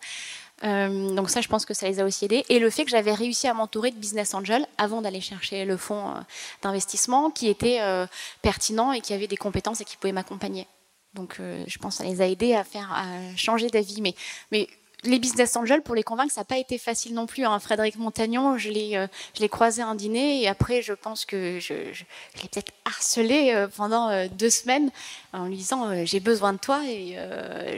Euh, 0.64 1.16
donc 1.16 1.30
ça, 1.30 1.42
je 1.42 1.48
pense 1.48 1.66
que 1.66 1.74
ça 1.74 1.88
les 1.88 2.00
a 2.00 2.06
aussi 2.06 2.26
aidés. 2.26 2.46
Et 2.50 2.60
le 2.60 2.70
fait 2.70 2.86
que 2.86 2.92
j'avais 2.92 3.14
réussi 3.14 3.48
à 3.48 3.54
m'entourer 3.54 3.92
de 3.92 3.98
business 3.98 4.34
angels 4.34 4.66
avant 4.78 5.02
d'aller 5.02 5.22
chercher 5.22 5.66
le 5.66 5.78
fonds 5.78 6.10
euh, 6.10 6.20
d'investissement 6.62 7.32
qui 7.32 7.50
était 7.50 7.80
euh, 7.82 8.06
pertinent 8.42 8.92
et 8.92 9.02
qui 9.02 9.14
avait 9.14 9.28
des 9.28 9.38
compétences 9.38 9.82
et 9.82 9.86
qui 9.86 9.98
pouvait 9.98 10.14
m'accompagner. 10.14 10.68
Donc 11.14 11.40
je 11.40 11.78
pense 11.78 11.98
que 11.98 12.04
ça 12.04 12.10
les 12.10 12.22
a 12.22 12.28
aidés 12.28 12.56
à 12.56 12.64
faire 12.64 13.00
changer 13.36 13.68
d'avis. 13.68 14.02
Mais 14.02 14.68
les 15.04 15.20
business 15.20 15.56
angels, 15.56 15.82
pour 15.82 15.96
les 15.96 16.04
convaincre, 16.04 16.32
ça 16.32 16.42
n'a 16.42 16.46
pas 16.46 16.58
été 16.58 16.78
facile 16.78 17.14
non 17.14 17.26
plus. 17.26 17.46
Hein. 17.46 17.60
Frédéric 17.60 17.98
Montagnon, 17.98 18.58
je 18.58 18.70
l'ai, 18.70 18.98
euh, 18.98 19.08
je 19.36 19.42
l'ai 19.42 19.50
croisé 19.50 19.82
un 19.82 19.96
dîner 19.96 20.42
et 20.42 20.48
après, 20.48 20.82
je 20.82 20.94
pense 20.94 21.26
que 21.26 21.60
je, 21.60 21.74
je, 21.94 22.04
l'ai 22.42 22.50
peut-être 22.50 22.72
harcelé 22.86 23.52
euh, 23.54 23.68
pendant 23.68 24.10
euh, 24.10 24.28
deux 24.32 24.50
semaines 24.50 24.92
en 25.34 25.46
lui 25.46 25.58
disant 25.58 26.06
j'ai 26.06 26.20
besoin 26.20 26.54
de 26.54 26.60
toi 26.60 26.82
et 26.86 27.18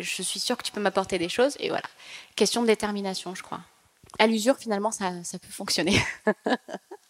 je 0.01 0.22
suis 0.22 0.39
sûre 0.39 0.58
que 0.58 0.63
tu 0.63 0.72
peux 0.72 0.82
m'apporter 0.82 1.17
des 1.17 1.29
choses. 1.29 1.55
Et 1.60 1.70
voilà, 1.70 1.86
question 2.36 2.62
de 2.62 2.67
détermination, 2.67 3.34
je 3.34 3.44
crois. 3.44 3.62
À 4.20 4.27
l'usure, 4.27 4.58
finalement, 4.58 4.91
ça, 4.91 5.12
ça 5.24 5.39
peut 5.39 5.51
fonctionner. 5.51 6.01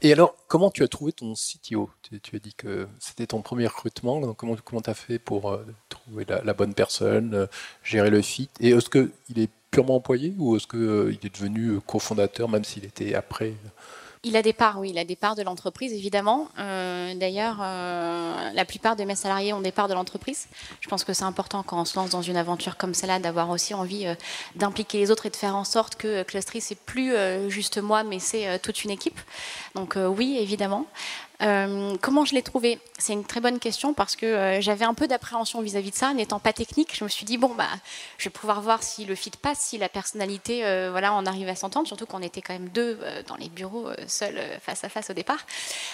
Et 0.00 0.12
alors, 0.12 0.36
comment 0.46 0.70
tu 0.70 0.84
as 0.84 0.88
trouvé 0.88 1.12
ton 1.12 1.34
CTO 1.34 1.90
tu, 2.22 2.36
as 2.36 2.38
dit 2.38 2.54
que 2.54 2.86
c'était 3.00 3.26
ton 3.26 3.42
premier 3.42 3.66
recrutement. 3.66 4.20
Donc 4.20 4.36
comment 4.36 4.80
tu 4.80 4.90
as 4.90 4.94
fait 4.94 5.18
pour 5.18 5.50
euh, 5.50 5.64
trouver 5.88 6.24
la, 6.24 6.54
bonne 6.54 6.74
personne, 6.74 7.34
euh, 7.34 7.46
gérer 7.82 8.10
le 8.10 8.22
fit 8.22 8.48
Et 8.60 8.70
est-ce 8.70 8.88
qu'il 8.88 9.38
est 9.38 9.50
purement 9.70 9.96
employé 9.96 10.34
ou 10.38 10.56
est-ce 10.56 10.66
qu'il 10.66 10.78
euh, 10.78 11.12
est 11.22 11.34
devenu 11.34 11.80
cofondateur, 11.80 12.48
même 12.48 12.64
s'il 12.64 12.84
était 12.84 13.14
après? 13.14 13.54
Il 14.24 14.36
a 14.36 14.42
des 14.42 14.52
parts, 14.52 14.78
oui, 14.78 14.90
il 14.90 14.98
a 14.98 15.04
des 15.04 15.16
parts 15.16 15.36
de 15.36 15.42
l'entreprise, 15.42 15.92
évidemment. 15.92 16.48
Euh, 16.58 17.14
d'ailleurs, 17.14 17.58
euh, 17.60 18.50
la 18.52 18.64
plupart 18.64 18.96
de 18.96 19.04
mes 19.04 19.14
salariés 19.14 19.52
ont 19.52 19.60
des 19.60 19.72
parts 19.72 19.88
de 19.88 19.94
l'entreprise. 19.94 20.48
Je 20.80 20.88
pense 20.88 21.04
que 21.04 21.12
c'est 21.12 21.24
important 21.24 21.62
quand 21.62 21.80
on 21.80 21.84
se 21.84 21.96
lance 21.96 22.10
dans 22.10 22.22
une 22.22 22.36
aventure 22.36 22.76
comme 22.76 22.94
celle-là 22.94 23.20
d'avoir 23.20 23.50
aussi 23.50 23.74
envie 23.74 24.06
euh, 24.06 24.14
d'impliquer 24.56 24.98
les 24.98 25.10
autres 25.10 25.26
et 25.26 25.30
de 25.30 25.36
faire 25.36 25.54
en 25.54 25.64
sorte 25.64 25.96
que 25.96 26.22
Clustery, 26.22 26.60
c'est 26.60 26.78
plus 26.78 27.12
juste 27.48 27.78
moi, 27.78 28.02
mais 28.02 28.18
c'est 28.18 28.58
toute 28.60 28.84
une 28.84 28.90
équipe. 28.90 29.18
Donc 29.74 29.96
oui, 29.96 30.38
évidemment. 30.38 30.86
Euh, 31.40 31.96
comment 32.00 32.24
je 32.24 32.34
l'ai 32.34 32.42
trouvé? 32.42 32.80
C'est 32.98 33.12
une 33.12 33.24
très 33.24 33.40
bonne 33.40 33.60
question 33.60 33.94
parce 33.94 34.16
que 34.16 34.26
euh, 34.26 34.60
j'avais 34.60 34.84
un 34.84 34.94
peu 34.94 35.06
d'appréhension 35.06 35.60
vis-à-vis 35.60 35.92
de 35.92 35.96
ça, 35.96 36.12
n'étant 36.12 36.40
pas 36.40 36.52
technique. 36.52 36.96
Je 36.96 37.04
me 37.04 37.08
suis 37.08 37.24
dit 37.24 37.38
bon 37.38 37.54
bah, 37.54 37.68
je 38.18 38.24
vais 38.24 38.30
pouvoir 38.30 38.60
voir 38.60 38.82
si 38.82 39.04
le 39.04 39.14
fit 39.14 39.30
passe, 39.30 39.60
si 39.60 39.78
la 39.78 39.88
personnalité, 39.88 40.64
euh, 40.64 40.88
voilà, 40.90 41.14
on 41.14 41.26
arrive 41.26 41.48
à 41.48 41.54
s'entendre. 41.54 41.86
Surtout 41.86 42.06
qu'on 42.06 42.22
était 42.22 42.42
quand 42.42 42.54
même 42.54 42.68
deux 42.70 42.98
dans 43.26 43.36
les 43.36 43.48
bureaux, 43.48 43.88
seuls 44.06 44.40
face 44.60 44.82
à 44.84 44.88
face 44.88 45.10
au 45.10 45.12
départ. 45.12 45.46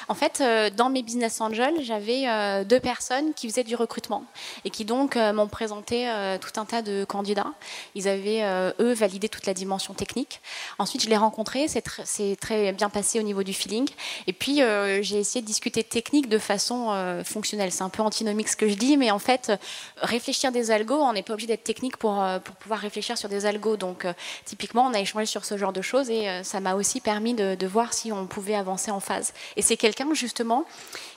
En 0.09 0.15
fait, 0.15 0.43
dans 0.77 0.89
mes 0.89 1.03
business 1.03 1.41
angels, 1.41 1.83
j'avais 1.83 2.65
deux 2.65 2.81
personnes 2.81 3.35
qui 3.35 3.49
faisaient 3.49 3.65
du 3.65 3.75
recrutement 3.75 4.25
et 4.65 4.71
qui 4.71 4.85
donc 4.85 5.17
m'ont 5.17 5.49
présenté 5.49 6.11
tout 6.41 6.59
un 6.59 6.65
tas 6.65 6.83
de 6.83 7.05
candidats. 7.05 7.53
Ils 7.95 8.09
avaient 8.09 8.43
eux 8.81 8.93
validé 8.93 9.29
toute 9.29 9.47
la 9.47 9.55
dimension 9.55 9.95
technique. 9.95 10.41
Ensuite, 10.79 11.03
je 11.03 11.09
l'ai 11.09 11.17
rencontré, 11.17 11.67
c'est 11.69 12.37
très 12.41 12.73
bien 12.73 12.89
passé 12.89 13.21
au 13.21 13.23
niveau 13.23 13.43
du 13.43 13.53
feeling. 13.53 13.89
Et 14.27 14.33
puis 14.33 14.61
j'ai 15.03 15.19
essayé 15.19 15.34
de 15.41 15.47
discuter 15.47 15.83
technique 15.83 16.29
de 16.29 16.39
façon 16.39 16.89
euh, 16.91 17.25
fonctionnelle. 17.25 17.73
C'est 17.73 17.83
un 17.83 17.89
peu 17.89 18.03
antinomique 18.03 18.49
ce 18.49 18.57
que 18.57 18.69
je 18.69 18.75
dis, 18.75 18.97
mais 18.97 19.11
en 19.11 19.19
fait, 19.19 19.53
réfléchir 19.97 20.53
des 20.53 20.71
algos, 20.71 21.01
on 21.01 21.13
n'est 21.13 21.23
pas 21.23 21.35
obligé 21.35 21.49
d'être 21.49 21.65
technique 21.65 21.97
pour, 21.97 22.25
pour 22.45 22.57
pouvoir 22.57 22.81
réfléchir 22.81 23.19
sur 23.19 23.29
des 23.29 23.47
algos. 23.47 23.77
Donc, 23.77 24.07
typiquement, 24.45 24.87
on 24.87 24.95
a 24.95 25.01
échangé 25.01 25.27
sur 25.27 25.45
ce 25.45 25.57
genre 25.57 25.73
de 25.73 25.83
choses 25.83 26.11
et 26.11 26.43
ça 26.43 26.61
m'a 26.61 26.75
aussi 26.75 27.01
permis 27.01 27.35
de, 27.35 27.67
voir 27.67 27.93
si 27.93 28.13
on 28.13 28.27
pouvait 28.27 28.55
avancer 28.55 28.91
en 28.91 29.01
phase. 29.01 29.33
Et 29.57 29.63
c'est 29.63 29.77
quelqu'un, 29.77 30.13
justement, 30.15 30.65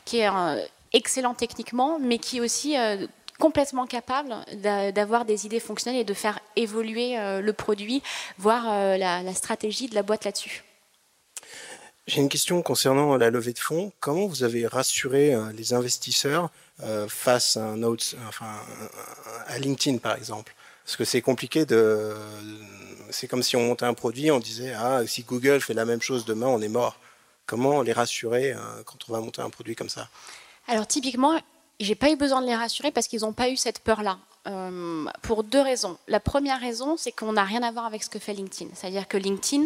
qui 0.06 0.20
est 0.20 0.30
excellent 0.94 1.34
techniquement, 1.34 2.00
mais 2.00 2.18
qui 2.18 2.38
est 2.38 2.42
aussi 2.42 2.76
complètement 3.40 3.86
capable 3.86 4.36
d'avoir 4.94 5.26
des 5.26 5.46
idées 5.46 5.60
fonctionnelles 5.60 6.02
et 6.02 6.06
de 6.06 6.14
faire 6.14 6.40
évoluer 6.56 7.18
euh, 7.18 7.42
le 7.42 7.54
produit, 7.54 8.02
voire 8.38 8.66
euh, 8.68 8.98
la, 8.98 9.34
stratégie 9.34 9.88
de 9.88 9.96
la 9.96 10.04
boîte 10.04 10.26
là-dessus. 10.26 10.64
J'ai 12.08 12.22
une 12.22 12.30
question 12.30 12.62
concernant 12.62 13.18
la 13.18 13.30
levée 13.30 13.54
de 13.54 13.60
fonds. 13.60 13.92
Comment 14.00 14.28
vous 14.28 14.44
avez 14.44 14.66
rassuré 14.66 15.34
euh, 15.34 15.52
les 15.52 15.74
investisseurs 15.74 16.50
face 17.08 17.58
autre, 17.58 18.06
enfin, 18.28 18.54
à 19.48 19.58
LinkedIn, 19.60 19.98
par 19.98 20.16
exemple? 20.16 20.56
Parce 20.86 20.96
que 20.96 21.06
c'est 21.06 21.22
compliqué 21.22 21.66
de. 21.66 22.14
C'est 23.10 23.28
comme 23.28 23.44
si 23.44 23.56
on 23.56 23.64
montait 23.64 23.86
un 23.86 23.94
produit, 23.94 24.32
on 24.32 24.40
disait 24.40 24.74
Ah, 24.74 25.02
si 25.06 25.24
Google 25.24 25.60
fait 25.60 25.74
la 25.74 25.86
même 25.86 26.02
chose 26.02 26.24
demain, 26.26 26.48
on 26.48 26.62
est 26.62 26.70
mort. 26.70 26.98
Comment 27.46 27.82
les 27.82 27.94
rassurer 27.94 28.54
quand 28.86 28.98
on 29.10 29.14
va 29.14 29.20
monter 29.20 29.42
un 29.42 29.50
produit 29.50 29.76
comme 29.76 29.90
ça? 29.90 30.08
Alors, 30.68 30.86
typiquement, 30.86 31.40
j'ai 31.80 31.96
pas 31.96 32.10
eu 32.10 32.16
besoin 32.16 32.42
de 32.42 32.48
les 32.48 32.56
rassurer 32.56 32.92
parce 32.92 33.08
qu'ils 33.08 33.22
n'ont 33.22 33.34
pas 33.34 33.50
eu 33.50 33.58
cette 33.58 33.80
peur-là. 33.80 34.20
Euh, 34.48 35.06
pour 35.24 35.44
deux 35.44 35.62
raisons. 35.62 35.98
La 36.08 36.22
première 36.22 36.60
raison, 36.60 36.96
c'est 36.96 37.12
qu'on 37.12 37.34
n'a 37.34 37.44
rien 37.44 37.64
à 37.64 37.72
voir 37.72 37.86
avec 37.86 38.04
ce 38.04 38.10
que 38.10 38.20
fait 38.20 38.34
LinkedIn. 38.34 38.72
C'est-à-dire 38.74 39.08
que 39.08 39.18
LinkedIn 39.18 39.66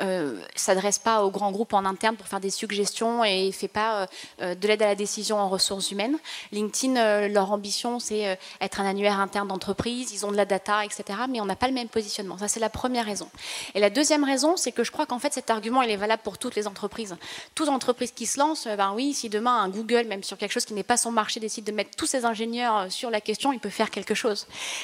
euh, 0.00 0.38
s'adresse 0.54 0.98
pas 0.98 1.24
aux 1.24 1.30
grands 1.30 1.50
groupes 1.50 1.72
en 1.72 1.84
interne 1.86 2.16
pour 2.16 2.26
faire 2.26 2.40
des 2.40 2.50
suggestions 2.50 3.24
et 3.24 3.50
fait 3.52 3.68
pas 3.68 4.06
euh, 4.42 4.54
de 4.54 4.68
l'aide 4.68 4.82
à 4.82 4.86
la 4.86 4.94
décision 4.94 5.38
en 5.38 5.48
ressources 5.48 5.90
humaines. 5.92 6.18
LinkedIn, 6.52 7.28
leur 7.28 7.52
ambition, 7.52 8.00
c'est 8.00 8.38
être 8.60 8.80
un 8.80 8.86
annuaire 8.86 9.18
interne 9.18 9.48
d'entreprise. 9.48 10.12
Ils 10.12 10.26
ont 10.26 10.30
de 10.30 10.36
la 10.36 10.44
data, 10.44 10.84
etc. 10.84 11.04
Mais 11.30 11.40
on 11.40 11.46
n'a 11.46 11.56
pas 11.56 11.68
le 11.68 11.74
même 11.74 11.88
positionnement. 11.88 12.36
Ça, 12.36 12.48
c'est 12.48 12.60
la 12.60 12.68
première 12.68 13.06
raison. 13.06 13.28
Et 13.74 13.80
la 13.80 13.88
deuxième 13.88 14.24
raison, 14.24 14.56
c'est 14.56 14.72
que 14.72 14.84
je 14.84 14.90
crois 14.90 15.06
qu'en 15.06 15.18
fait, 15.18 15.32
cet 15.32 15.48
argument, 15.48 15.80
il 15.82 15.90
est 15.90 15.96
valable 15.96 16.22
pour 16.22 16.36
toutes 16.36 16.54
les 16.54 16.66
entreprises. 16.66 17.16
Toute 17.54 17.68
entreprise 17.68 18.12
qui 18.12 18.26
se 18.26 18.38
lance, 18.38 18.66
ben 18.66 18.92
oui, 18.94 19.14
si 19.14 19.28
demain 19.30 19.56
un 19.62 19.68
Google, 19.68 20.04
même 20.06 20.22
sur 20.22 20.36
quelque 20.36 20.52
chose 20.52 20.66
qui 20.66 20.74
n'est 20.74 20.82
pas 20.82 20.96
son 20.98 21.12
marché, 21.12 21.40
décide 21.40 21.64
de 21.64 21.72
mettre 21.72 21.96
tous 21.96 22.06
ses 22.06 22.24
ingénieurs 22.24 22.90
sur 22.92 23.10
la 23.10 23.20
question, 23.20 23.52
il 23.52 23.60
peut 23.60 23.70
faire 23.70 23.90
quelque 23.90 24.14
chose 24.14 24.17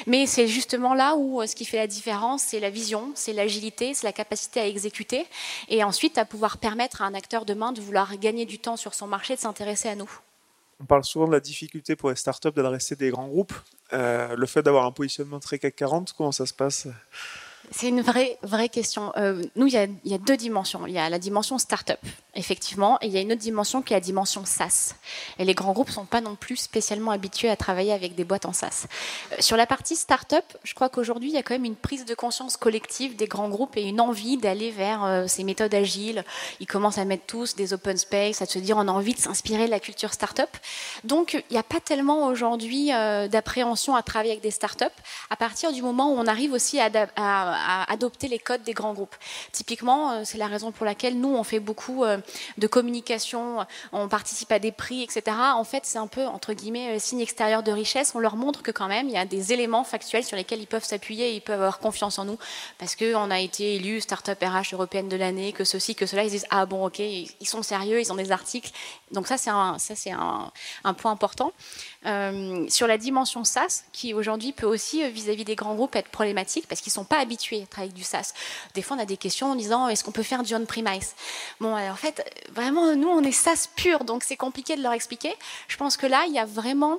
Mais 0.07 0.27
c'est 0.27 0.47
justement 0.47 0.95
là 0.95 1.17
où 1.17 1.41
euh, 1.41 1.47
ce 1.47 1.55
qui 1.55 1.65
fait 1.65 1.77
la 1.77 1.87
différence, 1.87 2.43
c'est 2.43 2.61
la 2.61 2.71
vision, 2.71 3.13
c'est 3.15 3.33
l'agilité, 3.33 3.95
c'est 3.95 4.07
la 4.07 4.13
capacité 4.13 4.61
à 4.61 4.67
exécuter 4.67 5.27
et 5.69 5.85
ensuite 5.85 6.19
à 6.19 6.25
pouvoir 6.25 6.59
permettre 6.59 7.03
à 7.03 7.07
un 7.07 7.15
acteur 7.15 7.45
demain 7.45 7.73
de 7.73 7.81
vouloir 7.81 8.17
gagner 8.19 8.47
du 8.47 8.59
temps 8.59 8.77
sur 8.77 8.95
son 8.95 9.07
marché, 9.07 9.35
de 9.35 9.41
s'intéresser 9.41 9.89
à 9.89 9.95
nous. 9.95 10.11
On 10.81 10.85
parle 10.85 11.05
souvent 11.05 11.27
de 11.27 11.33
la 11.33 11.41
difficulté 11.41 11.97
pour 11.97 12.11
les 12.11 12.17
startups 12.17 12.51
d'adresser 12.51 12.97
des 12.97 13.11
grands 13.11 13.29
groupes. 13.29 13.55
Euh, 13.93 14.35
le 14.37 14.47
fait 14.47 14.63
d'avoir 14.63 14.87
un 14.87 14.93
positionnement 14.93 15.41
très 15.41 15.59
CAC 15.59 15.77
40, 15.77 16.13
comment 16.17 16.33
ça 16.33 16.47
se 16.47 16.55
passe? 16.55 16.89
C'est 17.71 17.89
une 17.89 18.03
vraie, 18.03 18.39
vraie 18.43 18.69
question. 18.69 19.13
Euh, 19.17 19.43
nous, 19.57 19.67
il 19.67 19.73
y, 19.73 19.77
a, 19.77 19.85
il 19.85 20.11
y, 20.11 20.15
a, 20.15 20.19
deux 20.19 20.37
dimensions. 20.37 20.87
Il 20.87 20.93
y 20.93 20.99
a 20.99 21.09
la 21.09 21.19
dimension 21.19 21.59
start-up, 21.59 21.99
effectivement, 22.35 22.99
et 23.01 23.07
il 23.07 23.13
y 23.13 23.17
a 23.17 23.21
une 23.21 23.33
autre 23.33 23.41
dimension 23.41 23.83
qui 23.83 23.93
est 23.93 23.97
la 23.97 24.01
dimension 24.01 24.45
SaaS. 24.45 24.95
Et 25.39 25.45
les 25.45 25.55
grands 25.55 25.73
groupes 25.73 25.89
ne 25.89 25.95
sont 25.95 26.05
pas 26.05 26.21
non 26.21 26.37
plus 26.37 26.57
spécialement 26.57 27.11
habitués 27.11 27.51
à 27.51 27.57
travailler 27.57 27.93
avec 27.93 28.15
des 28.15 28.25
boîtes 28.25 28.47
en 28.47 28.53
SaaS. 28.53 28.87
Euh, 29.33 29.37
sur 29.41 29.57
la 29.57 29.67
partie 29.67 29.97
start-up, 29.97 30.45
je 30.63 30.75
crois 30.75 30.89
qu'aujourd'hui, 30.89 31.31
il 31.31 31.35
y 31.35 31.39
a 31.39 31.43
quand 31.43 31.55
même 31.55 31.65
une 31.65 31.77
prise 31.77 32.05
de 32.05 32.15
conscience 32.15 32.57
collective 32.57 33.17
des 33.17 33.27
grands 33.27 33.49
groupes 33.49 33.77
et 33.77 33.83
une 33.83 34.01
envie 34.01 34.37
d'aller 34.37 34.71
vers 34.71 35.05
euh, 35.05 35.27
ces 35.27 35.45
méthodes 35.45 35.75
agiles. 35.75 36.25
Ils 36.61 36.67
commencent 36.67 36.99
à 36.99 37.05
mettre 37.05 37.27
tous 37.27 37.57
des 37.57 37.73
open 37.73 37.97
space, 37.97 38.43
à 38.43 38.47
se 38.47 38.59
dire 38.59 38.77
on 38.77 38.89
a 38.89 38.93
envie 38.93 39.15
de 39.15 39.21
s'inspirer 39.21 39.67
de 39.67 39.71
la 39.71 39.81
culture 39.81 40.13
start-up. 40.13 40.51
Donc, 41.05 41.35
il 41.51 41.53
n'y 41.53 41.59
a 41.59 41.63
pas 41.63 41.81
tellement 41.81 42.27
aujourd'hui 42.27 42.89
d'appréhension 42.89 43.97
à 43.97 44.03
travailler 44.03 44.33
avec 44.33 44.43
des 44.43 44.51
start-up 44.51 44.93
à 45.31 45.37
partir 45.37 45.73
du 45.73 45.83
moment 45.83 46.13
où 46.13 46.17
on 46.19 46.27
arrive 46.27 46.53
aussi 46.53 46.81
à, 46.81 46.91
à 47.17 47.54
à, 47.55 47.91
adopter 47.93 48.29
les 48.29 48.39
codes 48.39 48.63
des 48.63 48.73
grands 48.73 48.95
groupes. 48.95 49.15
Typiquement, 49.53 50.13
euh, 50.13 50.23
c'est 50.25 50.39
la 50.39 50.47
raison 50.47 50.73
pour 50.73 50.85
laquelle 50.87 51.19
nous, 51.19 51.35
on 51.35 51.45
fait 51.45 51.61
beaucoup 51.61 52.05
euh, 52.05 52.19
de 52.59 52.67
communication, 52.67 53.67
on 53.93 54.09
participe 54.09 54.53
à 54.53 54.59
des 54.59 54.73
prix, 54.73 55.03
etc. 55.03 55.37
En 55.55 55.65
fait, 55.65 55.85
c'est 55.85 55.99
un 55.99 56.07
peu, 56.07 56.27
entre 56.27 56.53
guillemets, 56.53 56.97
euh, 56.97 56.99
signe 56.99 57.21
extérieur 57.21 57.63
de 57.63 57.73
richesse. 57.73 58.13
On 58.15 58.19
leur 58.19 58.37
montre 58.37 58.63
que 58.63 58.71
quand 58.71 58.89
même, 58.89 59.09
il 59.09 59.15
y 59.15 59.19
a 59.19 59.25
des 59.25 59.53
éléments 59.53 59.85
factuels 59.85 60.25
sur 60.25 60.37
lesquels 60.37 60.61
ils 60.61 60.67
peuvent 60.67 60.85
s'appuyer 60.85 61.31
et 61.31 61.35
ils 61.37 61.41
peuvent 61.41 61.61
avoir 61.61 61.79
confiance 61.79 62.19
en 62.19 62.25
nous 62.25 62.39
parce 62.79 62.97
qu'on 62.97 63.31
a 63.31 63.41
été 63.41 63.77
élu 63.77 64.01
Startup 64.01 64.39
RH 64.41 64.75
européenne 64.75 65.09
de 65.09 65.17
l'année, 65.17 65.53
que 65.53 65.65
ceci, 65.65 65.95
que 65.95 66.07
cela. 66.07 66.25
Ils 66.25 66.31
disent, 66.31 66.47
ah 66.51 66.67
bon, 66.67 66.87
ok, 66.87 66.99
ils 66.99 67.47
sont 67.47 67.63
sérieux, 67.63 68.01
ils 68.01 68.13
ont 68.13 68.17
des 68.17 68.33
articles. 68.33 68.71
Donc 69.15 69.27
ça, 69.27 69.39
c'est 69.39 69.51
un, 69.51 69.79
ça, 69.79 69.95
c'est 69.95 70.11
un, 70.13 70.53
point 70.95 71.11
important. 71.11 71.53
Euh, 72.05 72.67
sur 72.69 72.87
la 72.87 72.99
dimension 72.99 73.45
SaaS, 73.45 73.85
qui 73.93 74.13
aujourd'hui 74.13 74.53
peut 74.53 74.67
aussi, 74.67 75.03
euh, 75.03 75.09
vis-à-vis 75.09 75.45
des 75.45 75.55
grands 75.55 75.75
groupes, 75.75 75.97
être 75.97 76.11
problématique 76.11 76.67
parce 76.69 76.83
qu'ils 76.83 76.91
ne 76.91 76.95
sont 76.95 77.05
pas 77.05 77.19
habitués 77.19 77.63
à 77.63 77.67
travailler 77.67 77.93
avec 77.93 77.97
du 77.97 78.05
SaaS. 78.05 78.35
Des 78.75 78.83
fois, 78.83 78.97
on 78.97 79.01
a 79.01 79.07
des 79.07 79.17
questions 79.17 79.53
en 79.53 79.55
disant 79.55 79.89
est-ce 79.89 80.05
qu'on 80.05 80.13
peut 80.13 80.23
faire 80.23 80.43
du 80.43 80.55
on-premise? 80.55 81.15
Bon, 81.61 81.75
alors, 81.75 81.95
en 81.95 81.97
fait, 81.97 82.47
vraiment, 82.53 82.95
nous, 82.95 83.09
on 83.09 83.23
est 83.23 83.33
SaaS 83.33 83.69
pur, 83.75 84.05
donc 84.05 84.25
c'est 84.25 84.37
compliqué 84.37 84.77
de 84.77 84.83
leur 84.83 84.93
expliquer. 84.93 85.35
Je 85.69 85.77
pense 85.79 85.97
que 85.97 86.07
là, 86.07 86.25
il 86.27 86.35
y 86.35 86.39
a 86.39 86.45
vraiment 86.45 86.99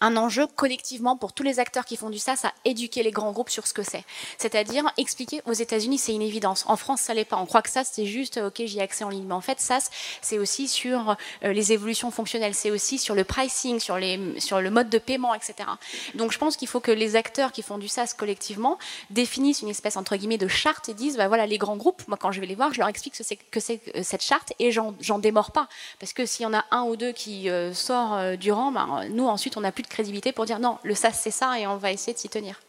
un 0.00 0.16
enjeu 0.16 0.46
collectivement 0.46 1.16
pour 1.16 1.32
tous 1.32 1.42
les 1.42 1.58
acteurs 1.58 1.84
qui 1.84 1.96
font 1.96 2.10
du 2.10 2.18
SaaS 2.18 2.40
à 2.44 2.52
éduquer 2.64 3.02
les 3.02 3.10
grands 3.10 3.32
groupes 3.32 3.50
sur 3.50 3.66
ce 3.66 3.74
que 3.74 3.82
c'est. 3.82 4.04
C'est-à-dire 4.36 4.84
expliquer 4.96 5.42
aux 5.46 5.52
États-Unis, 5.52 5.98
c'est 5.98 6.14
une 6.14 6.22
évidence. 6.22 6.64
En 6.66 6.76
France, 6.76 7.00
ça 7.00 7.14
l'est 7.14 7.24
pas. 7.24 7.36
On 7.36 7.46
croit 7.46 7.62
que 7.62 7.70
ça, 7.70 7.84
c'est 7.84 8.06
juste, 8.06 8.38
ok, 8.38 8.62
j'y 8.64 8.78
ai 8.78 8.82
accès 8.82 9.04
en 9.04 9.08
ligne. 9.08 9.24
Mais 9.24 9.34
en 9.34 9.40
fait, 9.40 9.60
SaaS, 9.60 9.90
c'est 10.22 10.38
aussi 10.38 10.68
sur 10.68 11.16
euh, 11.44 11.52
les 11.52 11.72
évolutions 11.72 12.10
fonctionnelles, 12.10 12.54
c'est 12.54 12.70
aussi 12.70 12.98
sur 12.98 13.14
le 13.14 13.24
pricing, 13.24 13.80
sur, 13.80 13.98
le 13.98 14.70
mode 14.70 14.90
de 14.90 14.98
paiement, 14.98 15.34
etc. 15.34 15.68
Donc, 16.14 16.32
je 16.32 16.38
pense 16.38 16.56
qu'il 16.56 16.68
faut 16.68 16.80
que 16.80 16.92
les 16.92 17.16
acteurs 17.16 17.52
qui 17.52 17.62
font 17.62 17.78
du 17.78 17.88
SaaS 17.88 18.14
collectivement 18.16 18.78
définissent 19.10 19.62
une 19.62 19.68
espèce, 19.68 19.96
entre 19.96 20.16
guillemets, 20.16 20.38
de 20.38 20.48
charte 20.48 20.88
et 20.88 20.94
disent, 20.94 21.16
bah 21.16 21.28
voilà, 21.28 21.46
les 21.46 21.58
grands 21.58 21.76
groupes, 21.76 22.02
moi, 22.08 22.16
quand 22.20 22.32
je 22.32 22.40
vais 22.40 22.46
les 22.46 22.54
voir, 22.54 22.72
je 22.72 22.78
leur 22.78 22.88
explique 22.88 23.16
ce 23.16 23.22
que 23.50 23.60
c'est 23.60 23.78
que 23.78 24.02
cette 24.02 24.22
charte 24.22 24.52
et 24.58 24.70
j'en 24.70 25.18
démords 25.18 25.52
pas. 25.52 25.68
Parce 25.98 26.12
que 26.12 26.26
s'il 26.26 26.44
y 26.44 26.46
en 26.46 26.54
a 26.54 26.64
un 26.70 26.82
ou 26.84 26.96
deux 26.96 27.12
qui 27.12 27.50
euh, 27.50 27.72
sort 27.72 28.14
euh, 28.14 28.36
du 28.36 28.52
rang, 28.52 28.72
bah, 28.72 28.86
nous, 29.10 29.26
ensuite, 29.26 29.56
on 29.56 29.60
n'a 29.60 29.72
plus 29.72 29.82
de 29.82 29.87
crédibilité 29.88 30.32
pour 30.32 30.44
dire 30.44 30.58
non, 30.58 30.78
le 30.82 30.94
SAS 30.94 31.20
c'est 31.20 31.30
ça 31.30 31.58
et 31.58 31.66
on 31.66 31.76
va 31.76 31.92
essayer 31.92 32.12
de 32.12 32.18
s'y 32.18 32.28
tenir. 32.28 32.60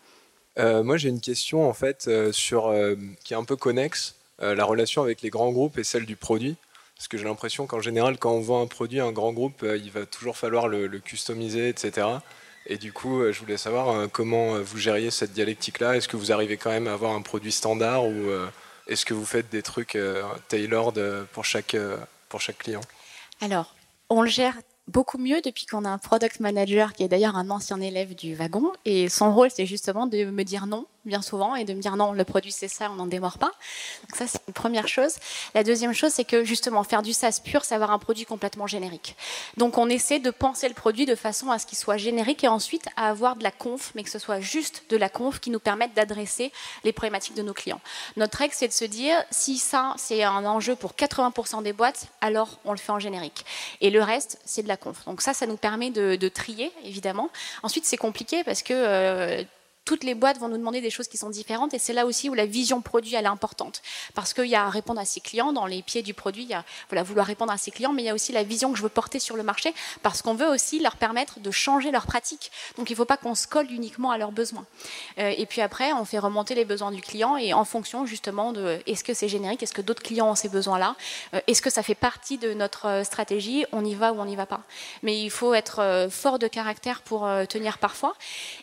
Euh, 0.58 0.84
moi 0.84 0.98
j'ai 0.98 1.10
une 1.10 1.22
question 1.22 1.68
en 1.68 1.74
fait 1.74 2.08
euh, 2.08 2.32
sur 2.32 2.68
euh, 2.68 2.96
qui 3.24 3.34
est 3.34 3.38
un 3.38 3.44
peu 3.44 3.56
connexe, 3.56 4.16
la 4.42 4.64
relation 4.64 5.02
avec 5.02 5.22
les 5.22 5.30
grands 5.30 5.52
groupes 5.52 5.78
et 5.78 5.84
celle 5.84 6.06
du 6.06 6.16
produit. 6.16 6.56
Parce 6.96 7.10
que 7.10 7.18
j'ai 7.18 7.26
l'impression 7.26 7.68
qu'en 7.68 7.82
général, 7.82 8.18
quand 8.18 8.32
on 8.32 8.40
vend 8.40 8.62
un 8.62 8.68
produit 8.68 9.02
à 9.02 9.06
un 9.06 9.12
grand 9.12 9.34
groupe, 9.34 9.66
il 9.66 9.92
va 9.92 10.06
toujours 10.06 10.38
falloir 10.38 10.70
le, 10.70 10.88
customiser, 11.00 11.68
etc. 11.68 12.08
Et 12.66 12.78
du 12.78 12.94
coup, 12.94 13.22
je 13.30 13.38
voulais 13.40 13.58
savoir 13.58 14.10
comment 14.12 14.58
vous 14.60 14.78
gériez 14.78 15.12
cette 15.12 15.34
dialectique-là. 15.34 15.98
Est-ce 15.98 16.08
que 16.08 16.16
vous 16.16 16.32
arrivez 16.32 16.56
quand 16.56 16.70
même 16.70 16.88
à 16.88 16.94
avoir 16.94 17.14
un 17.16 17.22
produit 17.22 17.52
standard 17.52 18.06
ou 18.06 18.30
est-ce 18.88 19.06
que 19.06 19.14
vous 19.14 19.26
faites 19.26 19.50
des 19.50 19.62
trucs 19.62 19.98
tailored 20.48 21.26
pour 21.34 21.44
chaque, 21.44 21.76
pour 22.30 22.40
chaque 22.40 22.60
client? 22.60 22.82
Alors, 23.42 23.76
on 24.10 24.22
le 24.22 24.30
gère 24.30 24.56
beaucoup 24.90 25.18
mieux 25.18 25.42
depuis 25.42 25.66
qu'on 25.66 25.86
a 25.86 25.90
un 25.90 25.98
product 25.98 26.40
manager 26.40 26.94
qui 26.94 27.04
est 27.04 27.08
d'ailleurs 27.08 27.36
un 27.36 27.50
ancien 27.50 27.80
élève 27.80 28.16
du 28.16 28.36
wagon. 28.36 28.72
Et 28.86 29.10
son 29.10 29.34
rôle, 29.34 29.50
c'est 29.52 29.66
justement 29.66 30.08
de 30.08 30.26
me 30.26 30.44
dire 30.44 30.68
non 30.68 30.86
bien 31.06 31.22
souvent 31.22 31.56
et 31.56 31.66
de 31.66 31.74
me 31.74 31.82
dire 31.82 31.96
non, 31.96 32.12
le 32.12 32.24
produit 32.24 32.52
c'est 32.52 32.68
ça, 32.68 32.90
on 32.92 32.96
n'en 32.96 33.08
démord 33.08 33.38
pas. 33.38 33.52
Donc 34.04 34.16
ça 34.16 34.28
c'est 34.28 34.42
une 34.48 34.54
première 34.54 34.88
chose. 34.88 35.16
La 35.54 35.64
deuxième 35.64 35.94
chose 35.94 36.12
c'est 36.12 36.26
que 36.26 36.44
justement 36.44 36.84
faire 36.84 37.02
du 37.02 37.14
SaaS 37.14 37.42
pur, 37.44 37.66
c'est 37.66 37.76
avoir 37.76 37.92
un 37.92 38.00
produit 38.00 38.26
complètement 38.26 38.68
générique. 38.68 39.16
Donc 39.58 39.78
on 39.78 39.90
essaie 39.90 40.20
de 40.20 40.32
penser 40.32 40.68
le 40.68 40.74
produit 40.74 41.06
de 41.06 41.16
façon 41.16 41.52
à 41.52 41.60
ce 41.60 41.66
qu'il 41.66 41.78
soit 41.78 41.98
générique 41.98 42.44
et 42.44 42.48
ensuite 42.48 42.88
à 42.96 43.10
avoir 43.10 43.36
de 43.36 43.44
la 43.44 43.52
conf, 43.52 43.92
mais 43.96 44.04
que 44.04 44.10
ce 44.10 44.20
soit 44.20 44.40
juste 44.40 44.84
de 44.90 44.98
la 44.98 45.10
conf 45.10 45.40
qui 45.40 45.50
nous 45.50 45.60
permette 45.60 45.94
d'adresser 45.94 46.52
les 46.84 46.94
problématiques 46.94 47.36
de 47.36 47.44
nos 47.44 47.54
clients. 47.54 47.82
Notre 48.18 48.38
règle 48.38 48.54
c'est 48.56 48.68
de 48.68 48.74
se 48.74 48.86
dire 48.86 49.16
si 49.32 49.58
ça 49.58 49.94
c'est 49.98 50.24
un 50.24 50.46
enjeu 50.46 50.76
pour 50.76 50.94
80% 50.94 51.64
des 51.64 51.74
boîtes, 51.74 52.08
alors 52.22 52.60
on 52.66 52.72
le 52.72 52.78
fait 52.78 52.92
en 52.92 53.00
générique. 53.00 53.46
Et 53.82 53.90
le 53.90 54.02
reste 54.04 54.40
c'est 54.46 54.64
de 54.64 54.68
la 54.68 54.78
conf. 54.78 55.06
Donc 55.06 55.22
ça 55.22 55.34
ça 55.34 55.48
nous 55.48 55.58
permet 55.58 55.90
de, 55.90 56.30
trier 56.30 56.72
évidemment. 56.84 57.30
Ensuite 57.64 57.86
c'est 57.86 57.98
compliqué 57.98 58.44
parce 58.44 58.62
que 58.62 58.74
euh, 58.74 59.44
toutes 59.90 60.04
les 60.04 60.14
boîtes 60.14 60.38
vont 60.38 60.50
nous 60.50 60.58
demander 60.60 60.82
des 60.82 60.92
choses 60.92 61.08
qui 61.08 61.18
sont 61.18 61.32
différentes 61.32 61.74
et 61.74 61.80
c'est 61.80 61.94
là 61.94 62.06
aussi 62.06 62.30
où 62.30 62.36
la 62.36 62.46
vision 62.46 62.80
produit 62.80 63.16
elle 63.16 63.26
est 63.26 63.28
importante 63.28 63.82
parce 64.14 64.36
qu'il 64.36 64.46
y 64.46 64.54
a 64.54 64.66
à 64.66 64.70
répondre 64.70 65.02
à 65.02 65.06
ses 65.06 65.20
clients 65.20 65.52
dans 65.52 65.66
les 65.66 65.82
pieds 65.82 66.04
du 66.04 66.14
produit, 66.14 66.44
il 66.44 66.50
y 66.50 66.54
a 66.54 66.64
voilà, 66.90 67.02
vouloir 67.02 67.26
répondre 67.26 67.52
à 67.52 67.58
ses 67.58 67.72
clients, 67.72 67.92
mais 67.92 68.04
il 68.04 68.06
y 68.06 68.10
a 68.10 68.14
aussi 68.14 68.32
la 68.32 68.44
vision 68.44 68.72
que 68.72 68.78
je 68.78 68.84
veux 68.84 68.90
porter 68.90 69.18
sur 69.18 69.36
le 69.36 69.42
marché 69.42 69.74
parce 70.04 70.22
qu'on 70.22 70.36
veut 70.36 70.48
aussi 70.48 70.80
leur 70.80 70.96
permettre 70.96 71.40
de 71.40 71.50
changer 71.50 71.90
leurs 71.90 72.06
pratiques. 72.06 72.52
Donc 72.78 72.92
il 72.92 72.94
ne 72.94 72.98
faut 72.98 73.06
pas 73.06 73.18
qu'on 73.18 73.34
se 73.34 73.48
colle 73.48 73.72
uniquement 73.72 74.12
à 74.12 74.20
leurs 74.20 74.32
besoins. 74.32 74.64
Euh, 75.18 75.34
et 75.36 75.48
puis 75.48 75.62
après, 75.62 75.92
on 75.94 76.06
fait 76.06 76.20
remonter 76.20 76.54
les 76.54 76.66
besoins 76.66 76.92
du 76.92 77.02
client 77.02 77.36
et 77.38 77.54
en 77.54 77.66
fonction 77.66 78.06
justement 78.06 78.54
de 78.54 78.78
est-ce 78.86 79.04
que 79.04 79.16
c'est 79.16 79.28
générique, 79.28 79.64
est-ce 79.64 79.74
que 79.74 79.82
d'autres 79.82 80.04
clients 80.04 80.30
ont 80.30 80.36
ces 80.36 80.50
besoins-là, 80.50 80.96
euh, 81.34 81.42
est-ce 81.48 81.64
que 81.64 81.72
ça 81.72 81.82
fait 81.82 81.96
partie 81.96 82.38
de 82.38 82.54
notre 82.54 82.86
euh, 82.86 83.04
stratégie, 83.04 83.66
on 83.72 83.84
y 83.84 83.96
va 83.96 84.14
ou 84.14 84.20
on 84.20 84.26
n'y 84.26 84.36
va 84.36 84.46
pas. 84.46 84.62
Mais 85.02 85.20
il 85.20 85.32
faut 85.32 85.56
être 85.56 86.08
fort 86.12 86.38
de 86.38 86.48
caractère 86.48 87.02
pour 87.02 87.28
tenir 87.48 87.80
parfois. 87.80 88.14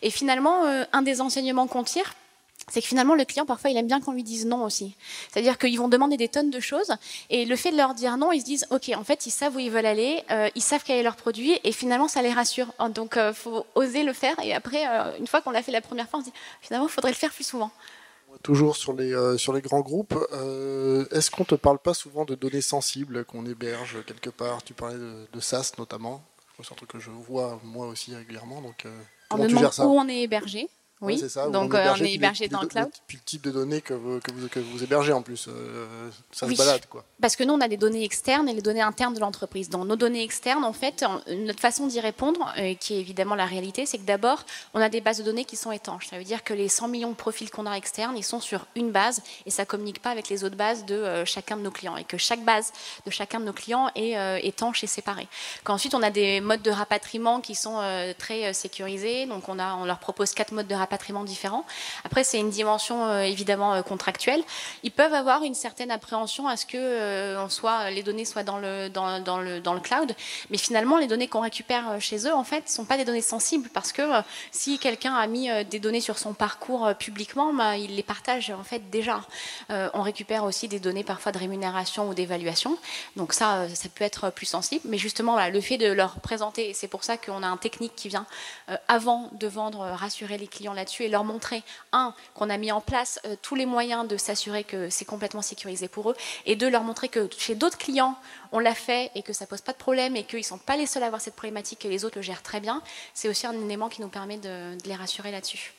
Et 0.02 0.10
finalement, 0.10 0.62
un 0.92 1.02
des 1.02 1.15
enseignements 1.20 1.66
qu'on 1.66 1.84
tire, 1.84 2.14
c'est 2.68 2.80
que 2.80 2.86
finalement 2.86 3.14
le 3.14 3.24
client 3.24 3.46
parfois 3.46 3.70
il 3.70 3.76
aime 3.76 3.86
bien 3.86 4.00
qu'on 4.00 4.12
lui 4.12 4.24
dise 4.24 4.46
non 4.46 4.64
aussi. 4.64 4.94
C'est-à-dire 5.30 5.58
qu'ils 5.58 5.78
vont 5.78 5.88
demander 5.88 6.16
des 6.16 6.28
tonnes 6.28 6.50
de 6.50 6.60
choses 6.60 6.92
et 7.30 7.44
le 7.44 7.56
fait 7.56 7.70
de 7.70 7.76
leur 7.76 7.94
dire 7.94 8.16
non, 8.16 8.32
ils 8.32 8.40
se 8.40 8.44
disent 8.44 8.66
ok 8.70 8.90
en 8.96 9.04
fait 9.04 9.26
ils 9.26 9.30
savent 9.30 9.54
où 9.54 9.58
ils 9.60 9.70
veulent 9.70 9.86
aller, 9.86 10.24
euh, 10.30 10.48
ils 10.54 10.62
savent 10.62 10.82
quel 10.84 10.98
est 10.98 11.02
leur 11.02 11.16
produit 11.16 11.58
et 11.62 11.72
finalement 11.72 12.08
ça 12.08 12.22
les 12.22 12.32
rassure. 12.32 12.72
Donc 12.90 13.12
il 13.16 13.20
euh, 13.20 13.32
faut 13.32 13.66
oser 13.74 14.02
le 14.02 14.12
faire 14.12 14.36
et 14.42 14.52
après 14.52 14.86
euh, 14.88 15.16
une 15.18 15.26
fois 15.26 15.42
qu'on 15.42 15.52
l'a 15.52 15.62
fait 15.62 15.72
la 15.72 15.80
première 15.80 16.08
fois 16.08 16.18
on 16.18 16.22
se 16.22 16.26
dit 16.26 16.34
finalement 16.60 16.88
il 16.88 16.92
faudrait 16.92 17.12
le 17.12 17.16
faire 17.16 17.32
plus 17.32 17.46
souvent. 17.46 17.70
Toujours 18.42 18.76
sur 18.76 18.92
les, 18.92 19.38
sur 19.38 19.54
les 19.54 19.62
grands 19.62 19.80
groupes, 19.80 20.14
est-ce 21.10 21.30
qu'on 21.30 21.44
te 21.44 21.54
parle 21.54 21.78
pas 21.78 21.94
souvent 21.94 22.26
de 22.26 22.34
données 22.34 22.60
sensibles 22.60 23.24
qu'on 23.24 23.46
héberge 23.46 24.04
quelque 24.04 24.28
part? 24.28 24.62
Tu 24.62 24.74
parlais 24.74 24.98
de, 24.98 25.26
de 25.32 25.40
SaaS 25.40 25.72
notamment, 25.78 26.22
c'est 26.62 26.70
un 26.70 26.76
truc 26.76 26.90
que 26.90 26.98
je 26.98 27.08
vois 27.10 27.58
moi 27.64 27.86
aussi 27.86 28.14
régulièrement. 28.14 28.60
Donc, 28.60 28.84
comment 29.30 29.48
gères 29.48 29.72
ça? 29.72 29.86
où 29.86 29.98
on 29.98 30.06
est 30.06 30.20
hébergé 30.20 30.68
oui, 31.02 31.22
donc 31.52 31.74
on, 31.74 32.04
est 32.04 32.14
hébergé 32.14 32.48
dans 32.48 32.62
le 32.62 32.68
cloud. 32.68 32.88
Puis 33.06 33.18
le 33.18 33.22
type 33.22 33.42
de 33.42 33.50
données 33.50 33.82
que 33.82 33.92
vous, 33.92 34.18
que 34.18 34.32
vous, 34.32 34.48
que 34.48 34.58
vous 34.58 34.82
hébergez 34.82 35.12
en 35.12 35.20
plus, 35.20 35.46
euh, 35.46 36.08
ça 36.32 36.48
se 36.48 36.56
balade. 36.56 36.86
Quoi. 36.86 37.04
Parce 37.20 37.36
que 37.36 37.44
nous, 37.44 37.52
on 37.52 37.60
a 37.60 37.68
des 37.68 37.76
données 37.76 38.02
externes 38.02 38.48
et 38.48 38.54
les 38.54 38.62
données 38.62 38.80
internes 38.80 39.12
de 39.12 39.20
l'entreprise. 39.20 39.68
Dans 39.68 39.84
nos 39.84 39.96
données 39.96 40.22
externes, 40.22 40.64
en 40.64 40.72
fait, 40.72 41.04
notre 41.28 41.60
façon 41.60 41.86
d'y 41.86 42.00
répondre, 42.00 42.50
euh, 42.56 42.72
qui 42.80 42.94
est 42.94 43.00
évidemment 43.00 43.34
la 43.34 43.44
réalité, 43.44 43.84
c'est 43.84 43.98
que 43.98 44.06
d'abord, 44.06 44.42
on 44.72 44.80
a 44.80 44.88
des 44.88 45.02
bases 45.02 45.18
de 45.18 45.22
données 45.22 45.44
qui 45.44 45.56
sont 45.56 45.70
étanches. 45.70 46.06
Ça 46.08 46.16
veut 46.16 46.24
dire 46.24 46.42
que 46.42 46.54
les 46.54 46.70
100 46.70 46.88
millions 46.88 47.10
de 47.10 47.14
profils 47.14 47.50
qu'on 47.50 47.66
a 47.66 47.76
externes, 47.76 48.16
ils 48.16 48.24
sont 48.24 48.40
sur 48.40 48.64
une 48.74 48.90
base 48.90 49.22
et 49.44 49.50
ça 49.50 49.64
ne 49.64 49.66
communique 49.66 50.00
pas 50.00 50.10
avec 50.10 50.30
les 50.30 50.44
autres 50.44 50.56
bases 50.56 50.86
de 50.86 50.94
euh, 50.94 51.24
chacun 51.26 51.58
de 51.58 51.62
nos 51.62 51.70
clients. 51.70 51.98
Et 51.98 52.04
que 52.04 52.16
chaque 52.16 52.42
base 52.42 52.72
de 53.04 53.10
chacun 53.10 53.38
de 53.38 53.44
nos 53.44 53.52
clients 53.52 53.90
est 53.94 54.16
étanche 54.46 54.82
et 54.82 54.86
séparée. 54.86 55.28
Qu'ensuite, 55.62 55.94
on 55.94 56.02
a 56.02 56.10
des 56.10 56.40
modes 56.40 56.62
de 56.62 56.70
rapatriement 56.70 57.42
qui 57.42 57.54
sont 57.54 57.82
très 58.18 58.54
sécurisés. 58.54 59.26
Donc, 59.26 59.48
on, 59.50 59.58
a, 59.58 59.74
on 59.74 59.84
leur 59.84 59.98
propose 59.98 60.32
quatre 60.32 60.52
modes 60.52 60.66
de 60.66 60.74
rapatriement 60.74 60.85
rapatriement 60.86 61.24
différents. 61.24 61.64
Après, 62.04 62.22
c'est 62.22 62.38
une 62.38 62.50
dimension 62.50 63.06
euh, 63.06 63.22
évidemment 63.22 63.74
euh, 63.74 63.82
contractuelle. 63.82 64.42
Ils 64.84 64.92
peuvent 64.92 65.14
avoir 65.14 65.42
une 65.42 65.54
certaine 65.54 65.90
appréhension 65.90 66.46
à 66.46 66.56
ce 66.56 66.64
que 66.64 66.76
euh, 66.76 67.44
on 67.44 67.48
soit, 67.48 67.90
les 67.90 68.04
données 68.04 68.24
soient 68.24 68.44
dans 68.44 68.58
le, 68.58 68.88
dans, 68.88 69.18
dans, 69.20 69.38
le, 69.38 69.60
dans 69.60 69.74
le 69.74 69.80
cloud, 69.80 70.14
mais 70.50 70.58
finalement, 70.58 70.98
les 70.98 71.08
données 71.08 71.26
qu'on 71.26 71.40
récupère 71.40 72.00
chez 72.00 72.18
eux, 72.28 72.32
en 72.32 72.44
fait, 72.44 72.68
sont 72.68 72.84
pas 72.84 72.96
des 72.96 73.04
données 73.04 73.20
sensibles 73.20 73.68
parce 73.74 73.90
que 73.90 74.02
si 74.52 74.78
quelqu'un 74.78 75.14
a 75.14 75.26
mis 75.26 75.48
des 75.64 75.80
données 75.80 76.00
sur 76.00 76.18
son 76.18 76.34
parcours 76.34 76.94
publiquement, 76.98 77.52
bah, 77.52 77.76
il 77.76 77.96
les 77.96 78.02
partage 78.04 78.50
en 78.50 78.62
fait 78.62 78.90
déjà. 78.90 79.20
on 79.70 80.02
récupère 80.02 80.44
aussi 80.44 80.68
des 80.68 80.78
données 80.78 81.04
parfois 81.04 81.32
de 81.32 81.38
rémunération 81.38 82.08
ou 82.08 82.14
d'évaluation, 82.14 82.78
donc 83.16 83.32
ça, 83.32 83.68
ça 83.74 83.88
peut 83.88 84.04
être 84.04 84.30
plus 84.30 84.46
sensible. 84.46 84.82
Mais 84.84 84.98
justement, 84.98 85.34
le 85.48 85.60
fait 85.60 85.78
de 85.78 85.90
leur 85.90 86.20
présenter, 86.20 86.74
c'est 86.74 86.88
pour 86.88 87.02
ça 87.02 87.16
qu'on 87.16 87.42
a 87.42 87.48
un 87.48 87.56
technique 87.56 87.94
qui 87.96 88.08
vient 88.08 88.26
avant 88.88 89.30
de 89.32 89.46
vendre, 89.46 89.80
rassurer 89.80 90.38
les 90.38 90.46
clients 90.46 90.75
là-dessus 90.76 91.02
et 91.02 91.08
leur 91.08 91.24
montrer, 91.24 91.62
un, 91.92 92.14
qu'on 92.34 92.48
a 92.48 92.56
mis 92.56 92.70
en 92.70 92.80
place 92.80 93.18
euh, 93.26 93.34
tous 93.42 93.56
les 93.56 93.66
moyens 93.66 94.06
de 94.06 94.16
s'assurer 94.16 94.62
que 94.62 94.88
c'est 94.90 95.04
complètement 95.04 95.42
sécurisé 95.42 95.88
pour 95.88 96.10
eux, 96.10 96.16
et 96.44 96.54
deux, 96.54 96.70
leur 96.70 96.82
montrer 96.82 97.08
que 97.08 97.28
chez 97.36 97.56
d'autres 97.56 97.78
clients, 97.78 98.16
on 98.52 98.60
l'a 98.60 98.74
fait 98.74 99.10
et 99.14 99.22
que 99.22 99.32
ça 99.32 99.46
pose 99.46 99.60
pas 99.60 99.72
de 99.72 99.78
problème 99.78 100.14
et 100.14 100.24
qu'ils 100.24 100.38
ne 100.38 100.44
sont 100.44 100.58
pas 100.58 100.76
les 100.76 100.86
seuls 100.86 101.02
à 101.02 101.06
avoir 101.06 101.20
cette 101.20 101.34
problématique 101.34 101.84
et 101.84 101.88
les 101.88 102.04
autres 102.04 102.16
le 102.16 102.22
gèrent 102.22 102.42
très 102.42 102.60
bien, 102.60 102.82
c'est 103.14 103.28
aussi 103.28 103.46
un 103.46 103.52
élément 103.52 103.88
qui 103.88 104.00
nous 104.00 104.08
permet 104.08 104.38
de, 104.38 104.76
les 104.84 104.94
rassurer 104.94 105.32
là-dessus. 105.32 105.72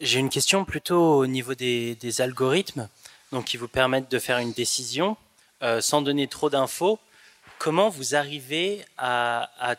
J'ai 0.00 0.18
une 0.18 0.30
question 0.30 0.64
plutôt 0.64 1.18
au 1.18 1.26
niveau 1.26 1.54
des, 1.54 2.20
algorithmes, 2.20 2.88
donc 3.32 3.44
qui 3.44 3.56
vous 3.56 3.68
permettent 3.68 4.10
de 4.10 4.18
faire 4.18 4.38
une 4.38 4.52
décision 4.52 5.16
euh, 5.62 5.80
sans 5.80 6.02
donner 6.02 6.26
trop 6.26 6.50
d'infos. 6.50 6.98
Comment 7.58 7.88
vous 7.88 8.14
arrivez 8.14 8.84
à, 8.98 9.50
à 9.58 9.76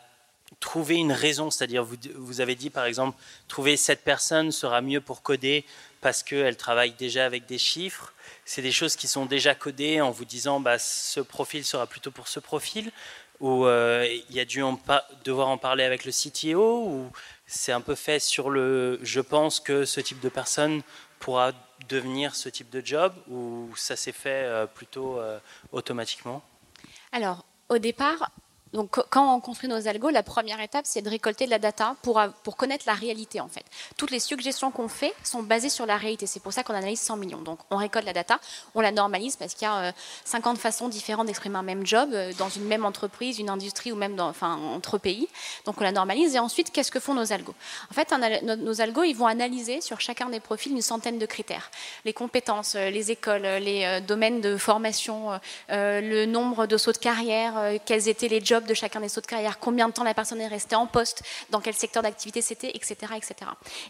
trouver 0.59 0.95
une 0.95 1.11
raison, 1.11 1.51
c'est-à-dire 1.51 1.83
vous, 1.83 2.41
avez 2.41 2.55
dit 2.55 2.69
par 2.69 2.85
exemple, 2.85 3.17
trouver 3.47 3.77
cette 3.77 4.03
personne 4.03 4.51
sera 4.51 4.81
mieux 4.81 5.01
pour 5.01 5.21
coder 5.21 5.65
parce 6.01 6.23
qu'elle 6.23 6.57
travaille 6.57 6.91
déjà 6.91 7.25
avec 7.25 7.45
des 7.45 7.57
chiffres. 7.57 8.13
C'est 8.45 8.61
des 8.61 8.71
choses 8.71 8.95
qui 8.95 9.07
sont 9.07 9.25
déjà 9.25 9.55
codées 9.55 10.01
en 10.01 10.11
vous 10.11 10.25
disant 10.25 10.59
bah, 10.59 10.79
ce 10.79 11.19
profil 11.19 11.65
sera 11.65 11.85
plutôt 11.85 12.11
pour 12.11 12.27
ce 12.27 12.39
profil 12.39 12.91
ou 13.39 13.65
euh, 13.65 14.07
il 14.29 14.35
y 14.35 14.39
a 14.39 14.45
dû 14.45 14.63
devoir 15.23 15.49
en 15.49 15.57
parler 15.57 15.83
avec 15.83 16.05
le 16.05 16.11
CTO 16.11 16.85
ou 16.85 17.11
c'est 17.45 17.71
un 17.71 17.81
peu 17.81 17.95
fait 17.95 18.19
sur 18.19 18.49
le 18.49 18.99
je 19.03 19.21
pense 19.21 19.59
que 19.59 19.85
ce 19.85 20.01
type 20.01 20.19
de 20.21 20.29
personne 20.29 20.81
pourra 21.19 21.51
devenir 21.89 22.35
ce 22.35 22.49
type 22.49 22.69
de 22.69 22.81
job 22.83 23.13
ou 23.29 23.69
ça 23.75 23.95
s'est 23.95 24.11
fait 24.11 24.43
euh, 24.43 24.65
plutôt 24.65 25.19
euh, 25.19 25.39
automatiquement? 25.71 26.41
Alors, 27.11 27.45
au 27.69 27.77
départ, 27.77 28.31
donc, 28.73 28.99
quand 29.09 29.33
on 29.35 29.39
construit 29.39 29.69
nos 29.69 29.87
algos, 29.87 30.09
la 30.09 30.23
première 30.23 30.59
étape, 30.59 30.85
c'est 30.85 31.01
de 31.01 31.09
récolter 31.09 31.45
de 31.45 31.51
la 31.51 31.59
data 31.59 31.95
pour, 32.01 32.21
connaître 32.57 32.83
la 32.87 32.93
réalité, 32.93 33.39
en 33.39 33.47
fait. 33.47 33.63
Toutes 33.95 34.11
les 34.11 34.19
suggestions 34.19 34.71
qu'on 34.71 34.87
fait 34.87 35.13
sont 35.23 35.41
basées 35.41 35.69
sur 35.69 35.85
la 35.85 35.97
réalité. 35.97 36.27
C'est 36.27 36.41
pour 36.41 36.53
ça 36.53 36.63
qu'on 36.63 36.73
analyse 36.73 36.99
100 36.99 37.17
millions. 37.17 37.41
Donc, 37.41 37.59
on 37.69 37.77
récolte 37.77 38.05
la 38.05 38.13
data, 38.13 38.39
on 38.75 38.81
la 38.81 38.91
normalise 38.91 39.35
parce 39.35 39.53
qu'il 39.53 39.67
y 39.67 39.71
a 39.71 39.93
50 40.25 40.57
euh, 40.57 40.59
façons 40.59 40.89
différentes 40.89 41.27
d'exprimer 41.27 41.57
un 41.57 41.63
même 41.63 41.85
job 41.85 42.09
euh, 42.13 42.33
dans 42.37 42.49
une 42.49 42.65
même 42.65 42.85
entreprise, 42.85 43.39
une 43.39 43.49
industrie 43.49 43.91
ou 43.91 43.95
même 43.95 44.15
dans, 44.15 44.33
entre 44.41 44.97
pays. 44.97 45.27
Donc, 45.65 45.79
on 45.79 45.83
la 45.83 45.91
normalise. 45.91 46.35
Et 46.35 46.39
ensuite, 46.39 46.71
qu'est-ce 46.71 46.91
que 46.91 46.99
font 46.99 47.13
nos 47.13 47.31
algos? 47.31 47.55
En 47.89 47.93
fait, 47.93 48.13
nos 48.43 48.81
algos, 48.81 49.03
ils 49.03 49.15
vont 49.15 49.27
analyser 49.27 49.81
sur 49.81 50.01
chacun 50.01 50.29
des 50.29 50.39
profils 50.39 50.71
une 50.71 50.81
centaine 50.81 51.19
de 51.19 51.25
critères. 51.25 51.71
Les 52.03 52.13
compétences, 52.13 52.75
euh, 52.75 52.89
les 52.89 53.11
écoles, 53.11 53.43
les 53.43 54.01
domaines 54.05 54.41
de 54.41 54.57
formation, 54.57 55.39
le 55.69 56.25
nombre 56.25 56.65
de 56.65 56.77
sauts 56.77 56.91
de 56.91 56.97
carrière, 56.97 57.53
quels 57.85 58.07
étaient 58.09 58.27
les 58.27 58.43
jobs 58.43 58.66
de 58.67 58.73
chacun 58.73 58.99
des 58.99 59.09
sauts 59.09 59.21
de 59.21 59.25
carrière, 59.25 59.59
combien 59.59 59.87
de 59.87 59.93
temps 59.93 60.03
la 60.03 60.13
personne 60.13 60.39
est 60.41 60.47
restée 60.47 60.75
en 60.75 60.85
poste, 60.85 61.23
dans 61.49 61.61
quel 61.61 61.73
secteur 61.73 62.03
d'activité 62.03 62.41
c'était, 62.41 62.69
etc., 62.69 62.95
etc. 63.15 63.35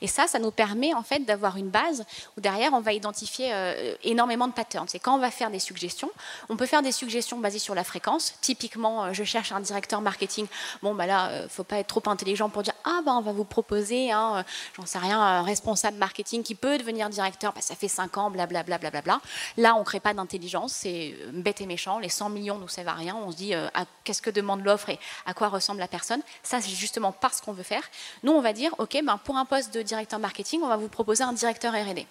Et 0.01 0.07
ça, 0.07 0.27
ça 0.27 0.39
nous 0.39 0.51
permet 0.51 0.93
en 0.93 1.03
fait 1.03 1.19
d'avoir 1.25 1.57
une 1.57 1.69
base 1.69 2.05
où 2.37 2.41
derrière 2.41 2.73
on 2.73 2.81
va 2.81 2.93
identifier 2.93 3.53
euh, 3.53 3.95
énormément 4.03 4.47
de 4.47 4.53
patterns. 4.53 4.87
C'est 4.87 4.99
quand 4.99 5.15
on 5.15 5.19
va 5.19 5.31
faire 5.31 5.49
des 5.49 5.59
suggestions, 5.59 6.11
on 6.49 6.57
peut 6.57 6.65
faire 6.65 6.81
des 6.81 6.91
suggestions 6.91 7.39
basées 7.39 7.59
sur 7.59 7.75
la 7.75 7.83
fréquence. 7.83 8.35
Typiquement, 8.41 9.05
euh, 9.05 9.13
je 9.13 9.23
cherche 9.23 9.51
un 9.51 9.59
directeur 9.59 10.01
marketing. 10.01 10.47
Bon, 10.81 10.95
bah 10.95 11.05
là, 11.05 11.29
euh, 11.29 11.47
faut 11.49 11.63
pas 11.63 11.77
être 11.77 11.87
trop 11.87 12.09
intelligent 12.09 12.49
pour 12.49 12.63
dire 12.63 12.73
ah 12.83 13.01
bah 13.05 13.13
on 13.15 13.21
va 13.21 13.31
vous 13.31 13.43
proposer, 13.43 14.11
hein, 14.11 14.45
j'en 14.75 14.85
sais 14.85 14.99
rien, 14.99 15.19
un 15.19 15.41
responsable 15.43 15.97
marketing 15.97 16.43
qui 16.43 16.55
peut 16.55 16.77
devenir 16.77 17.09
directeur. 17.09 17.53
Bah, 17.53 17.61
ça 17.61 17.75
fait 17.75 17.87
5 17.87 18.17
ans, 18.17 18.29
blablabla. 18.29 18.77
Bla, 18.77 18.91
bla, 18.91 19.01
bla, 19.01 19.21
Là, 19.57 19.75
on 19.75 19.83
crée 19.83 19.99
pas 19.99 20.13
d'intelligence, 20.13 20.73
c'est 20.73 21.15
bête 21.33 21.61
et 21.61 21.65
méchant. 21.65 21.99
Les 21.99 22.09
100 22.09 22.29
millions 22.29 22.57
nous 22.57 22.67
servent 22.67 22.89
à 22.89 22.93
rien. 22.93 23.15
On 23.15 23.31
se 23.31 23.37
dit 23.37 23.53
ah, 23.53 23.85
qu'est-ce 24.03 24.21
que 24.21 24.29
demande 24.29 24.56
l'offre 24.63 24.89
et 24.89 24.99
à 25.25 25.33
quoi 25.33 25.47
ressemble 25.49 25.79
la 25.79 25.87
personne. 25.87 26.21
Ça, 26.43 26.61
c'est 26.61 26.69
justement 26.69 27.11
parce 27.11 27.41
qu'on 27.41 27.53
veut 27.53 27.63
faire. 27.63 27.83
Nous, 28.23 28.31
on 28.31 28.41
va 28.41 28.53
dire, 28.53 28.73
OK, 28.77 28.97
ben, 29.03 29.17
pour 29.23 29.37
un 29.37 29.45
poste 29.45 29.73
de 29.73 29.81
directeur 29.81 30.19
marketing, 30.19 30.61
on 30.63 30.67
va 30.67 30.77
vous 30.77 30.89
proposer 30.89 31.23
un 31.23 31.33
directeur 31.33 31.73
RD 31.73 32.05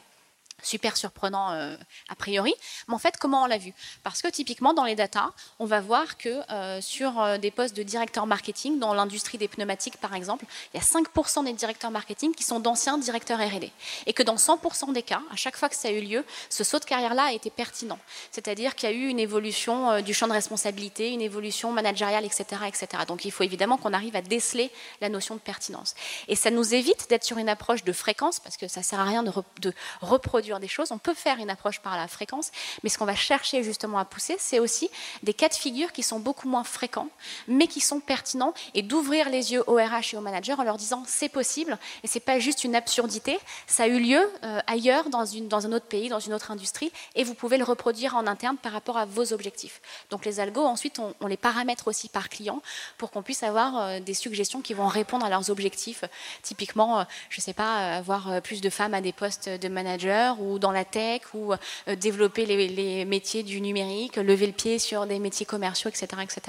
super 0.62 0.97
surprenant 0.97 1.53
euh, 1.53 1.77
a 2.09 2.14
priori. 2.14 2.55
Mais 2.88 2.95
en 2.95 2.99
fait, 2.99 3.16
comment 3.19 3.42
on 3.45 3.47
l'a 3.47 3.59
vu? 3.59 3.73
Parce 4.03 4.23
que 4.23 4.29
typiquement, 4.29 4.75
dans 4.75 4.85
les 4.85 4.95
datas, 4.95 5.31
on 5.59 5.66
va 5.66 5.81
voir 5.81 6.16
que 6.16 6.29
euh, 6.51 6.81
sur 6.81 7.21
euh, 7.21 7.38
des 7.38 7.51
postes 7.51 7.77
de 7.77 7.83
directeur 7.83 8.27
marketing, 8.27 8.79
dans 8.79 8.95
l'industrie 8.95 9.38
des 9.38 9.49
pneumatiques 9.49 9.99
par 9.99 10.14
exemple, 10.14 10.45
il 10.73 10.79
y 10.79 10.81
a 10.81 10.85
5% 10.85 11.45
des 11.45 11.53
directeurs 11.53 11.90
marketing 11.90 12.35
qui 12.35 12.42
sont 12.42 12.61
d'anciens 12.61 12.99
directeurs 12.99 13.38
RD. 13.38 13.71
Et 14.07 14.12
que 14.12 14.23
dans 14.23 14.37
100% 14.37 14.92
des 14.92 15.03
cas, 15.03 15.23
à 15.31 15.37
chaque 15.37 15.57
fois 15.57 15.69
que 15.69 15.77
ça 15.77 15.88
a 15.88 15.90
eu 15.90 16.01
lieu, 16.01 16.25
ce 16.49 16.64
saut 16.64 16.79
de 16.79 16.85
carrière-là 16.85 17.25
a 17.25 17.33
été 17.33 17.51
pertinent. 17.51 17.99
C'est-à-dire 18.31 18.75
qu'il 18.75 18.90
y 18.90 18.92
a 18.92 18.95
eu 18.95 19.09
une 19.09 19.21
évolution 19.21 20.01
du 20.01 20.14
champ 20.14 20.27
de 20.27 20.33
responsabilité, 20.33 21.12
une 21.12 21.21
évolution 21.21 21.73
managériale, 21.73 22.25
etc. 22.25 22.45
etc. 22.66 23.05
Donc 23.07 23.25
il 23.25 23.31
faut 23.31 23.42
évidemment 23.42 23.77
qu'on 23.77 23.92
arrive 23.92 24.16
à 24.16 24.23
déceler 24.23 24.71
la 25.01 25.09
notion 25.09 25.35
de 25.35 25.40
pertinence. 25.40 25.95
Et 26.29 26.37
ça 26.37 26.51
nous 26.51 26.75
évite 26.75 27.09
d'être 27.09 27.25
sur 27.25 27.38
une 27.38 27.49
approche 27.49 27.85
de 27.85 27.92
fréquence, 27.92 28.40
parce 28.40 28.57
que 28.57 28.69
ça 28.69 28.81
ne 28.81 28.85
sert 28.85 29.01
à 29.01 29.05
rien 29.05 29.23
de, 29.23 29.33
de 29.61 29.73
reproduire 30.01 30.45
des 30.61 30.68
choses. 30.68 30.92
On 30.92 30.98
peut 30.98 31.14
faire 31.14 31.38
une 31.38 31.50
approche 31.50 31.80
par 31.80 31.96
la 31.96 32.09
fréquence, 32.09 32.50
mais 32.82 32.88
ce 32.88 32.98
qu'on 32.98 33.04
va 33.04 33.14
chercher 33.14 33.62
justement 33.62 33.98
à 33.98 34.04
pousser, 34.04 34.37
c'est 34.38 34.59
aussi 34.59 34.90
des 35.22 35.35
cas 35.35 35.48
de 35.48 35.54
figure 35.54 35.92
qui 35.92 36.02
sont 36.02 36.20
beaucoup 36.20 36.48
moins 36.48 36.64
fréquents, 36.64 37.09
mais 37.48 37.66
qui 37.66 37.80
sont 37.80 38.00
pertinents, 38.00 38.54
et 38.74 38.82
d'ouvrir 38.82 39.28
les 39.28 39.52
yeux 39.52 39.64
au 39.66 39.74
RH 39.76 40.14
et 40.14 40.16
aux 40.16 40.20
managers 40.20 40.54
en 40.54 40.62
leur 40.62 40.76
disant 40.76 41.02
c'est 41.06 41.28
possible, 41.28 41.78
et 42.02 42.06
c'est 42.06 42.20
pas 42.20 42.38
juste 42.38 42.64
une 42.64 42.74
absurdité, 42.74 43.38
ça 43.66 43.85
a 43.85 43.87
eu 43.88 43.98
lieu 43.98 44.30
euh, 44.44 44.61
ailleurs, 44.66 45.11
dans, 45.11 45.24
une, 45.24 45.48
dans 45.48 45.66
un 45.66 45.72
autre 45.72 45.87
pays, 45.87 46.09
dans 46.09 46.20
une 46.20 46.32
autre 46.32 46.50
industrie, 46.50 46.92
et 47.14 47.24
vous 47.24 47.35
pouvez 47.35 47.59
le 47.59 47.64
reproduire 47.64 48.14
en 48.14 48.26
interne 48.26 48.56
par 48.56 48.72
rapport 48.72 48.96
à 48.96 49.04
vos 49.04 49.32
objectifs. 49.32 49.80
Donc 50.11 50.24
les 50.24 50.40
algos, 50.40 50.64
ensuite, 50.64 50.98
on, 50.98 51.26
les 51.26 51.37
paramètre 51.37 51.88
aussi 51.88 52.09
par 52.09 52.28
client 52.28 52.62
pour 52.98 53.11
qu'on 53.11 53.22
puisse 53.22 53.42
avoir 53.42 53.78
euh, 53.78 54.00
des 54.00 54.14
suggestions 54.14 54.61
qui 54.61 54.74
vont 54.74 54.87
répondre 54.87 55.26
à 55.26 55.30
leurs 55.30 55.50
objectifs. 55.50 56.04
Typiquement, 56.42 57.00
euh, 57.00 57.04
je 57.30 57.40
sais 57.40 57.52
pas, 57.52 57.96
avoir 57.96 58.40
plus 58.42 58.61
de 58.61 58.70
femmes 58.70 58.94
à 58.94 59.00
des 59.00 59.12
postes 59.12 59.48
de 59.48 59.68
manager 59.68 60.36
ou 60.40 60.59
dans 60.59 60.72
la 60.72 60.85
tech 60.85 61.22
ou 61.35 61.53
euh, 61.53 61.96
développer 61.96 62.46
les, 62.46 63.05
métiers 63.05 63.42
du 63.42 63.61
numérique, 63.61 64.16
lever 64.16 64.46
le 64.46 64.53
pied 64.53 64.79
sur 64.79 65.07
des 65.07 65.18
métiers 65.18 65.46
commerciaux, 65.46 65.90
etc. 65.90 66.07
etc. 66.22 66.40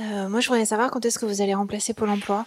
Euh, 0.00 0.28
moi, 0.28 0.40
je 0.40 0.48
voudrais 0.48 0.66
savoir 0.66 0.90
quand 0.90 1.04
est-ce 1.04 1.18
que 1.18 1.26
vous 1.26 1.40
allez 1.40 1.54
remplacer 1.54 1.94
Pôle 1.94 2.10
emploi? 2.10 2.46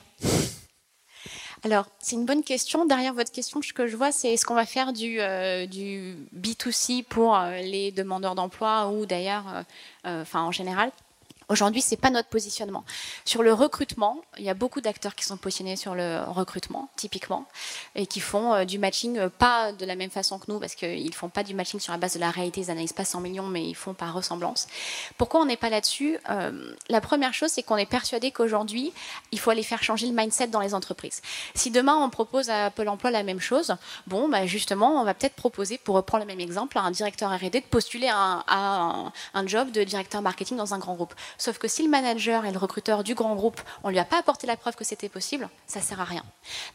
Alors, 1.64 1.88
c'est 2.00 2.16
une 2.16 2.26
bonne 2.26 2.44
question. 2.44 2.86
Derrière 2.86 3.14
votre 3.14 3.32
question, 3.32 3.62
ce 3.62 3.74
que 3.74 3.88
je 3.88 3.98
vois, 3.98 4.12
c'est 4.12 4.34
est-ce 4.34 4.46
qu'on 4.46 4.56
va 4.56 4.66
faire 4.66 4.94
du, 4.94 5.20
euh, 5.20 5.66
du 5.66 6.16
B2C 6.34 7.04
pour 7.04 7.38
les 7.62 7.92
demandeurs 7.92 8.36
d'emploi 8.36 8.90
ou 8.90 9.06
d'ailleurs, 9.06 9.66
enfin 10.06 10.44
en 10.44 10.52
général? 10.52 10.92
Aujourd'hui, 11.50 11.82
c'est 11.82 11.98
pas 11.98 12.12
notre 12.12 12.30
positionnement. 12.30 12.84
Sur 13.26 13.42
le 13.42 13.52
recrutement, 13.54 14.22
il 14.38 14.44
y 14.44 14.52
a 14.52 14.54
beaucoup 14.54 14.82
d'acteurs 14.82 15.16
qui 15.16 15.26
sont 15.26 15.36
positionnés 15.36 15.76
sur 15.76 15.96
le 15.96 16.20
recrutement, 16.28 16.90
typiquement, 16.96 17.46
et 17.96 18.06
qui 18.06 18.20
font 18.20 18.54
euh, 18.54 18.66
du 18.66 18.78
matching 18.78 19.18
euh, 19.18 19.30
pas 19.30 19.72
de 19.72 19.84
la 19.84 19.96
même 19.96 20.12
façon 20.12 20.38
que 20.38 20.46
nous, 20.52 20.60
parce 20.60 20.76
qu'ils 20.76 21.14
font 21.16 21.30
pas 21.30 21.42
du 21.42 21.56
matching 21.56 21.80
sur 21.80 21.92
la 21.92 21.98
base 21.98 22.14
de 22.14 22.20
la 22.20 22.30
réalité, 22.30 22.62
ils 22.62 22.70
analysent 22.70 22.94
pas 22.94 23.04
100 23.04 23.22
millions, 23.22 23.48
mais 23.48 23.68
ils 23.68 23.74
font 23.74 23.96
par 23.96 24.14
ressemblance. 24.14 24.68
Pourquoi 25.18 25.42
on 25.42 25.46
n'est 25.46 25.58
pas 25.58 25.72
là-dessus? 25.72 26.20
Euh, 26.30 26.72
La 26.88 27.02
première 27.02 27.34
chose, 27.34 27.50
c'est 27.50 27.64
qu'on 27.64 27.78
est 27.78 27.88
persuadé 27.88 28.30
qu'aujourd'hui, 28.30 28.94
il 29.32 29.40
faut 29.40 29.50
aller 29.50 29.64
faire 29.64 29.82
changer 29.82 30.06
le 30.06 30.14
mindset 30.14 30.48
dans 30.48 30.60
les 30.60 30.76
entreprises. 30.76 31.24
Si 31.56 31.72
demain 31.72 31.96
on 31.96 32.12
propose 32.12 32.52
à 32.52 32.70
Pôle 32.70 32.90
Emploi 32.90 33.10
la 33.10 33.24
même 33.24 33.40
chose, 33.40 33.76
bon, 34.06 34.30
bah 34.30 34.46
justement, 34.46 35.02
on 35.02 35.04
va 35.04 35.16
peut-être 35.16 35.36
proposer, 35.36 35.80
pour 35.80 35.96
reprendre 35.96 36.26
le 36.26 36.28
même 36.28 36.40
exemple, 36.40 36.78
à 36.78 36.82
un 36.82 36.92
directeur 36.92 37.32
R&D 37.32 37.62
de 37.62 37.66
postuler 37.66 38.10
à 38.12 39.12
un 39.34 39.48
job 39.48 39.72
de 39.72 39.84
directeur 39.84 40.22
marketing 40.22 40.56
dans 40.56 40.76
un 40.76 40.78
grand 40.78 40.94
groupe. 40.94 41.16
Sauf 41.40 41.58
que 41.58 41.70
si 41.70 41.84
le 41.84 41.90
manager 41.90 42.46
et 42.46 42.52
le 42.52 42.58
recruteur 42.58 43.04
du 43.04 43.16
grand 43.16 43.34
groupe, 43.34 43.62
on 43.84 43.90
lui 43.90 43.98
a 43.98 44.04
pas 44.04 44.20
apporté 44.20 44.46
la 44.46 44.58
preuve 44.58 44.76
que 44.76 44.84
c'était 44.84 45.08
possible, 45.08 45.50
ça 45.68 45.80
sert 45.80 46.02
à 46.02 46.04
rien. 46.04 46.24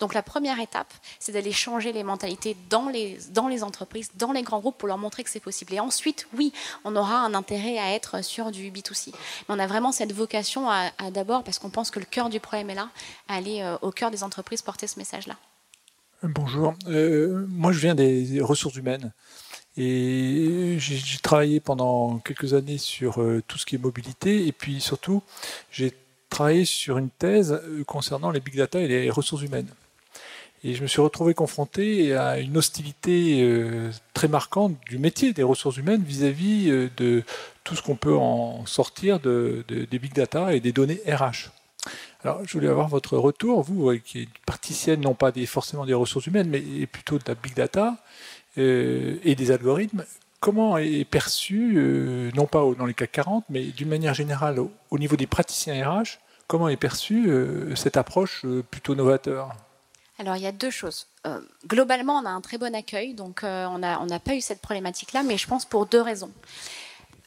Donc 0.00 0.14
la 0.14 0.22
première 0.22 0.58
étape, 0.58 0.92
c'est 1.20 1.32
d'aller 1.32 1.52
changer 1.52 1.92
les 1.92 2.02
mentalités 2.02 2.56
dans 2.70 2.88
les, 2.88 3.18
dans 3.30 3.46
les 3.46 3.62
entreprises, 3.62 4.10
dans 4.16 4.32
les 4.32 4.42
grands 4.42 4.60
groupes 4.60 4.78
pour 4.78 4.88
leur 4.88 4.96
montrer 4.96 5.22
que 5.22 5.28
c'est 5.28 5.38
possible. 5.38 5.74
Et 5.74 5.80
ensuite, 5.80 6.26
oui, 6.36 6.52
on 6.84 6.96
aura 6.96 7.18
un 7.18 7.34
intérêt 7.34 7.78
à 7.78 7.92
être 7.92 8.24
sur 8.24 8.50
du 8.50 8.70
B2C. 8.70 9.10
Mais 9.12 9.54
on 9.54 9.58
a 9.58 9.66
vraiment 9.66 9.92
cette 9.92 10.12
vocation 10.12 10.70
à, 10.70 10.90
d'abord, 11.10 11.44
parce 11.44 11.58
qu'on 11.58 11.70
pense 11.70 11.90
que 11.90 11.98
le 11.98 12.06
cœur 12.06 12.30
du 12.30 12.40
problème 12.40 12.70
est 12.70 12.74
là, 12.74 12.88
à 13.28 13.34
aller 13.34 13.60
euh, 13.60 13.76
au 13.82 13.90
cœur 13.90 14.10
des 14.10 14.24
entreprises 14.24 14.62
porter 14.62 14.86
ce 14.86 14.98
message-là. 14.98 15.36
Bonjour, 16.22 16.72
euh, 16.88 17.44
moi 17.50 17.72
je 17.72 17.80
viens 17.80 17.94
des 17.94 18.40
ressources 18.40 18.76
humaines. 18.76 19.12
Et 19.76 20.76
j'ai 20.78 21.18
travaillé 21.18 21.58
pendant 21.58 22.18
quelques 22.18 22.54
années 22.54 22.78
sur 22.78 23.20
euh, 23.20 23.42
tout 23.48 23.58
ce 23.58 23.66
qui 23.66 23.74
est 23.74 23.78
mobilité, 23.78 24.46
et 24.46 24.52
puis 24.52 24.80
surtout, 24.80 25.22
j'ai 25.72 25.92
travaillé 26.30 26.64
sur 26.64 26.96
une 26.98 27.10
thèse 27.10 27.52
euh, 27.52 27.82
concernant 27.84 28.30
les 28.30 28.38
big 28.38 28.56
data 28.56 28.80
et 28.80 28.86
les 28.86 29.10
ressources 29.10 29.42
humaines. 29.42 29.68
Et 30.62 30.74
je 30.74 30.82
me 30.82 30.86
suis 30.86 31.00
retrouvé 31.00 31.34
confronté 31.34 32.14
à 32.14 32.38
une 32.38 32.56
hostilité 32.56 33.42
euh, 33.42 33.90
très 34.14 34.28
marquante 34.28 34.76
du 34.88 34.98
métier 34.98 35.32
des 35.32 35.42
ressources 35.42 35.76
humaines 35.76 36.04
vis-à-vis 36.04 36.88
de 36.96 37.22
tout 37.64 37.74
ce 37.74 37.82
qu'on 37.82 37.96
peut 37.96 38.16
en 38.16 38.64
sortir 38.64 39.18
de, 39.20 39.64
des 39.68 39.98
big 39.98 40.14
data 40.14 40.54
et 40.54 40.60
des 40.60 40.72
données 40.72 41.00
RH. 41.06 41.50
Alors, 42.22 42.40
je 42.46 42.52
voulais 42.54 42.68
avoir 42.68 42.88
votre 42.88 43.18
retour, 43.18 43.60
vous, 43.62 43.92
qui 43.98 44.22
êtes 44.22 44.28
particienne 44.46 45.02
non 45.02 45.12
pas 45.12 45.32
forcément 45.46 45.84
des 45.84 45.92
ressources 45.92 46.26
humaines, 46.26 46.48
mais 46.48 46.86
plutôt 46.86 47.18
de 47.18 47.24
la 47.26 47.34
big 47.34 47.54
data. 47.54 47.98
Euh, 48.56 49.18
et 49.24 49.34
des 49.34 49.50
algorithmes, 49.50 50.04
comment 50.38 50.78
est 50.78 51.04
perçu, 51.04 51.74
euh, 51.76 52.30
non 52.34 52.46
pas 52.46 52.62
dans 52.78 52.86
les 52.86 52.94
CAC 52.94 53.10
40, 53.12 53.44
mais 53.48 53.64
d'une 53.64 53.88
manière 53.88 54.14
générale 54.14 54.60
au, 54.90 54.98
niveau 54.98 55.16
des 55.16 55.26
praticiens 55.26 55.74
RH, 55.88 56.18
comment 56.46 56.68
est 56.68 56.76
perçue 56.76 57.28
euh, 57.28 57.74
cette 57.74 57.96
approche 57.96 58.44
plutôt 58.70 58.94
novateur? 58.94 59.50
Alors, 60.20 60.36
il 60.36 60.42
y 60.42 60.46
a 60.46 60.52
deux 60.52 60.70
choses. 60.70 61.08
globalement, 61.66 62.18
on 62.18 62.24
a 62.24 62.30
un 62.30 62.40
très 62.40 62.56
bon 62.56 62.72
accueil, 62.72 63.14
donc 63.14 63.40
on 63.42 63.78
n'a 63.78 64.20
pas 64.20 64.36
eu 64.36 64.40
cette 64.40 64.60
problématique-là, 64.60 65.24
mais 65.24 65.36
je 65.36 65.48
pense 65.48 65.64
pour 65.64 65.86
deux 65.86 66.00
raisons. 66.00 66.30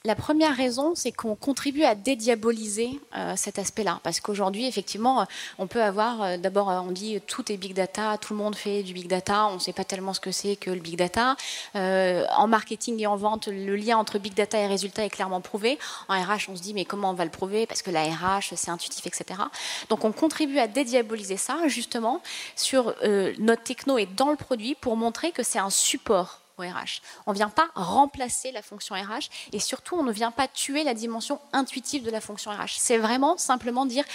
La 0.05 0.15
première 0.15 0.55
raison, 0.55 0.93
c'est 0.95 1.11
qu'on 1.11 1.35
contribue 1.35 1.83
à 1.83 1.95
dédiaboliser 1.95 2.99
euh, 3.15 3.33
cet 3.35 3.59
aspect-là. 3.59 3.99
Parce 4.03 4.19
qu'aujourd'hui, 4.19 4.65
effectivement, 4.65 5.21
euh, 5.21 5.25
on 5.57 5.67
peut 5.67 5.81
avoir, 5.81 6.21
euh, 6.21 6.37
d'abord, 6.37 6.67
on 6.67 6.91
dit 6.91 7.19
tout 7.27 7.51
est 7.51 7.57
big 7.57 7.73
data, 7.73 8.17
tout 8.17 8.33
le 8.33 8.37
monde 8.37 8.55
fait 8.55 8.83
du 8.83 8.93
big 8.93 9.07
data, 9.07 9.47
on 9.47 9.55
ne 9.55 9.59
sait 9.59 9.73
pas 9.73 9.83
tellement 9.83 10.13
ce 10.13 10.19
que 10.19 10.31
c'est 10.31 10.55
que 10.55 10.69
le 10.69 10.79
big 10.79 10.95
data. 10.95 11.35
en 11.73 12.47
marketing 12.47 12.99
et 13.01 13.07
en 13.07 13.17
vente, 13.17 13.47
le 13.47 13.75
lien 13.75 13.97
entre 13.97 14.19
big 14.19 14.33
data 14.33 14.57
et 14.59 14.67
résultat 14.67 15.03
est 15.03 15.09
clairement 15.09 15.41
prouvé. 15.41 15.79
En 16.07 16.13
RH, 16.13 16.49
on 16.49 16.55
se 16.55 16.61
dit, 16.61 16.73
mais 16.73 16.85
comment 16.85 17.09
on 17.09 17.13
va 17.13 17.25
le 17.25 17.31
prouver? 17.31 17.65
Parce 17.65 17.81
que 17.81 17.91
la 17.91 18.03
RH, 18.03 18.53
c'est 18.55 18.69
intuitif, 18.69 19.05
etc. 19.07 19.41
Donc, 19.89 20.05
on 20.05 20.11
contribue 20.11 20.59
à 20.59 20.67
dédiaboliser 20.67 21.37
ça, 21.37 21.67
justement, 21.67 22.21
sur 22.55 22.95
notre 23.39 23.63
techno 23.63 23.97
et 23.97 24.05
dans 24.05 24.29
le 24.29 24.37
produit 24.37 24.75
pour 24.75 24.95
montrer 24.95 25.31
que 25.31 25.43
c'est 25.43 25.59
un 25.59 25.69
support 25.69 26.41
RH. 26.63 27.01
On 27.25 27.31
ne 27.31 27.35
vient 27.35 27.49
pas 27.49 27.69
remplacer 27.75 28.51
la 28.51 28.61
fonction 28.61 28.95
RH 28.95 29.29
et 29.53 29.59
surtout, 29.59 29.95
on 29.95 30.03
ne 30.03 30.11
vient 30.11 30.31
pas 30.31 30.47
tuer 30.47 30.83
la 30.83 30.93
dimension 30.93 31.39
intuitive 31.53 32.03
de 32.03 32.11
la 32.11 32.21
fonction 32.21 32.51
RH. 32.51 32.77
C'est 32.77 32.97
vraiment 32.97 33.37
simplement 33.37 33.85
dire, 33.85 34.05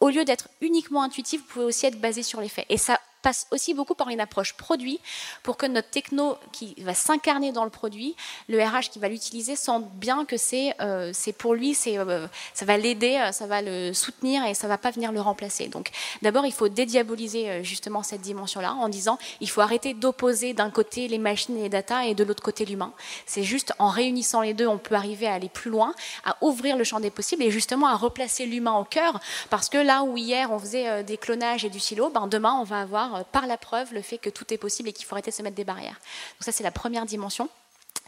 au 0.00 0.08
lieu 0.08 0.24
d'être 0.24 0.48
uniquement 0.60 1.02
intuitif, 1.02 1.40
vous 1.40 1.46
pouvez 1.46 1.64
aussi 1.64 1.86
être 1.86 2.00
basé 2.00 2.22
sur 2.22 2.40
les 2.40 2.48
faits. 2.48 2.66
Et 2.68 2.78
ça 2.78 3.00
passe 3.24 3.46
aussi 3.50 3.74
beaucoup 3.74 3.94
par 3.94 4.08
une 4.10 4.20
approche 4.20 4.52
produit 4.54 5.00
pour 5.42 5.56
que 5.56 5.66
notre 5.66 5.90
techno 5.90 6.36
qui 6.52 6.74
va 6.78 6.94
s'incarner 6.94 7.52
dans 7.52 7.64
le 7.64 7.70
produit, 7.70 8.14
le 8.48 8.62
RH 8.62 8.90
qui 8.92 8.98
va 8.98 9.08
l'utiliser 9.08 9.56
sente 9.56 9.90
bien 9.94 10.24
que 10.24 10.36
c'est 10.36 10.74
euh, 10.80 11.12
pour 11.38 11.54
lui, 11.54 11.76
euh, 11.86 12.26
ça 12.52 12.64
va 12.64 12.76
l'aider, 12.76 13.16
euh, 13.16 13.32
ça 13.32 13.46
va 13.46 13.62
le 13.62 13.92
soutenir 13.92 14.44
et 14.44 14.54
ça 14.54 14.68
va 14.68 14.78
pas 14.78 14.90
venir 14.90 15.12
le 15.12 15.20
remplacer. 15.20 15.68
Donc 15.68 15.90
d'abord 16.22 16.46
il 16.46 16.52
faut 16.52 16.68
dédiaboliser 16.68 17.50
euh, 17.50 17.62
justement 17.62 18.02
cette 18.02 18.20
dimension-là 18.20 18.74
en 18.74 18.88
disant 18.88 19.18
il 19.40 19.48
faut 19.48 19.60
arrêter 19.60 19.94
d'opposer 19.94 20.54
d'un 20.54 20.70
côté 20.70 21.08
les 21.08 21.18
machines 21.18 21.56
et 21.58 21.62
les 21.62 21.68
data 21.68 22.06
et 22.06 22.14
de 22.14 22.24
l'autre 22.24 22.42
côté 22.42 22.64
l'humain. 22.64 22.92
C'est 23.26 23.42
juste 23.42 23.72
en 23.78 23.88
réunissant 23.88 24.42
les 24.42 24.54
deux 24.54 24.66
on 24.66 24.78
peut 24.78 24.94
arriver 24.94 25.26
à 25.26 25.34
aller 25.34 25.48
plus 25.48 25.70
loin, 25.70 25.94
à 26.24 26.36
ouvrir 26.40 26.76
le 26.76 26.84
champ 26.84 27.00
des 27.00 27.10
possibles 27.10 27.42
et 27.42 27.50
justement 27.50 27.86
à 27.86 27.96
replacer 27.96 28.46
l'humain 28.46 28.74
au 28.74 28.84
cœur 28.84 29.20
parce 29.50 29.68
que 29.68 29.78
là 29.78 30.02
où 30.02 30.16
hier 30.16 30.50
on 30.50 30.58
faisait 30.58 31.02
des 31.04 31.16
clonages 31.16 31.64
et 31.64 31.70
du 31.70 31.80
silo, 31.80 32.10
ben 32.10 32.26
demain 32.26 32.56
on 32.60 32.64
va 32.64 32.80
avoir 32.80 33.13
par 33.22 33.46
la 33.46 33.56
preuve 33.56 33.94
le 33.94 34.02
fait 34.02 34.18
que 34.18 34.30
tout 34.30 34.52
est 34.52 34.58
possible 34.58 34.88
et 34.88 34.92
qu'il 34.92 35.06
faut 35.06 35.14
arrêter 35.14 35.30
de 35.30 35.36
se 35.36 35.42
mettre 35.42 35.56
des 35.56 35.64
barrières. 35.64 36.00
Donc 36.34 36.40
ça, 36.40 36.52
c'est 36.52 36.64
la 36.64 36.70
première 36.70 37.06
dimension. 37.06 37.48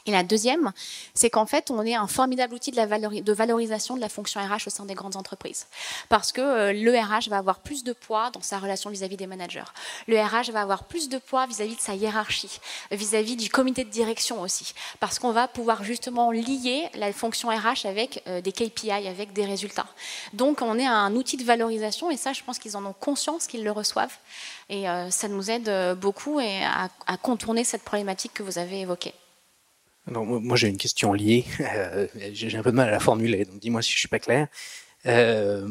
Et 0.07 0.13
la 0.13 0.23
deuxième, 0.23 0.73
c'est 1.15 1.31
qu'en 1.31 1.47
fait, 1.47 1.71
on 1.71 1.85
est 1.85 1.97
un 1.97 2.07
formidable 2.07 2.55
outil 2.55 2.71
de, 2.71 3.33
valorisation 3.33 3.97
de 3.97 4.01
la 4.01 4.09
fonction 4.09 4.41
RH 4.41 4.69
au 4.69 4.71
sein 4.71 4.85
des 4.85 4.95
grandes 4.95 5.17
entreprises. 5.17 5.67
Parce 6.09 6.31
que 6.31 6.41
euh, 6.41 6.73
le 6.73 6.97
RH 6.97 7.29
va 7.29 7.39
avoir 7.39 7.59
plus 7.59 7.83
de 7.83 7.93
poids 7.93 8.31
dans 8.31 8.41
sa 8.41 8.59
relation 8.59 8.89
vis-à-vis 8.89 9.17
des 9.17 9.27
managers. 9.27 9.65
Le 10.07 10.21
RH 10.21 10.53
va 10.53 10.63
avoir 10.63 10.85
plus 10.85 11.09
de 11.09 11.19
poids 11.19 11.47
vis-à-vis 11.47 11.75
de 11.75 11.81
sa 11.81 11.95
hiérarchie, 11.95 12.61
vis-à-vis 12.93 13.35
du 13.35 13.51
comité 13.51 13.83
de 13.83 13.91
direction 13.91 14.41
aussi. 14.41 14.75
Parce 15.01 15.19
qu'on 15.19 15.33
va 15.33 15.49
pouvoir 15.49 15.83
justement 15.83 16.31
lier 16.31 16.89
la 16.95 17.13
fonction 17.13 17.49
RH 17.49 17.87
avec 17.87 18.23
euh, 18.29 18.41
des 18.41 18.53
KPI, 18.53 18.91
avec 18.93 19.33
des 19.33 19.45
résultats. 19.45 19.87
Donc, 20.35 20.63
on 20.63 20.79
est 20.79 20.87
un 20.87 21.15
outil 21.17 21.37
de 21.37 21.45
valorisation 21.45 22.13
et 22.13 22.17
ça, 22.17 22.33
je 22.33 22.45
pense 22.45 22.61
qu'ils 22.61 22.77
en 22.77 22.87
ont 22.87 22.95
conscience, 22.95 23.49
qu'ils 23.49 23.65
le 23.65 23.73
reçoivent. 23.73 24.17
Et 24.69 24.89
euh, 24.89 25.11
ça 25.11 25.27
nous 25.27 25.51
aide 25.51 25.97
beaucoup 25.99 26.41
et 26.41 26.65
à 26.65 27.17
contourner 27.17 27.65
cette 27.65 27.83
problématique 27.83 28.35
que 28.35 28.43
vous 28.43 28.59
avez 28.59 28.81
évoquée 28.81 29.15
moi, 30.07 30.57
j'ai 30.57 30.69
une 30.69 30.77
question 30.77 31.13
liée. 31.13 31.45
Euh, 31.61 32.07
j'ai 32.33 32.57
un 32.57 32.63
peu 32.63 32.71
de 32.71 32.77
mal 32.77 32.89
à 32.89 32.93
la 32.93 33.01
formuler, 33.01 33.45
donc 33.45 33.59
dis-moi 33.59 33.83
si 33.83 33.93
je 33.93 33.99
suis 33.99 34.09
pas 34.09 34.19
clair. 34.19 34.47
Euh, 35.07 35.69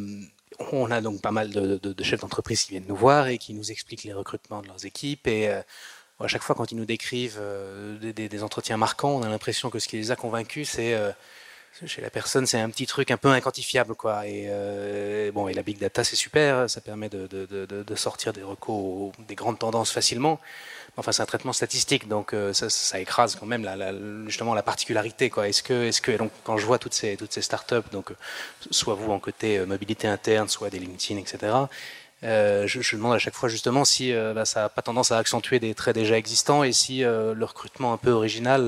on 0.72 0.92
a 0.92 1.02
donc 1.02 1.22
pas 1.22 1.32
mal 1.32 1.50
de, 1.50 2.04
chefs 2.04 2.20
d'entreprise 2.20 2.64
qui 2.64 2.72
viennent 2.72 2.86
nous 2.88 2.96
voir 2.96 3.28
et 3.28 3.38
qui 3.38 3.54
nous 3.54 3.72
expliquent 3.72 4.04
les 4.04 4.14
recrutements 4.14 4.62
de 4.62 4.68
leurs 4.68 4.86
équipes. 4.86 5.28
Et 5.28 5.48
euh, 5.48 5.62
à 6.20 6.28
chaque 6.28 6.44
fois, 6.44 6.56
quand 6.56 6.72
ils 6.72 6.78
nous 6.78 6.86
décrivent 6.86 7.42
des, 8.02 8.44
entretiens 8.44 8.78
marquants, 8.78 9.16
on 9.16 9.24
a 9.24 9.30
l'impression 9.30 9.70
que 9.70 9.80
ce 9.80 9.88
qui 9.88 9.98
les 9.98 10.12
a 10.12 10.16
convaincus, 10.16 10.70
c'est 10.70 10.96
chez 11.86 12.02
la 12.02 12.10
personne, 12.10 12.46
c'est 12.46 12.60
un 12.60 12.70
petit 12.70 12.86
truc 12.86 13.12
un 13.12 13.18
peu 13.18 13.30
inquantifiable, 13.30 13.96
quoi. 13.96 14.28
Et 14.28 15.32
bon, 15.34 15.48
et 15.48 15.54
la 15.54 15.64
big 15.64 15.78
data, 15.78 16.04
c'est 16.04 16.16
super, 16.16 16.70
ça 16.70 16.82
permet 16.82 17.10
de, 17.10 17.28
de 17.28 17.96
sortir 17.96 18.32
des 18.32 18.44
recours, 18.44 19.12
des 19.28 19.36
grandes 19.36 19.60
tendances 19.60 19.92
facilement. 19.92 20.40
Enfin, 20.98 21.12
c'est 21.12 21.22
un 21.22 21.26
traitement 21.26 21.52
statistique, 21.52 22.08
donc 22.08 22.34
euh, 22.34 22.54
ça, 22.54 23.00
écrase 23.00 23.36
quand 23.36 23.46
même 23.46 23.64
la, 23.64 23.92
justement 24.28 24.54
la 24.54 24.64
particularité. 24.64 25.32
Est-ce 25.44 25.62
que, 25.62 26.18
donc, 26.18 26.32
quand 26.46 26.58
je 26.58 26.66
vois 26.66 26.80
toutes 26.80 26.94
ces, 26.94 27.18
startups, 27.42 27.90
donc 27.92 28.12
euh, 28.12 28.16
soit 28.72 28.96
vous 28.96 29.12
en 29.12 29.20
côté 29.20 29.58
euh, 29.58 29.66
mobilité 29.66 30.08
interne, 30.08 30.48
soit 30.48 30.70
des 30.70 30.80
LinkedIn, 30.80 31.20
etc. 31.20 31.54
Je, 32.22 32.66
je, 32.66 32.96
demande 32.96 33.14
à 33.14 33.20
chaque 33.20 33.36
fois 33.36 33.50
justement 33.50 33.86
si 33.86 34.12
bah, 34.12 34.46
ça 34.46 34.62
n'a 34.62 34.70
pas 34.70 34.82
tendance 34.82 35.12
à 35.12 35.18
accentuer 35.20 35.60
des 35.60 35.76
traits 35.76 35.94
déjà 35.94 36.18
existants 36.18 36.64
et 36.64 36.72
si 36.72 37.02
le 37.02 37.44
recrutement 37.44 37.94
un 37.94 37.98
peu 37.98 38.10
original 38.10 38.64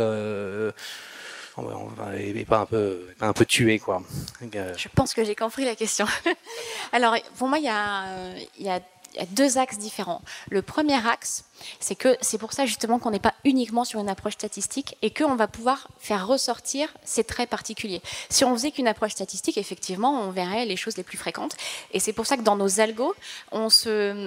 n'est 1.58 2.46
pas 2.46 2.60
un 2.60 3.34
peu, 3.34 3.46
tué 3.48 3.80
quoi. 3.80 4.04
Je 4.42 4.88
pense 4.94 5.16
que 5.16 5.24
j'ai 5.24 5.34
compris 5.34 5.66
la 5.66 5.76
question. 5.76 6.06
Alors 6.92 7.16
pour 7.40 7.48
moi 7.48 7.58
il 7.58 7.63
y 7.63 8.70
a 8.70 8.80
il 9.13 9.20
y 9.20 9.24
a 9.24 9.26
deux 9.26 9.58
axes 9.58 9.78
différents. 9.78 10.22
Le 10.50 10.62
premier 10.62 11.06
axe, 11.08 11.43
c'est 11.80 11.96
que 11.96 12.15
c'est 12.22 12.38
pour 12.38 12.54
ça 12.54 12.65
justement 12.65 13.00
qu'on 13.00 13.12
n'est 13.12 13.20
pas 13.20 13.34
uniquement 13.46 13.84
sur 13.84 14.00
une 14.00 14.10
approche 14.10 14.34
statistique 14.34 14.98
et 15.02 15.12
qu'on 15.12 15.36
va 15.36 15.48
pouvoir 15.48 15.88
faire 16.00 16.28
ressortir 16.28 16.93
ces 17.04 17.24
traits 17.24 17.50
particuliers. 17.50 18.02
Si 18.30 18.46
on 18.46 18.54
faisait 18.54 18.72
qu'une 18.72 18.88
approche 18.88 19.12
statistique, 19.12 19.58
effectivement, 19.58 20.22
on 20.22 20.32
verrait 20.32 20.65
les 20.65 20.78
choses 20.78 20.98
les 20.98 21.04
plus 21.04 21.17
fréquentes. 21.17 21.56
Et 21.91 22.00
c'est 22.00 22.13
pour 22.13 22.26
ça 22.26 22.38
que 22.38 22.43
dans 22.43 22.56
nos 22.56 22.80
algos, 22.80 23.15
on, 23.52 23.70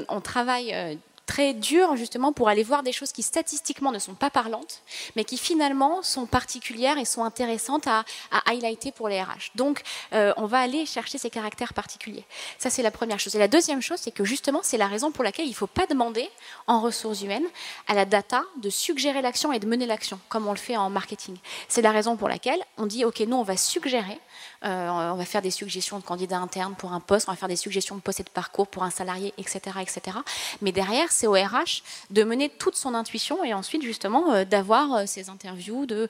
on 0.09 0.21
travaille 0.21 0.75
euh, 0.75 0.95
très 1.31 1.55
dur 1.55 1.95
justement 1.95 2.33
pour 2.33 2.49
aller 2.49 2.65
voir 2.65 2.83
des 2.83 2.91
choses 2.91 3.13
qui 3.13 3.23
statistiquement 3.23 3.93
ne 3.93 4.01
sont 4.01 4.15
pas 4.15 4.31
parlantes, 4.31 4.83
mais 5.15 5.23
qui 5.23 5.39
finalement 5.39 6.03
sont 6.03 6.27
particulières 6.27 6.99
et 6.99 7.05
sont 7.05 7.23
intéressantes 7.23 7.87
à, 7.87 8.05
à 8.33 8.51
highlighter 8.51 8.91
pour 8.91 9.09
les 9.09 9.23
RH. 9.23 9.53
Donc, 9.55 9.83
euh, 10.13 10.33
on 10.37 10.47
va 10.47 10.59
aller 10.59 10.87
chercher 10.87 11.19
ces 11.19 11.31
caractères 11.31 11.73
particuliers. 11.73 12.25
Ça, 12.59 12.69
c'est 12.69 12.83
la 12.83 12.91
première 12.91 13.21
chose. 13.21 13.37
Et 13.37 13.39
la 13.39 13.47
deuxième 13.47 13.81
chose, 13.81 14.01
c'est 14.01 14.11
que 14.11 14.25
justement, 14.25 14.59
c'est 14.65 14.77
la 14.77 14.89
raison 14.89 15.13
pour 15.13 15.23
laquelle 15.23 15.47
il 15.47 15.51
ne 15.51 15.55
faut 15.55 15.69
pas 15.69 15.87
demander 15.87 16.29
en 16.67 16.81
ressources 16.81 17.23
humaines 17.23 17.47
à 17.87 17.95
la 17.95 18.07
data 18.07 18.43
de 18.61 18.69
suggérer 18.69 19.23
l'action 19.23 19.53
et 19.53 19.61
de 19.61 19.69
mener 19.69 19.87
l'action, 19.87 20.19
comme 20.29 20.49
on 20.49 20.53
le 20.53 20.59
fait 20.59 20.77
en 20.77 20.91
marketing. 20.91 21.37
C'est 21.69 21.83
la 21.83 21.93
raison 21.93 22.17
pour 22.17 22.29
laquelle 22.29 22.61
on 22.77 22.87
dit, 22.87 23.05
OK, 23.05 23.21
nous, 23.21 23.37
on 23.37 23.45
va 23.45 23.57
suggérer 23.57 24.19
on 24.63 25.15
va 25.15 25.25
faire 25.25 25.43
des 25.43 25.51
suggestions 25.51 25.99
de 25.99 26.05
candidats 26.05 26.39
internes 26.39 26.75
pour 26.77 26.93
un 26.93 27.01
poste, 27.01 27.29
on 27.29 27.33
va 27.33 27.37
faire 27.37 27.49
des 27.49 27.57
suggestions 27.57 27.97
de 27.97 28.01
poste 28.01 28.21
et 28.21 28.25
de 28.25 28.31
parcours 28.31 28.67
pour 28.67 28.83
un 28.83 28.91
salarié, 28.91 29.33
etc. 29.39 29.61
etc. 29.81 30.19
Mais 30.61 30.73
derrière, 30.73 31.11
c'est 31.11 31.27
au 31.27 31.33
RH 31.33 31.83
de 32.11 32.25
mener 32.25 32.49
toute 32.49 32.77
son 32.77 32.95
intuition 32.95 33.43
et 33.45 33.55
ensuite 33.55 33.83
justement 33.83 34.45
d'avoir 34.45 35.09
ces 35.09 35.31
interviews, 35.31 35.87
de, 35.87 36.09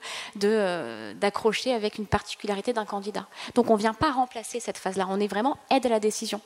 d'accrocher 1.13 1.73
avec 1.73 1.97
une 1.97 2.05
particularité 2.05 2.73
d'un 2.73 2.85
candidat. 2.85 3.27
Donc 3.55 3.69
on 3.69 3.75
ne 3.75 3.79
vient 3.79 3.93
pas 3.93 4.11
remplacer 4.11 4.59
cette 4.59 4.77
phase-là, 4.77 5.07
on 5.09 5.19
est 5.19 5.27
vraiment 5.27 5.57
aide 5.69 5.85
à 5.85 5.89
la 5.89 5.99
décision 5.99 6.41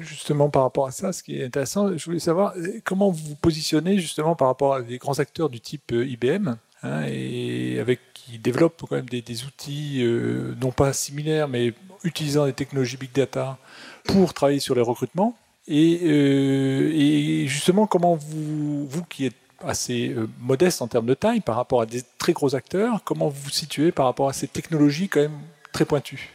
justement 0.00 0.48
par 0.48 0.62
rapport 0.62 0.86
à 0.86 0.90
ça, 0.90 1.12
ce 1.12 1.22
qui 1.22 1.38
est 1.38 1.44
intéressant, 1.44 1.96
je 1.96 2.04
voulais 2.04 2.18
savoir 2.18 2.54
euh, 2.56 2.80
comment 2.84 3.10
vous 3.10 3.30
vous 3.30 3.34
positionnez 3.34 3.98
justement 3.98 4.34
par 4.34 4.48
rapport 4.48 4.74
à 4.74 4.82
des 4.82 4.98
grands 4.98 5.18
acteurs 5.18 5.50
du 5.50 5.60
type 5.60 5.92
euh, 5.92 6.06
IBM, 6.06 6.56
hein, 6.82 7.04
et 7.06 7.78
avec 7.80 8.00
qui 8.14 8.38
développent 8.38 8.84
quand 8.88 8.96
même 8.96 9.08
des, 9.08 9.44
outils 9.44 10.02
euh, 10.02 10.54
non 10.60 10.70
pas 10.70 10.92
similaires, 10.92 11.48
mais 11.48 11.74
utilisant 12.04 12.46
des 12.46 12.52
technologies 12.52 12.96
big 12.96 13.12
data 13.12 13.58
pour 14.04 14.34
travailler 14.34 14.60
sur 14.60 14.74
les 14.74 14.82
recrutements. 14.82 15.36
Et, 15.68 17.44
justement, 17.46 17.86
comment 17.86 18.16
vous, 18.16 18.86
vous 18.86 19.04
qui 19.04 19.26
êtes 19.26 19.36
assez 19.64 20.14
modeste 20.40 20.82
en 20.82 20.88
termes 20.88 21.06
de 21.06 21.14
taille 21.14 21.40
par 21.40 21.54
rapport 21.54 21.80
à 21.80 21.86
des 21.86 22.02
très 22.18 22.32
gros 22.32 22.56
acteurs, 22.56 23.02
comment 23.04 23.28
vous 23.28 23.42
vous 23.42 23.50
situez 23.50 23.92
par 23.92 24.06
rapport 24.06 24.28
à 24.28 24.32
ces 24.32 24.48
technologies 24.48 25.08
quand 25.08 25.20
même 25.20 25.38
très 25.72 25.84
pointues? 25.84 26.30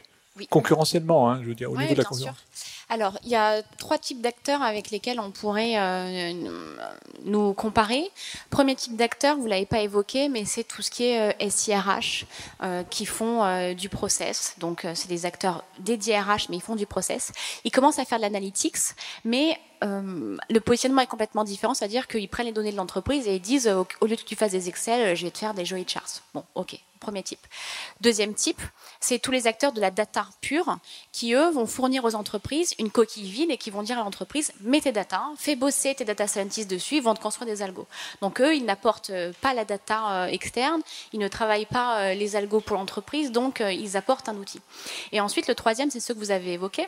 Concurrentiellement, 0.49 1.29
hein, 1.29 1.39
je 1.43 1.49
veux 1.49 1.55
dire, 1.55 1.71
au 1.71 1.77
niveau 1.77 1.93
de 1.93 1.97
la 1.97 2.03
concurrence. 2.05 2.45
Alors, 2.89 3.17
il 3.23 3.29
y 3.29 3.35
a 3.35 3.63
trois 3.77 3.97
types 3.97 4.21
d'acteurs 4.21 4.61
avec 4.61 4.91
lesquels 4.91 5.19
on 5.19 5.31
pourrait 5.31 5.77
euh, 5.77 6.31
nous 7.25 7.53
comparer. 7.53 8.09
Premier 8.49 8.75
type 8.75 8.95
d'acteur, 8.95 9.35
vous 9.37 9.45
l'avez 9.45 9.65
pas 9.65 9.81
évoqué, 9.81 10.29
mais 10.29 10.45
c'est 10.45 10.63
tout 10.63 10.81
ce 10.81 10.89
qui 10.89 11.03
est 11.03 11.33
euh, 11.33 11.49
SIRH 11.49 12.25
euh, 12.63 12.83
qui 12.83 13.05
font 13.05 13.73
du 13.73 13.89
process. 13.89 14.55
Donc, 14.59 14.85
c'est 14.93 15.09
des 15.09 15.25
acteurs 15.25 15.65
dédiés 15.79 16.17
RH, 16.17 16.47
mais 16.49 16.57
ils 16.57 16.61
font 16.61 16.75
du 16.75 16.85
process. 16.85 17.33
Ils 17.65 17.71
commencent 17.71 17.99
à 17.99 18.05
faire 18.05 18.19
de 18.19 18.23
l'analytics, 18.23 18.77
mais 19.25 19.59
le 19.81 20.59
positionnement 20.59 21.01
est 21.01 21.07
complètement 21.07 21.43
différent, 21.43 21.73
c'est-à-dire 21.73 22.07
qu'ils 22.07 22.29
prennent 22.29 22.47
les 22.47 22.51
données 22.51 22.71
de 22.71 22.77
l'entreprise 22.77 23.27
et 23.27 23.35
ils 23.35 23.41
disent 23.41 23.67
au 23.67 24.05
lieu 24.05 24.15
que 24.15 24.23
tu 24.23 24.35
fasses 24.35 24.51
des 24.51 24.69
Excel, 24.69 25.15
je 25.15 25.23
vais 25.25 25.31
te 25.31 25.37
faire 25.37 25.53
des 25.53 25.65
jolie 25.65 25.85
charts. 25.87 26.21
Bon, 26.33 26.43
ok, 26.55 26.79
premier 26.97 27.23
type. 27.23 27.39
Deuxième 28.01 28.33
type, 28.33 28.61
c'est 28.99 29.19
tous 29.19 29.31
les 29.31 29.47
acteurs 29.47 29.71
de 29.71 29.79
la 29.79 29.91
data 29.91 30.27
pure 30.41 30.77
qui, 31.11 31.33
eux, 31.33 31.49
vont 31.51 31.65
fournir 31.65 32.03
aux 32.03 32.15
entreprises 32.15 32.73
une 32.79 32.91
coquille 32.91 33.29
vide 33.29 33.51
et 33.51 33.57
qui 33.57 33.69
vont 33.69 33.83
dire 33.83 33.97
à 33.97 34.03
l'entreprise 34.03 34.51
mets 34.61 34.81
tes 34.81 34.91
data, 34.91 35.23
fais 35.37 35.55
bosser 35.55 35.95
tes 35.95 36.05
data 36.05 36.27
scientists 36.27 36.69
dessus, 36.69 36.97
ils 36.97 37.03
vont 37.03 37.13
te 37.13 37.21
construire 37.21 37.47
des 37.47 37.61
algos. 37.61 37.87
Donc, 38.21 38.41
eux, 38.41 38.55
ils 38.55 38.65
n'apportent 38.65 39.11
euh, 39.11 39.31
pas 39.41 39.53
la 39.53 39.65
data 39.65 40.23
euh, 40.23 40.25
externe, 40.27 40.81
ils 41.13 41.19
ne 41.19 41.27
travaillent 41.27 41.65
pas 41.65 41.99
euh, 41.99 42.13
les 42.13 42.35
algos 42.35 42.61
pour 42.61 42.77
l'entreprise, 42.77 43.31
donc 43.31 43.61
ils 43.61 43.97
apportent 43.97 44.29
un 44.29 44.35
outil. 44.35 44.59
Et 45.11 45.21
ensuite, 45.21 45.47
le 45.47 45.55
troisième, 45.55 45.89
c'est 45.91 45.99
ce 45.99 46.13
que 46.13 46.19
vous 46.19 46.31
avez 46.31 46.53
évoqué 46.53 46.87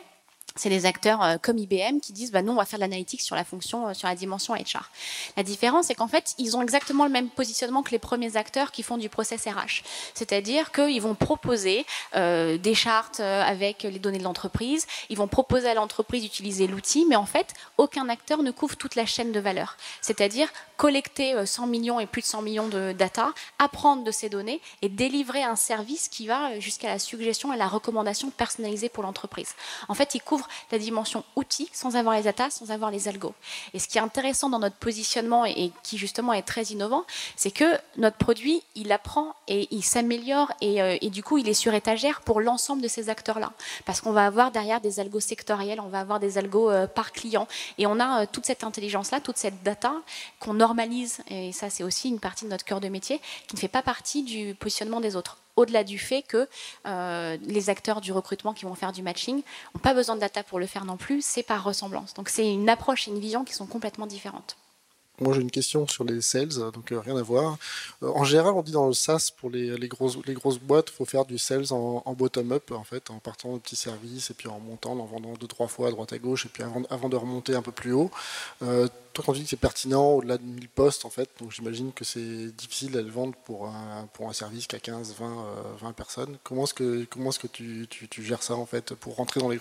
c'est 0.56 0.68
des 0.68 0.86
acteurs 0.86 1.22
euh, 1.22 1.36
comme 1.40 1.58
IBM 1.58 2.00
qui 2.00 2.12
disent 2.12 2.32
bah 2.32 2.40
on 2.46 2.54
va 2.54 2.64
faire 2.64 2.78
de 2.78 2.84
l'analytique 2.84 3.20
sur 3.20 3.36
la 3.36 3.44
fonction 3.44 3.88
euh, 3.88 3.94
sur 3.94 4.08
la 4.08 4.14
dimension 4.14 4.54
HR. 4.54 4.90
La 5.36 5.42
différence 5.42 5.86
c'est 5.86 5.94
qu'en 5.94 6.08
fait 6.08 6.34
ils 6.38 6.56
ont 6.56 6.62
exactement 6.62 7.04
le 7.04 7.10
même 7.10 7.28
positionnement 7.28 7.82
que 7.82 7.90
les 7.90 7.98
premiers 7.98 8.36
acteurs 8.36 8.72
qui 8.72 8.82
font 8.82 8.96
du 8.96 9.08
process 9.08 9.46
RH, 9.46 9.82
c'est-à-dire 10.14 10.72
qu'ils 10.72 11.00
vont 11.00 11.14
proposer 11.14 11.86
euh, 12.16 12.58
des 12.58 12.74
chartes 12.74 13.20
avec 13.20 13.82
les 13.82 13.98
données 13.98 14.18
de 14.18 14.24
l'entreprise, 14.24 14.86
ils 15.08 15.16
vont 15.16 15.28
proposer 15.28 15.68
à 15.68 15.74
l'entreprise 15.74 16.22
d'utiliser 16.22 16.66
l'outil, 16.66 17.06
mais 17.08 17.16
en 17.16 17.26
fait 17.26 17.54
aucun 17.78 18.08
acteur 18.08 18.42
ne 18.42 18.50
couvre 18.50 18.76
toute 18.76 18.94
la 18.94 19.06
chaîne 19.06 19.32
de 19.32 19.40
valeur, 19.40 19.76
c'est-à-dire 20.00 20.48
collecter 20.76 21.34
100 21.44 21.66
millions 21.66 22.00
et 22.00 22.06
plus 22.06 22.22
de 22.22 22.26
100 22.26 22.42
millions 22.42 22.68
de 22.68 22.92
data, 22.92 23.32
apprendre 23.58 24.02
de 24.02 24.10
ces 24.10 24.28
données 24.28 24.60
et 24.82 24.88
délivrer 24.88 25.42
un 25.42 25.56
service 25.56 26.08
qui 26.08 26.26
va 26.26 26.58
jusqu'à 26.58 26.88
la 26.88 26.98
suggestion 26.98 27.52
et 27.52 27.56
la 27.56 27.68
recommandation 27.68 28.30
personnalisée 28.30 28.88
pour 28.88 29.02
l'entreprise. 29.02 29.54
En 29.88 29.94
fait 29.94 30.14
ils 30.14 30.22
couvrent 30.22 30.39
la 30.70 30.78
dimension 30.78 31.24
outil 31.36 31.68
sans 31.72 31.96
avoir 31.96 32.16
les 32.16 32.22
data, 32.22 32.50
sans 32.50 32.70
avoir 32.70 32.90
les 32.90 33.08
algos. 33.08 33.34
Et 33.74 33.78
ce 33.78 33.88
qui 33.88 33.98
est 33.98 34.00
intéressant 34.00 34.48
dans 34.48 34.58
notre 34.58 34.76
positionnement 34.76 35.44
et, 35.44 35.72
qui 35.82 35.98
justement 35.98 36.32
est 36.32 36.42
très 36.42 36.64
innovant, 36.64 37.04
c'est 37.36 37.50
que 37.50 37.78
notre 37.96 38.16
produit, 38.16 38.62
il 38.74 38.92
apprend 38.92 39.34
et 39.48 39.68
il 39.70 39.82
s'améliore 39.82 40.52
et, 40.60 40.82
euh, 40.82 40.96
et, 41.00 41.10
du 41.10 41.22
coup, 41.22 41.38
il 41.38 41.48
est 41.48 41.54
sur 41.54 41.74
étagère 41.74 42.20
pour 42.22 42.40
l'ensemble 42.40 42.82
de 42.82 42.88
ces 42.88 43.08
acteurs-là. 43.08 43.52
Parce 43.84 44.00
qu'on 44.00 44.12
va 44.12 44.26
avoir 44.26 44.50
derrière 44.50 44.80
des 44.80 45.00
algos 45.00 45.20
sectoriels, 45.20 45.80
on 45.80 45.88
va 45.88 46.00
avoir 46.00 46.20
des 46.20 46.38
algos 46.38 46.70
euh, 46.70 46.86
par 46.86 47.12
client 47.12 47.46
et 47.78 47.86
on 47.86 47.98
a 48.00 48.22
euh, 48.22 48.26
toute 48.30 48.46
cette 48.46 48.64
intelligence-là, 48.64 49.20
toute 49.20 49.36
cette 49.36 49.62
data 49.62 49.94
qu'on 50.38 50.54
normalise. 50.54 51.20
Et 51.28 51.52
ça, 51.52 51.70
c'est 51.70 51.84
aussi 51.84 52.08
une 52.08 52.20
partie 52.20 52.44
de 52.44 52.50
notre 52.50 52.64
cœur 52.64 52.80
de 52.80 52.88
métier 52.88 53.20
qui 53.46 53.56
ne 53.56 53.60
fait 53.60 53.68
pas 53.68 53.82
partie 53.82 54.22
du 54.22 54.54
positionnement 54.54 55.00
des 55.00 55.16
autres 55.16 55.38
au-delà 55.56 55.84
du 55.84 55.98
fait 55.98 56.22
que 56.22 56.48
euh, 56.86 57.36
les 57.42 57.70
acteurs 57.70 58.00
du 58.00 58.12
recrutement 58.12 58.52
qui 58.52 58.64
vont 58.64 58.74
faire 58.74 58.92
du 58.92 59.02
matching 59.02 59.42
n'ont 59.74 59.80
pas 59.80 59.94
besoin 59.94 60.14
de 60.14 60.20
data 60.20 60.42
pour 60.42 60.58
le 60.58 60.66
faire 60.66 60.84
non 60.84 60.96
plus, 60.96 61.22
c'est 61.24 61.42
par 61.42 61.64
ressemblance. 61.64 62.14
Donc 62.14 62.28
c'est 62.28 62.50
une 62.50 62.68
approche 62.68 63.08
et 63.08 63.10
une 63.10 63.20
vision 63.20 63.44
qui 63.44 63.54
sont 63.54 63.66
complètement 63.66 64.06
différentes. 64.06 64.56
Moi, 65.20 65.34
j'ai 65.34 65.42
une 65.42 65.50
question 65.50 65.86
sur 65.86 66.04
les 66.04 66.22
sales, 66.22 66.72
donc 66.72 66.92
euh, 66.92 66.98
rien 66.98 67.14
à 67.16 67.22
voir. 67.22 67.58
Euh, 68.02 68.08
en 68.08 68.24
général, 68.24 68.54
on 68.54 68.62
dit 68.62 68.72
dans 68.72 68.86
le 68.86 68.94
SaaS, 68.94 69.30
pour 69.36 69.50
les, 69.50 69.76
grosses, 69.86 70.16
les 70.26 70.32
grosses 70.32 70.58
boîtes, 70.58 70.88
il 70.88 70.94
faut 70.94 71.04
faire 71.04 71.26
du 71.26 71.36
sales 71.36 71.72
en, 71.72 72.14
bottom-up, 72.14 72.70
en 72.72 72.84
fait, 72.84 73.10
en 73.10 73.18
partant 73.18 73.52
de 73.52 73.58
petits 73.58 73.76
services 73.76 74.30
et 74.30 74.34
puis 74.34 74.48
en 74.48 74.58
montant, 74.60 74.92
en 74.92 75.04
vendant 75.04 75.34
deux, 75.34 75.46
trois 75.46 75.68
fois 75.68 75.88
à 75.88 75.90
droite 75.90 76.14
à 76.14 76.18
gauche, 76.18 76.46
et 76.46 76.48
puis 76.48 76.62
avant, 76.62 77.08
de 77.08 77.16
remonter 77.16 77.54
un 77.54 77.60
peu 77.60 77.72
plus 77.72 77.92
haut. 77.92 78.10
Euh, 78.62 78.88
toi, 79.12 79.24
quand 79.26 79.32
tu 79.32 79.40
dis 79.40 79.44
que 79.44 79.50
c'est 79.50 79.56
pertinent 79.56 80.12
au-delà 80.12 80.38
de 80.38 80.42
1000 80.42 80.68
postes, 80.70 81.04
en 81.04 81.10
fait, 81.10 81.28
donc 81.38 81.52
j'imagine 81.52 81.92
que 81.92 82.04
c'est 82.04 82.46
difficile 82.56 82.96
à 82.96 83.02
le 83.02 83.10
vendre 83.10 83.34
pour 83.44 83.66
un, 83.66 84.08
pour 84.14 84.28
un 84.28 84.32
service 84.32 84.66
qui 84.66 84.76
a 84.76 84.78
15, 84.78 85.16
20, 85.18 85.44
20 85.82 85.92
personnes. 85.92 86.38
Comment 86.44 86.64
est-ce 86.64 86.74
que, 86.74 87.04
comment 87.10 87.28
est-ce 87.28 87.40
que 87.40 87.46
tu, 87.46 87.86
tu, 87.90 88.08
tu, 88.08 88.24
gères 88.24 88.42
ça, 88.42 88.54
en 88.54 88.66
fait, 88.66 88.94
pour 88.94 89.16
rentrer 89.16 89.40
dans 89.40 89.50
les, 89.50 89.58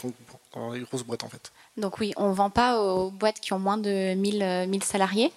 dans 0.53 0.71
les 0.71 0.81
grosses 0.81 1.03
boîtes, 1.03 1.23
en 1.23 1.29
fait? 1.29 1.51
Donc 1.77 1.99
oui, 1.99 2.13
on 2.17 2.29
ne 2.29 2.33
vend 2.33 2.49
pas 2.49 2.81
aux 2.81 3.11
boîtes 3.11 3.39
qui 3.39 3.53
ont 3.53 3.59
moins 3.59 3.77
de 3.77 4.13
1000, 4.13 4.67
1000 4.67 4.83
salariés. 4.83 5.31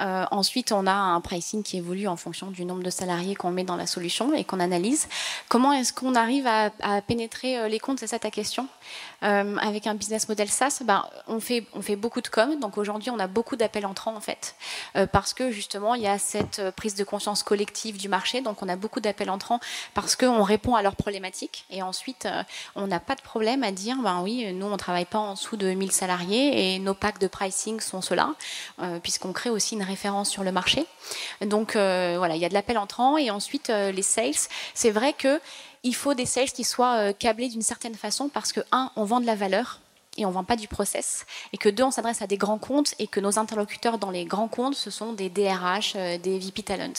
Euh, 0.00 0.24
ensuite, 0.30 0.72
on 0.72 0.86
a 0.86 0.92
un 0.92 1.20
pricing 1.20 1.62
qui 1.62 1.76
évolue 1.76 2.08
en 2.08 2.16
fonction 2.16 2.50
du 2.50 2.64
nombre 2.64 2.82
de 2.82 2.90
salariés 2.90 3.34
qu'on 3.34 3.50
met 3.50 3.64
dans 3.64 3.76
la 3.76 3.86
solution 3.86 4.34
et 4.34 4.44
qu'on 4.44 4.58
analyse. 4.58 5.08
Comment 5.48 5.72
est-ce 5.72 5.92
qu'on 5.92 6.14
arrive 6.14 6.46
à, 6.46 6.70
pénétrer 7.02 7.58
euh, 7.58 7.68
les 7.68 7.78
comptes? 7.78 8.00
C'est 8.00 8.08
ça 8.08 8.18
ta 8.18 8.30
question? 8.30 8.66
Euh, 9.22 9.56
Avec 9.58 9.86
un 9.86 9.94
business 9.94 10.28
model 10.28 10.48
SaaS, 10.48 10.82
ben, 10.84 11.04
on, 11.28 11.38
fait, 11.38 11.66
on 11.74 11.82
fait 11.82 11.96
beaucoup 11.96 12.20
de 12.20 12.28
com. 12.28 12.58
Donc 12.58 12.76
aujourd'hui, 12.76 13.10
on 13.10 13.18
a 13.18 13.28
beaucoup 13.28 13.56
d'appels 13.56 13.86
entrants 13.86 14.16
en 14.16 14.20
fait, 14.20 14.56
parce 15.12 15.32
que 15.32 15.50
justement, 15.50 15.94
il 15.94 16.02
y 16.02 16.06
a 16.06 16.18
cette 16.18 16.70
prise 16.70 16.94
de 16.94 17.04
conscience 17.04 17.42
collective 17.42 17.96
du 17.96 18.08
marché. 18.08 18.40
Donc 18.40 18.62
on 18.62 18.68
a 18.68 18.76
beaucoup 18.76 19.00
d'appels 19.00 19.30
entrants 19.30 19.60
parce 19.94 20.16
qu'on 20.16 20.42
répond 20.42 20.74
à 20.74 20.82
leurs 20.82 20.96
problématiques. 20.96 21.64
Et 21.70 21.82
ensuite, 21.82 22.28
on 22.74 22.86
n'a 22.86 23.00
pas 23.00 23.14
de 23.14 23.22
problème 23.22 23.62
à 23.62 23.72
dire, 23.72 23.96
ben 24.02 24.20
oui, 24.22 24.52
nous, 24.52 24.66
on 24.66 24.76
travaille 24.76 25.04
pas 25.04 25.18
en 25.18 25.34
dessous 25.34 25.56
de 25.56 25.68
1000 25.72 25.92
salariés 25.92 26.74
et 26.74 26.78
nos 26.78 26.94
packs 26.94 27.18
de 27.18 27.26
pricing 27.26 27.80
sont 27.80 28.02
ceux-là, 28.02 28.34
puisqu'on 29.02 29.32
crée 29.32 29.50
aussi 29.50 29.74
une 29.74 29.83
référence 29.84 30.30
sur 30.30 30.44
le 30.44 30.52
marché. 30.52 30.86
Donc 31.40 31.76
euh, 31.76 32.14
voilà, 32.18 32.36
il 32.36 32.40
y 32.40 32.44
a 32.44 32.48
de 32.48 32.54
l'appel 32.54 32.78
entrant 32.78 33.16
et 33.16 33.30
ensuite 33.30 33.70
euh, 33.70 33.92
les 33.92 34.02
sales. 34.02 34.48
C'est 34.74 34.90
vrai 34.90 35.12
que 35.12 35.40
il 35.82 35.94
faut 35.94 36.14
des 36.14 36.26
sales 36.26 36.50
qui 36.50 36.64
soient 36.64 36.96
euh, 36.96 37.12
câblés 37.12 37.48
d'une 37.48 37.62
certaine 37.62 37.94
façon 37.94 38.28
parce 38.28 38.52
que 38.52 38.60
un, 38.72 38.90
on 38.96 39.04
vend 39.04 39.20
de 39.20 39.26
la 39.26 39.34
valeur 39.34 39.80
et 40.16 40.26
on 40.26 40.30
vend 40.30 40.44
pas 40.44 40.56
du 40.56 40.68
process, 40.68 41.26
et 41.52 41.58
que 41.58 41.68
deux, 41.68 41.84
on 41.84 41.90
s'adresse 41.90 42.22
à 42.22 42.26
des 42.26 42.36
grands 42.36 42.58
comptes 42.58 42.94
et 42.98 43.06
que 43.06 43.20
nos 43.20 43.38
interlocuteurs 43.38 43.98
dans 43.98 44.10
les 44.10 44.24
grands 44.24 44.48
comptes, 44.48 44.74
ce 44.74 44.90
sont 44.90 45.12
des 45.12 45.28
DRH, 45.28 45.94
euh, 45.96 46.18
des 46.18 46.38
VP 46.38 46.62
Talent. 46.62 46.92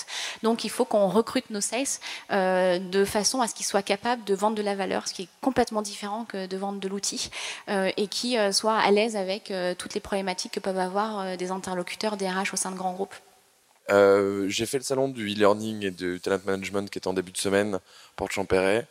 Donc 0.43 0.63
il 0.63 0.69
faut 0.69 0.86
qu'on 0.86 1.08
recrute 1.08 1.49
nos 1.49 1.62
sales 1.62 1.86
euh, 2.32 2.80
de 2.80 3.06
façon 3.06 3.41
à 3.41 3.47
ce 3.47 3.56
qu'ils 3.56 3.65
soient 3.65 3.82
capables 3.82 4.23
de 4.23 4.36
vendre 4.36 4.56
de 4.56 4.62
la 4.62 4.75
valeur, 4.75 5.08
ce 5.08 5.13
qui 5.13 5.23
est 5.23 5.30
complètement 5.41 5.82
différent 5.82 6.25
que 6.25 6.47
de 6.47 6.58
vendre 6.58 6.80
de 6.80 6.88
l'outil, 6.88 7.30
euh, 7.69 7.91
et 7.97 8.08
qui 8.08 8.38
soient 8.51 8.78
à 8.78 8.91
l'aise 8.91 9.15
avec 9.15 9.54
toutes 9.78 9.93
les 9.93 9.99
problématiques 9.99 10.51
que 10.54 10.60
peuvent 10.60 10.80
avoir 10.80 11.38
des 11.38 11.51
interlocuteurs 11.51 12.17
DRH 12.17 12.54
au 12.54 12.58
sein 12.58 12.71
de 12.71 12.75
grands 12.75 12.93
groupes. 12.93 13.15
J'ai 13.89 14.65
fait 14.65 14.78
le 14.78 14.84
salon 14.84 15.10
du 15.10 15.34
e-learning 15.34 15.86
et 15.86 15.91
du 15.91 16.19
talent 16.19 16.39
management 16.45 16.89
qui 16.89 16.99
est 16.99 17.08
en 17.08 17.13
début 17.13 17.32
de 17.32 17.38
semaine, 17.38 17.80
Porte 18.15 18.32
Champéret. 18.32 18.88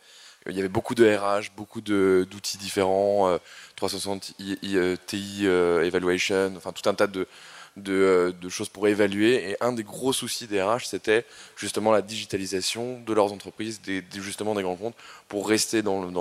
Il 0.47 0.55
y 0.55 0.59
avait 0.59 0.69
beaucoup 0.69 0.93
de 0.93 1.05
RH, 1.05 1.51
beaucoup 1.57 1.81
d'outils 1.81 2.59
différents, 2.59 3.39
360 3.75 4.33
euh, 4.63 4.95
TI 5.07 5.41
euh, 5.47 5.83
Evaluation, 5.83 6.53
enfin 6.55 6.71
tout 6.71 6.87
un 6.87 6.93
tas 6.93 7.07
de, 7.07 7.27
euh, 7.87 8.31
choses 8.49 8.69
pour 8.69 8.87
évaluer. 8.87 9.49
Et 9.49 9.57
un 9.59 9.73
des 9.73 9.83
gros 9.83 10.13
soucis 10.13 10.45
des 10.45 10.61
RH, 10.61 10.85
c'était 10.85 11.25
justement 11.57 11.91
la 11.91 12.03
digitalisation 12.03 12.99
de 12.99 13.13
leurs 13.13 13.33
entreprises, 13.33 13.81
justement 14.13 14.53
des 14.53 14.61
grands 14.61 14.75
comptes, 14.75 14.95
pour 15.29 15.49
rester 15.49 15.81
dans, 15.81 16.11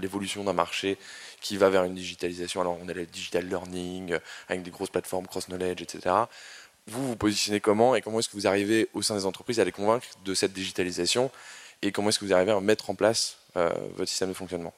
l'évolution 0.00 0.44
d'un 0.44 0.52
marché 0.52 0.96
qui 1.40 1.56
va 1.56 1.68
vers 1.68 1.82
une 1.82 1.96
digitalisation. 1.96 2.60
Alors 2.60 2.78
on 2.80 2.88
a 2.88 2.92
le 2.92 3.04
digital 3.04 3.48
learning, 3.48 4.16
avec 4.48 4.62
des 4.62 4.70
grosses 4.70 4.90
plateformes 4.90 5.26
cross-knowledge, 5.26 5.82
etc. 5.82 6.14
Vous 6.86 7.08
vous 7.08 7.16
positionnez 7.16 7.58
comment 7.58 7.96
et 7.96 8.00
comment 8.00 8.20
est-ce 8.20 8.28
que 8.28 8.36
vous 8.36 8.46
arrivez 8.46 8.88
au 8.94 9.02
sein 9.02 9.16
des 9.16 9.26
entreprises 9.26 9.58
à 9.58 9.64
les 9.64 9.72
convaincre 9.72 10.06
de 10.24 10.34
cette 10.34 10.52
digitalisation? 10.52 11.32
Et 11.82 11.90
comment 11.90 12.10
est-ce 12.10 12.20
que 12.20 12.24
vous 12.24 12.32
arrivez 12.32 12.52
à 12.52 12.60
mettre 12.60 12.90
en 12.90 12.94
place 12.94 13.38
euh, 13.38 13.41
votre 13.54 14.08
système 14.08 14.30
de 14.30 14.34
fonctionnement 14.34 14.72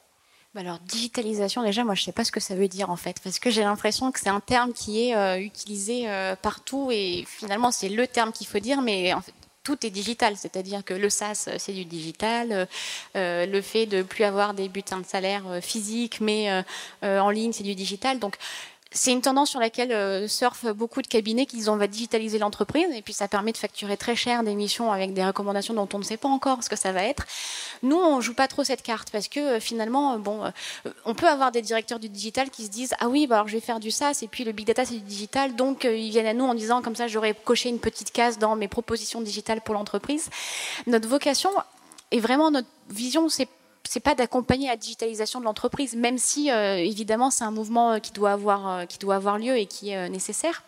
bah 0.55 0.61
alors, 0.61 0.79
digitalisation, 0.79 1.63
déjà, 1.63 1.83
moi, 1.83 1.95
je 1.95 2.01
ne 2.01 2.05
sais 2.05 2.11
pas 2.13 2.23
ce 2.23 2.31
que 2.31 2.39
ça 2.39 2.55
veut 2.55 2.69
dire, 2.69 2.89
en 2.89 2.95
fait, 2.95 3.17
parce 3.21 3.39
que 3.39 3.49
j'ai 3.49 3.63
l'impression 3.63 4.13
que 4.13 4.21
c'est 4.21 4.29
un 4.29 4.39
terme 4.39 4.71
qui 4.71 5.09
est 5.09 5.13
euh, 5.13 5.37
utilisé 5.37 6.09
euh, 6.09 6.37
partout, 6.37 6.91
et 6.93 7.25
finalement, 7.27 7.71
c'est 7.71 7.89
le 7.89 8.07
terme 8.07 8.31
qu'il 8.31 8.47
faut 8.47 8.59
dire, 8.59 8.81
mais 8.81 9.11
tout 9.65 9.85
est 9.85 9.89
digital, 9.89 10.37
c'est-à-dire 10.37 10.85
que 10.85 10.93
le 10.93 11.09
SaaS, 11.09 11.49
c'est 11.57 11.73
du 11.73 11.83
digital, 11.83 12.69
le 13.15 13.61
fait 13.61 13.85
de 13.85 14.01
plus 14.01 14.23
avoir 14.23 14.53
des 14.53 14.69
bulletins 14.69 14.99
de 14.99 15.05
salaire 15.05 15.43
physiques, 15.61 16.21
mais 16.21 16.63
en 17.01 17.29
ligne, 17.31 17.51
c'est 17.51 17.63
du 17.63 17.75
digital. 17.75 18.19
Donc, 18.19 18.37
c'est 18.95 19.11
une 19.11 19.21
tendance 19.21 19.49
sur 19.49 19.59
laquelle 19.59 19.91
euh, 19.91 20.27
surfent 20.29 20.71
beaucoup 20.71 21.01
de 21.01 21.07
cabinets 21.07 21.45
qui 21.45 21.57
disent 21.57 21.67
on 21.67 21.75
va 21.75 21.87
digitaliser 21.87 22.39
l'entreprise 22.39 22.87
et 22.93 23.01
puis 23.01 23.13
ça 23.13 23.27
permet 23.27 23.51
de 23.51 23.57
facturer 23.57 23.97
très 23.97 24.15
cher 24.15 24.41
des 24.41 24.55
missions 24.55 24.91
avec 24.91 25.13
des 25.13 25.23
recommandations 25.23 25.73
dont 25.73 25.87
on 25.93 25.99
ne 25.99 26.03
sait 26.03 26.15
pas 26.15 26.29
encore 26.29 26.63
ce 26.63 26.69
que 26.69 26.77
ça 26.77 26.93
va 26.93 27.03
être. 27.03 27.25
Nous, 27.83 27.97
on 27.97 28.21
joue 28.21 28.33
pas 28.33 28.47
trop 28.47 28.63
cette 28.63 28.81
carte 28.81 29.11
parce 29.11 29.27
que 29.27 29.39
euh, 29.39 29.59
finalement, 29.59 30.13
euh, 30.13 30.17
bon, 30.17 30.43
on 31.03 31.13
peut 31.13 31.27
avoir 31.27 31.51
des 31.51 31.61
directeurs 31.61 31.99
du 31.99 32.07
digital 32.07 32.49
qui 32.49 32.63
se 32.63 32.69
disent 32.69 32.93
ah 33.01 33.09
oui, 33.09 33.27
bah 33.27 33.35
alors 33.35 33.49
je 33.49 33.55
vais 33.55 33.61
faire 33.61 33.81
du 33.81 33.91
SaaS 33.91 34.19
et 34.21 34.27
puis 34.27 34.45
le 34.45 34.53
big 34.53 34.65
data 34.65 34.85
c'est 34.85 34.95
du 34.95 35.01
digital, 35.01 35.55
donc 35.55 35.83
ils 35.83 36.09
viennent 36.09 36.25
à 36.25 36.33
nous 36.33 36.45
en 36.45 36.53
disant 36.53 36.81
comme 36.81 36.95
ça 36.95 37.07
j'aurais 37.07 37.33
coché 37.33 37.67
une 37.67 37.79
petite 37.79 38.11
case 38.11 38.39
dans 38.39 38.55
mes 38.55 38.69
propositions 38.69 39.19
digitales 39.19 39.59
pour 39.59 39.75
l'entreprise. 39.75 40.29
Notre 40.87 41.09
vocation 41.09 41.49
et 42.11 42.21
vraiment 42.21 42.49
notre 42.49 42.69
vision, 42.89 43.27
c'est 43.27 43.49
c'est 43.87 43.99
pas 43.99 44.15
d'accompagner 44.15 44.67
la 44.67 44.77
digitalisation 44.77 45.39
de 45.39 45.45
l'entreprise, 45.45 45.95
même 45.95 46.17
si 46.17 46.51
euh, 46.51 46.77
évidemment 46.77 47.31
c'est 47.31 47.43
un 47.43 47.51
mouvement 47.51 47.93
euh, 47.93 47.99
qui 47.99 48.11
doit 48.11 48.31
avoir 48.31 48.67
euh, 48.69 48.85
qui 48.85 48.97
doit 48.97 49.15
avoir 49.15 49.37
lieu 49.37 49.57
et 49.57 49.65
qui 49.65 49.89
est 49.89 50.09
nécessaire. 50.09 50.63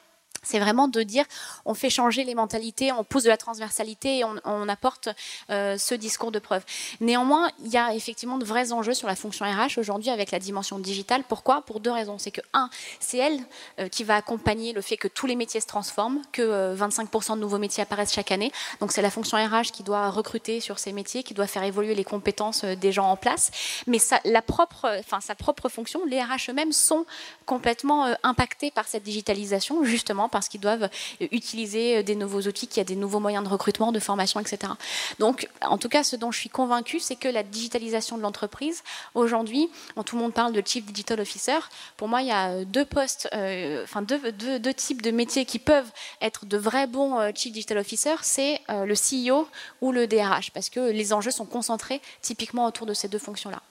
C'est 0.48 0.60
vraiment 0.60 0.88
de 0.88 1.04
dire, 1.04 1.26
on 1.66 1.74
fait 1.74 1.90
changer 1.90 2.24
les 2.24 2.36
mentalités, 2.36 2.92
on 2.94 3.04
pousse 3.04 3.24
de 3.24 3.30
la 3.30 3.38
transversalité 3.38 4.20
et 4.20 4.24
on, 4.24 4.68
apporte 4.70 5.10
euh, 5.50 5.78
ce 5.78 5.96
discours 5.96 6.32
de 6.32 6.40
preuve. 6.40 6.64
Néanmoins, 7.00 7.50
il 7.64 7.72
y 7.72 7.78
a 7.78 7.94
effectivement 7.94 8.38
de 8.38 8.46
vrais 8.46 8.72
enjeux 8.72 8.94
sur 8.94 9.08
la 9.08 9.16
fonction 9.16 9.46
RH 9.46 9.78
aujourd'hui 9.78 10.10
avec 10.10 10.32
la 10.32 10.40
dimension 10.40 10.80
digitale. 10.80 11.24
Pourquoi? 11.28 11.62
Pour 11.62 11.80
deux 11.80 11.92
raisons. 11.92 12.18
C'est 12.18 12.32
que, 12.32 12.42
un, 12.54 12.70
c'est 13.00 13.18
elle 13.18 13.40
euh, 13.80 13.88
qui 13.88 14.04
va 14.04 14.16
accompagner 14.16 14.74
le 14.74 14.82
fait 14.82 14.98
que 14.98 15.08
tous 15.08 15.26
les 15.26 15.36
métiers 15.36 15.62
se 15.62 15.68
transforment, 15.68 16.22
que 16.32 16.76
25% 16.76 17.32
euh, 17.32 17.36
de 17.36 17.42
nouveaux 17.42 17.58
métiers 17.58 17.84
apparaissent 17.84 18.14
chaque 18.14 18.32
année. 18.32 18.52
Donc 18.80 18.92
c'est 18.92 19.02
la 19.02 19.10
fonction 19.10 19.38
RH 19.38 19.72
qui 19.74 19.84
doit 19.84 20.10
recruter 20.10 20.60
sur 20.60 20.80
ces 20.80 20.92
métiers, 20.94 21.24
qui 21.24 21.34
doit 21.34 21.48
faire 21.48 21.64
évoluer 21.64 21.96
les 21.96 22.04
compétences 22.04 22.64
des 22.64 22.92
gens 22.92 23.10
en 23.10 23.18
place. 23.18 23.52
Mais 23.86 24.00
ça, 24.00 24.20
la 24.26 24.42
propre, 24.42 25.00
enfin, 25.00 25.20
sa 25.20 25.36
propre 25.36 25.70
fonction, 25.70 26.06
les 26.06 26.22
RH 26.22 26.50
eux-mêmes 26.50 26.72
sont 26.72 27.06
complètement 27.46 28.16
impactés 28.24 28.72
par 28.72 28.88
cette 28.88 29.04
digitalisation, 29.04 29.84
justement 29.84 30.30
parce 30.38 30.50
qu'ils 30.50 30.62
doivent 30.62 30.90
utiliser 31.20 32.04
des 32.04 32.16
nouveaux 32.16 32.42
outils, 32.42 32.68
qu'il 32.68 32.78
y 32.78 32.82
a 32.82 32.86
des 32.86 32.96
nouveaux 32.96 33.20
moyens 33.20 33.44
de 33.44 33.50
recrutement, 33.50 33.92
de 33.92 34.00
formation, 34.00 34.40
etc. 34.40 34.74
Donc, 35.20 35.48
en 35.62 35.78
tout 35.78 35.90
cas, 35.90 36.04
ce 36.04 36.16
dont 36.16 36.32
je 36.32 36.40
suis 36.40 36.50
convaincue, 36.50 37.00
c'est 37.00 37.16
que 37.16 37.28
la 37.28 37.44
digitalisation 37.44 38.18
de 38.18 38.22
l'entreprise, 38.22 38.84
aujourd'hui, 39.16 39.70
tout 40.06 40.16
le 40.16 40.22
monde 40.22 40.34
parle 40.34 40.54
de 40.54 40.64
Chief 40.66 40.86
Digital 40.86 41.20
Officer, 41.20 41.60
pour 41.98 42.08
moi, 42.08 42.22
il 42.22 42.28
y 42.28 42.32
a 42.32 42.64
deux 42.64 42.86
postes, 42.86 43.28
euh, 43.34 43.84
enfin 43.84 44.02
deux, 44.02 44.74
types 44.74 45.02
de 45.02 45.12
métiers 45.12 45.46
qui 45.46 45.60
peuvent 45.60 45.92
être 46.22 46.46
de 46.46 46.58
vrais 46.58 46.88
bons 46.88 47.20
euh, 47.20 47.32
Chief 47.36 47.52
Digital 47.52 47.78
Officer, 47.78 48.16
c'est 48.22 48.62
euh, 48.70 48.86
le 48.86 48.94
CEO 48.94 49.48
ou 49.82 49.92
le 49.92 50.08
DRH, 50.08 50.52
parce 50.52 50.70
que 50.70 50.92
les 50.92 51.14
enjeux 51.14 51.32
sont 51.32 51.46
concentrés 51.46 52.02
typiquement 52.22 52.66
autour 52.66 52.86
de 52.86 52.94
ces 52.94 53.08
deux 53.08 53.20
fonctions-là. 53.20 53.62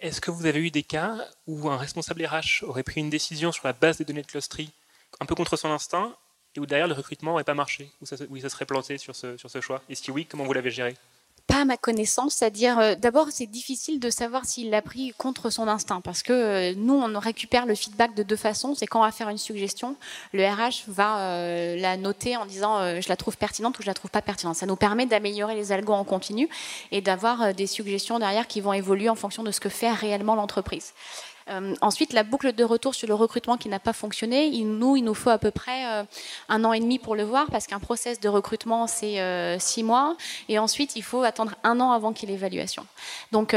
Est-ce 0.00 0.20
que 0.20 0.30
vous 0.30 0.46
avez 0.46 0.60
eu 0.60 0.70
des 0.70 0.82
cas 0.82 1.16
où 1.46 1.68
un 1.68 1.76
responsable 1.76 2.24
RH 2.24 2.62
aurait 2.62 2.82
pris 2.82 3.00
une 3.00 3.10
décision 3.10 3.52
sur 3.52 3.66
la 3.66 3.74
base 3.74 3.98
des 3.98 4.04
données 4.04 4.22
de 4.22 4.26
Clustery 4.26 4.70
un 5.18 5.26
peu 5.26 5.34
contre 5.34 5.56
son 5.56 5.70
instinct 5.70 6.14
et 6.56 6.60
où 6.60 6.66
derrière 6.66 6.88
le 6.88 6.94
recrutement 6.94 7.32
n'aurait 7.32 7.44
pas 7.44 7.54
marché, 7.54 7.90
où 8.00 8.06
ça, 8.06 8.16
où 8.28 8.38
serait 8.38 8.66
planté 8.66 8.98
sur 8.98 9.14
ce, 9.14 9.36
sur 9.36 9.50
ce 9.50 9.60
choix 9.60 9.82
Et 9.88 9.94
si 9.94 10.10
oui, 10.10 10.26
comment 10.26 10.44
vous 10.44 10.52
l'avez 10.52 10.70
géré? 10.70 10.96
Pas 11.46 11.62
à 11.62 11.64
ma 11.64 11.76
connaissance, 11.76 12.34
c'est-à-dire 12.34 12.78
euh, 12.78 12.94
d'abord 12.94 13.28
c'est 13.32 13.46
difficile 13.46 13.98
de 13.98 14.08
savoir 14.08 14.44
s'il 14.44 14.70
l'a 14.70 14.82
pris 14.82 15.12
contre 15.18 15.50
son 15.50 15.66
instinct 15.66 16.00
parce 16.00 16.22
que 16.22 16.32
euh, 16.32 16.74
nous 16.76 16.94
on 16.94 17.18
récupère 17.18 17.66
le 17.66 17.74
feedback 17.74 18.14
de 18.14 18.22
deux 18.22 18.36
façons, 18.36 18.76
c'est 18.76 18.86
quand 18.86 19.00
on 19.00 19.04
va 19.04 19.10
faire 19.10 19.28
une 19.28 19.38
suggestion, 19.38 19.96
le 20.32 20.46
RH 20.46 20.84
va 20.86 21.18
euh, 21.18 21.76
la 21.76 21.96
noter 21.96 22.36
en 22.36 22.46
disant 22.46 23.00
je 23.00 23.08
la 23.08 23.16
trouve 23.16 23.36
pertinente 23.36 23.76
ou 23.80 23.82
je 23.82 23.88
la 23.88 23.94
trouve 23.94 24.12
pas 24.12 24.22
pertinente. 24.22 24.54
Ça 24.54 24.66
nous 24.66 24.76
permet 24.76 25.06
d'améliorer 25.06 25.56
les 25.56 25.72
algos 25.72 25.94
en 25.94 26.04
continu 26.04 26.48
et 26.92 27.00
d'avoir 27.00 27.52
des 27.52 27.66
suggestions 27.66 28.20
derrière 28.20 28.46
qui 28.46 28.60
vont 28.60 28.72
évoluer 28.72 29.08
en 29.08 29.16
fonction 29.16 29.42
de 29.42 29.50
ce 29.50 29.58
que 29.58 29.68
fait 29.68 29.90
réellement 29.90 30.36
l'entreprise. 30.36 30.92
Euh, 31.50 31.74
ensuite, 31.80 32.12
la 32.12 32.22
boucle 32.22 32.52
de 32.52 32.64
retour 32.64 32.94
sur 32.94 33.08
le 33.08 33.14
recrutement 33.14 33.56
qui 33.56 33.68
n'a 33.68 33.80
pas 33.80 33.92
fonctionné, 33.92 34.46
il 34.46 34.66
nous, 34.66 34.96
il 34.96 35.02
nous 35.02 35.14
faut 35.14 35.30
à 35.30 35.38
peu 35.38 35.50
près 35.50 35.86
euh, 35.86 36.04
un 36.48 36.64
an 36.64 36.72
et 36.72 36.80
demi 36.80 36.98
pour 36.98 37.16
le 37.16 37.24
voir, 37.24 37.46
parce 37.50 37.66
qu'un 37.66 37.80
process 37.80 38.20
de 38.20 38.28
recrutement, 38.28 38.86
c'est 38.86 39.20
euh, 39.20 39.58
six 39.58 39.82
mois, 39.82 40.16
et 40.48 40.58
ensuite, 40.58 40.96
il 40.96 41.02
faut 41.02 41.22
attendre 41.22 41.54
un 41.64 41.80
an 41.80 41.90
avant 41.92 42.12
qu'il 42.12 42.28
y 42.28 42.32
ait 42.32 42.36
l'évaluation. 42.36 42.86
Donc, 43.32 43.54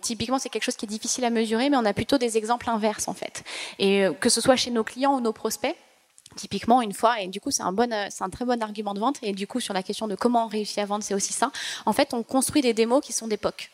typiquement, 0.00 0.38
c'est 0.38 0.48
quelque 0.48 0.64
chose 0.64 0.76
qui 0.76 0.86
est 0.86 0.88
difficile 0.88 1.24
à 1.24 1.30
mesurer, 1.30 1.70
mais 1.70 1.76
on 1.76 1.84
a 1.84 1.92
plutôt 1.92 2.18
des 2.18 2.36
exemples 2.36 2.70
inverses, 2.70 3.08
en 3.08 3.14
fait. 3.14 3.44
Et 3.78 4.06
que 4.20 4.28
ce 4.28 4.40
soit 4.40 4.56
chez 4.56 4.70
nos 4.70 4.84
clients 4.84 5.14
ou 5.14 5.20
nos 5.20 5.32
prospects, 5.32 5.76
typiquement 6.36 6.82
une 6.82 6.92
fois 6.92 7.20
et 7.20 7.28
du 7.28 7.40
coup 7.40 7.50
c'est 7.50 7.62
un 7.62 7.74
c'est 8.10 8.22
un 8.22 8.28
très 8.28 8.44
bon 8.44 8.62
argument 8.62 8.94
de 8.94 9.00
vente 9.00 9.16
et 9.22 9.32
du 9.32 9.46
coup 9.46 9.58
sur 9.58 9.72
la 9.74 9.82
question 9.82 10.06
de 10.06 10.14
comment 10.14 10.44
on 10.44 10.48
réussit 10.48 10.78
à 10.78 10.84
vendre 10.84 11.02
c'est 11.02 11.14
aussi 11.14 11.32
ça 11.32 11.50
en 11.86 11.94
fait 11.94 12.12
on 12.12 12.22
construit 12.22 12.60
des 12.60 12.74
démos 12.74 13.02
qui 13.02 13.14
sont 13.14 13.26
d'époque 13.26 13.70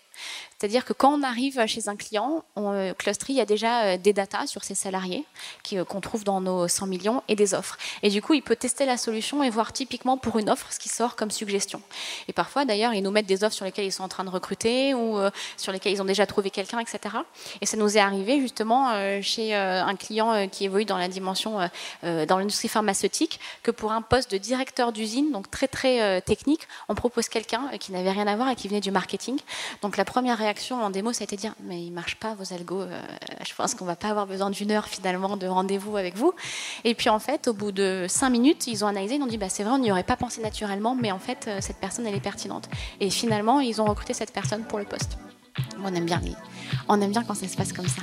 c'est-à-dire 0.63 0.85
que 0.85 0.93
quand 0.93 1.13
on 1.13 1.25
arrive 1.25 1.67
chez 1.67 1.89
un 1.89 1.97
client, 1.97 2.45
on, 2.55 2.73
euh, 2.73 2.93
il 3.29 3.35
y 3.35 3.41
a 3.41 3.45
déjà 3.45 3.83
euh, 3.83 3.97
des 3.97 4.13
datas 4.13 4.47
sur 4.47 4.63
ses 4.63 4.77
salariés 4.77 5.25
euh, 5.73 5.85
qu'on 5.85 6.01
trouve 6.01 6.23
dans 6.23 6.41
nos 6.41 6.69
100 6.69 6.87
millions 6.87 7.21
et 7.27 7.35
des 7.35 7.53
offres. 7.53 7.77
Et 8.05 8.11
du 8.11 8.23
coup, 8.23 8.35
il 8.35 8.43
peut 8.43 8.55
tester 8.55 8.87
la 8.87 8.97
solution 8.97 9.43
et 9.43 9.51
voir 9.51 9.73
typiquement 9.73 10.17
pour 10.17 10.39
une 10.39 10.49
offre 10.49 10.73
ce 10.73 10.79
qui 10.79 10.89
sort 10.89 11.17
comme 11.17 11.33
suggestion. 11.33 11.83
Et 12.29 12.33
parfois, 12.33 12.65
d'ailleurs, 12.65 12.95
ils 12.95 13.03
nous 13.03 13.11
mettent 13.11 13.27
des 13.27 13.43
offres 13.43 13.57
sur 13.57 13.65
lesquelles 13.65 13.87
ils 13.87 13.93
sont 13.93 14.05
en 14.05 14.09
train 14.09 14.23
de 14.23 14.31
recruter 14.31 14.95
ou 14.95 15.19
sur 15.57 15.73
lesquelles 15.73 15.95
ils 15.95 16.01
ont 16.01 16.05
déjà 16.05 16.27
trouvé 16.27 16.51
quelqu'un, 16.51 16.79
etc. 16.79 17.17
Et 17.61 17.67
ça 17.67 17.77
nous 17.77 17.97
est 17.97 18.01
arrivé 18.01 18.41
justement 18.41 18.93
chez 19.21 19.55
un 19.55 19.97
client 19.97 20.49
qui 20.49 20.67
évolue 20.67 20.85
dans 20.85 20.99
la 20.99 21.09
dimension, 21.09 21.59
dans 22.03 22.39
l'industrie 22.39 22.69
pharmaceutique, 22.69 23.41
que 23.65 23.73
pour 23.73 23.91
un 23.91 24.03
poste 24.03 24.31
de 24.31 24.39
directeur 24.39 24.93
d'usine, 24.93 25.33
donc 25.33 25.51
très 25.51 25.67
très 25.67 26.21
technique, 26.23 26.69
on 26.89 26.95
propose 26.95 27.29
quelqu'un 27.29 27.69
qui 27.81 27.91
n'avait 27.91 28.13
rien 28.13 28.29
à 28.29 28.37
voir 28.37 28.49
et 28.49 28.55
qui 28.55 28.69
venait 28.69 28.81
du 28.81 28.93
marketing. 28.93 29.39
Donc 29.83 29.97
la 29.97 30.05
première 30.05 30.39
réaction 30.39 30.52
en 30.71 30.91
démo, 30.91 31.13
ça 31.13 31.23
a 31.23 31.25
été 31.25 31.37
dire 31.37 31.55
mais 31.65 31.83
il 31.83 31.91
marche 31.91 32.17
pas 32.17 32.35
vos 32.35 32.53
algos. 32.53 32.83
Euh, 32.83 33.01
je 33.47 33.55
pense 33.55 33.75
qu'on 33.75 33.85
va 33.85 33.97
pas 33.97 34.09
avoir 34.09 34.27
besoin 34.27 34.51
d'une 34.51 34.71
heure 34.71 34.87
finalement 34.87 35.37
de 35.37 35.47
rendez-vous 35.47 35.97
avec 35.97 36.17
vous. 36.17 36.33
Et 36.85 36.95
puis 36.95 37.09
en 37.09 37.19
fait, 37.19 37.49
au 37.49 37.53
bout 37.53 37.73
de 37.73 38.07
cinq 38.09 38.31
minutes, 38.31 38.67
ils 38.67 38.85
ont 38.85 38.89
analysé, 38.89 39.17
ils 39.17 39.23
ont 39.23 39.27
dit 39.27 39.39
bah 39.39 39.49
c'est 39.49 39.63
vrai, 39.63 39.73
on 39.75 39.79
n'y 39.79 39.91
aurait 39.91 40.03
pas 40.03 40.17
pensé 40.17 40.41
naturellement, 40.41 40.95
mais 40.95 41.13
en 41.13 41.19
fait 41.19 41.47
euh, 41.49 41.59
cette 41.61 41.79
personne 41.79 42.07
elle 42.07 42.15
est 42.15 42.21
pertinente. 42.21 42.69
Et 43.01 43.11
finalement, 43.11 43.61
ils 43.61 43.81
ont 43.81 43.85
recruté 43.85 44.15
cette 44.15 44.33
personne 44.33 44.65
pour 44.65 44.79
le 44.79 44.85
poste. 44.85 45.19
On 45.85 45.95
aime 45.95 46.07
bien 46.07 46.21
on 46.89 47.01
aime 47.01 47.11
bien 47.11 47.25
quand 47.25 47.35
ça 47.35 47.49
se 47.49 47.57
passe 47.57 47.73
comme 47.73 47.89
ça. 47.89 48.03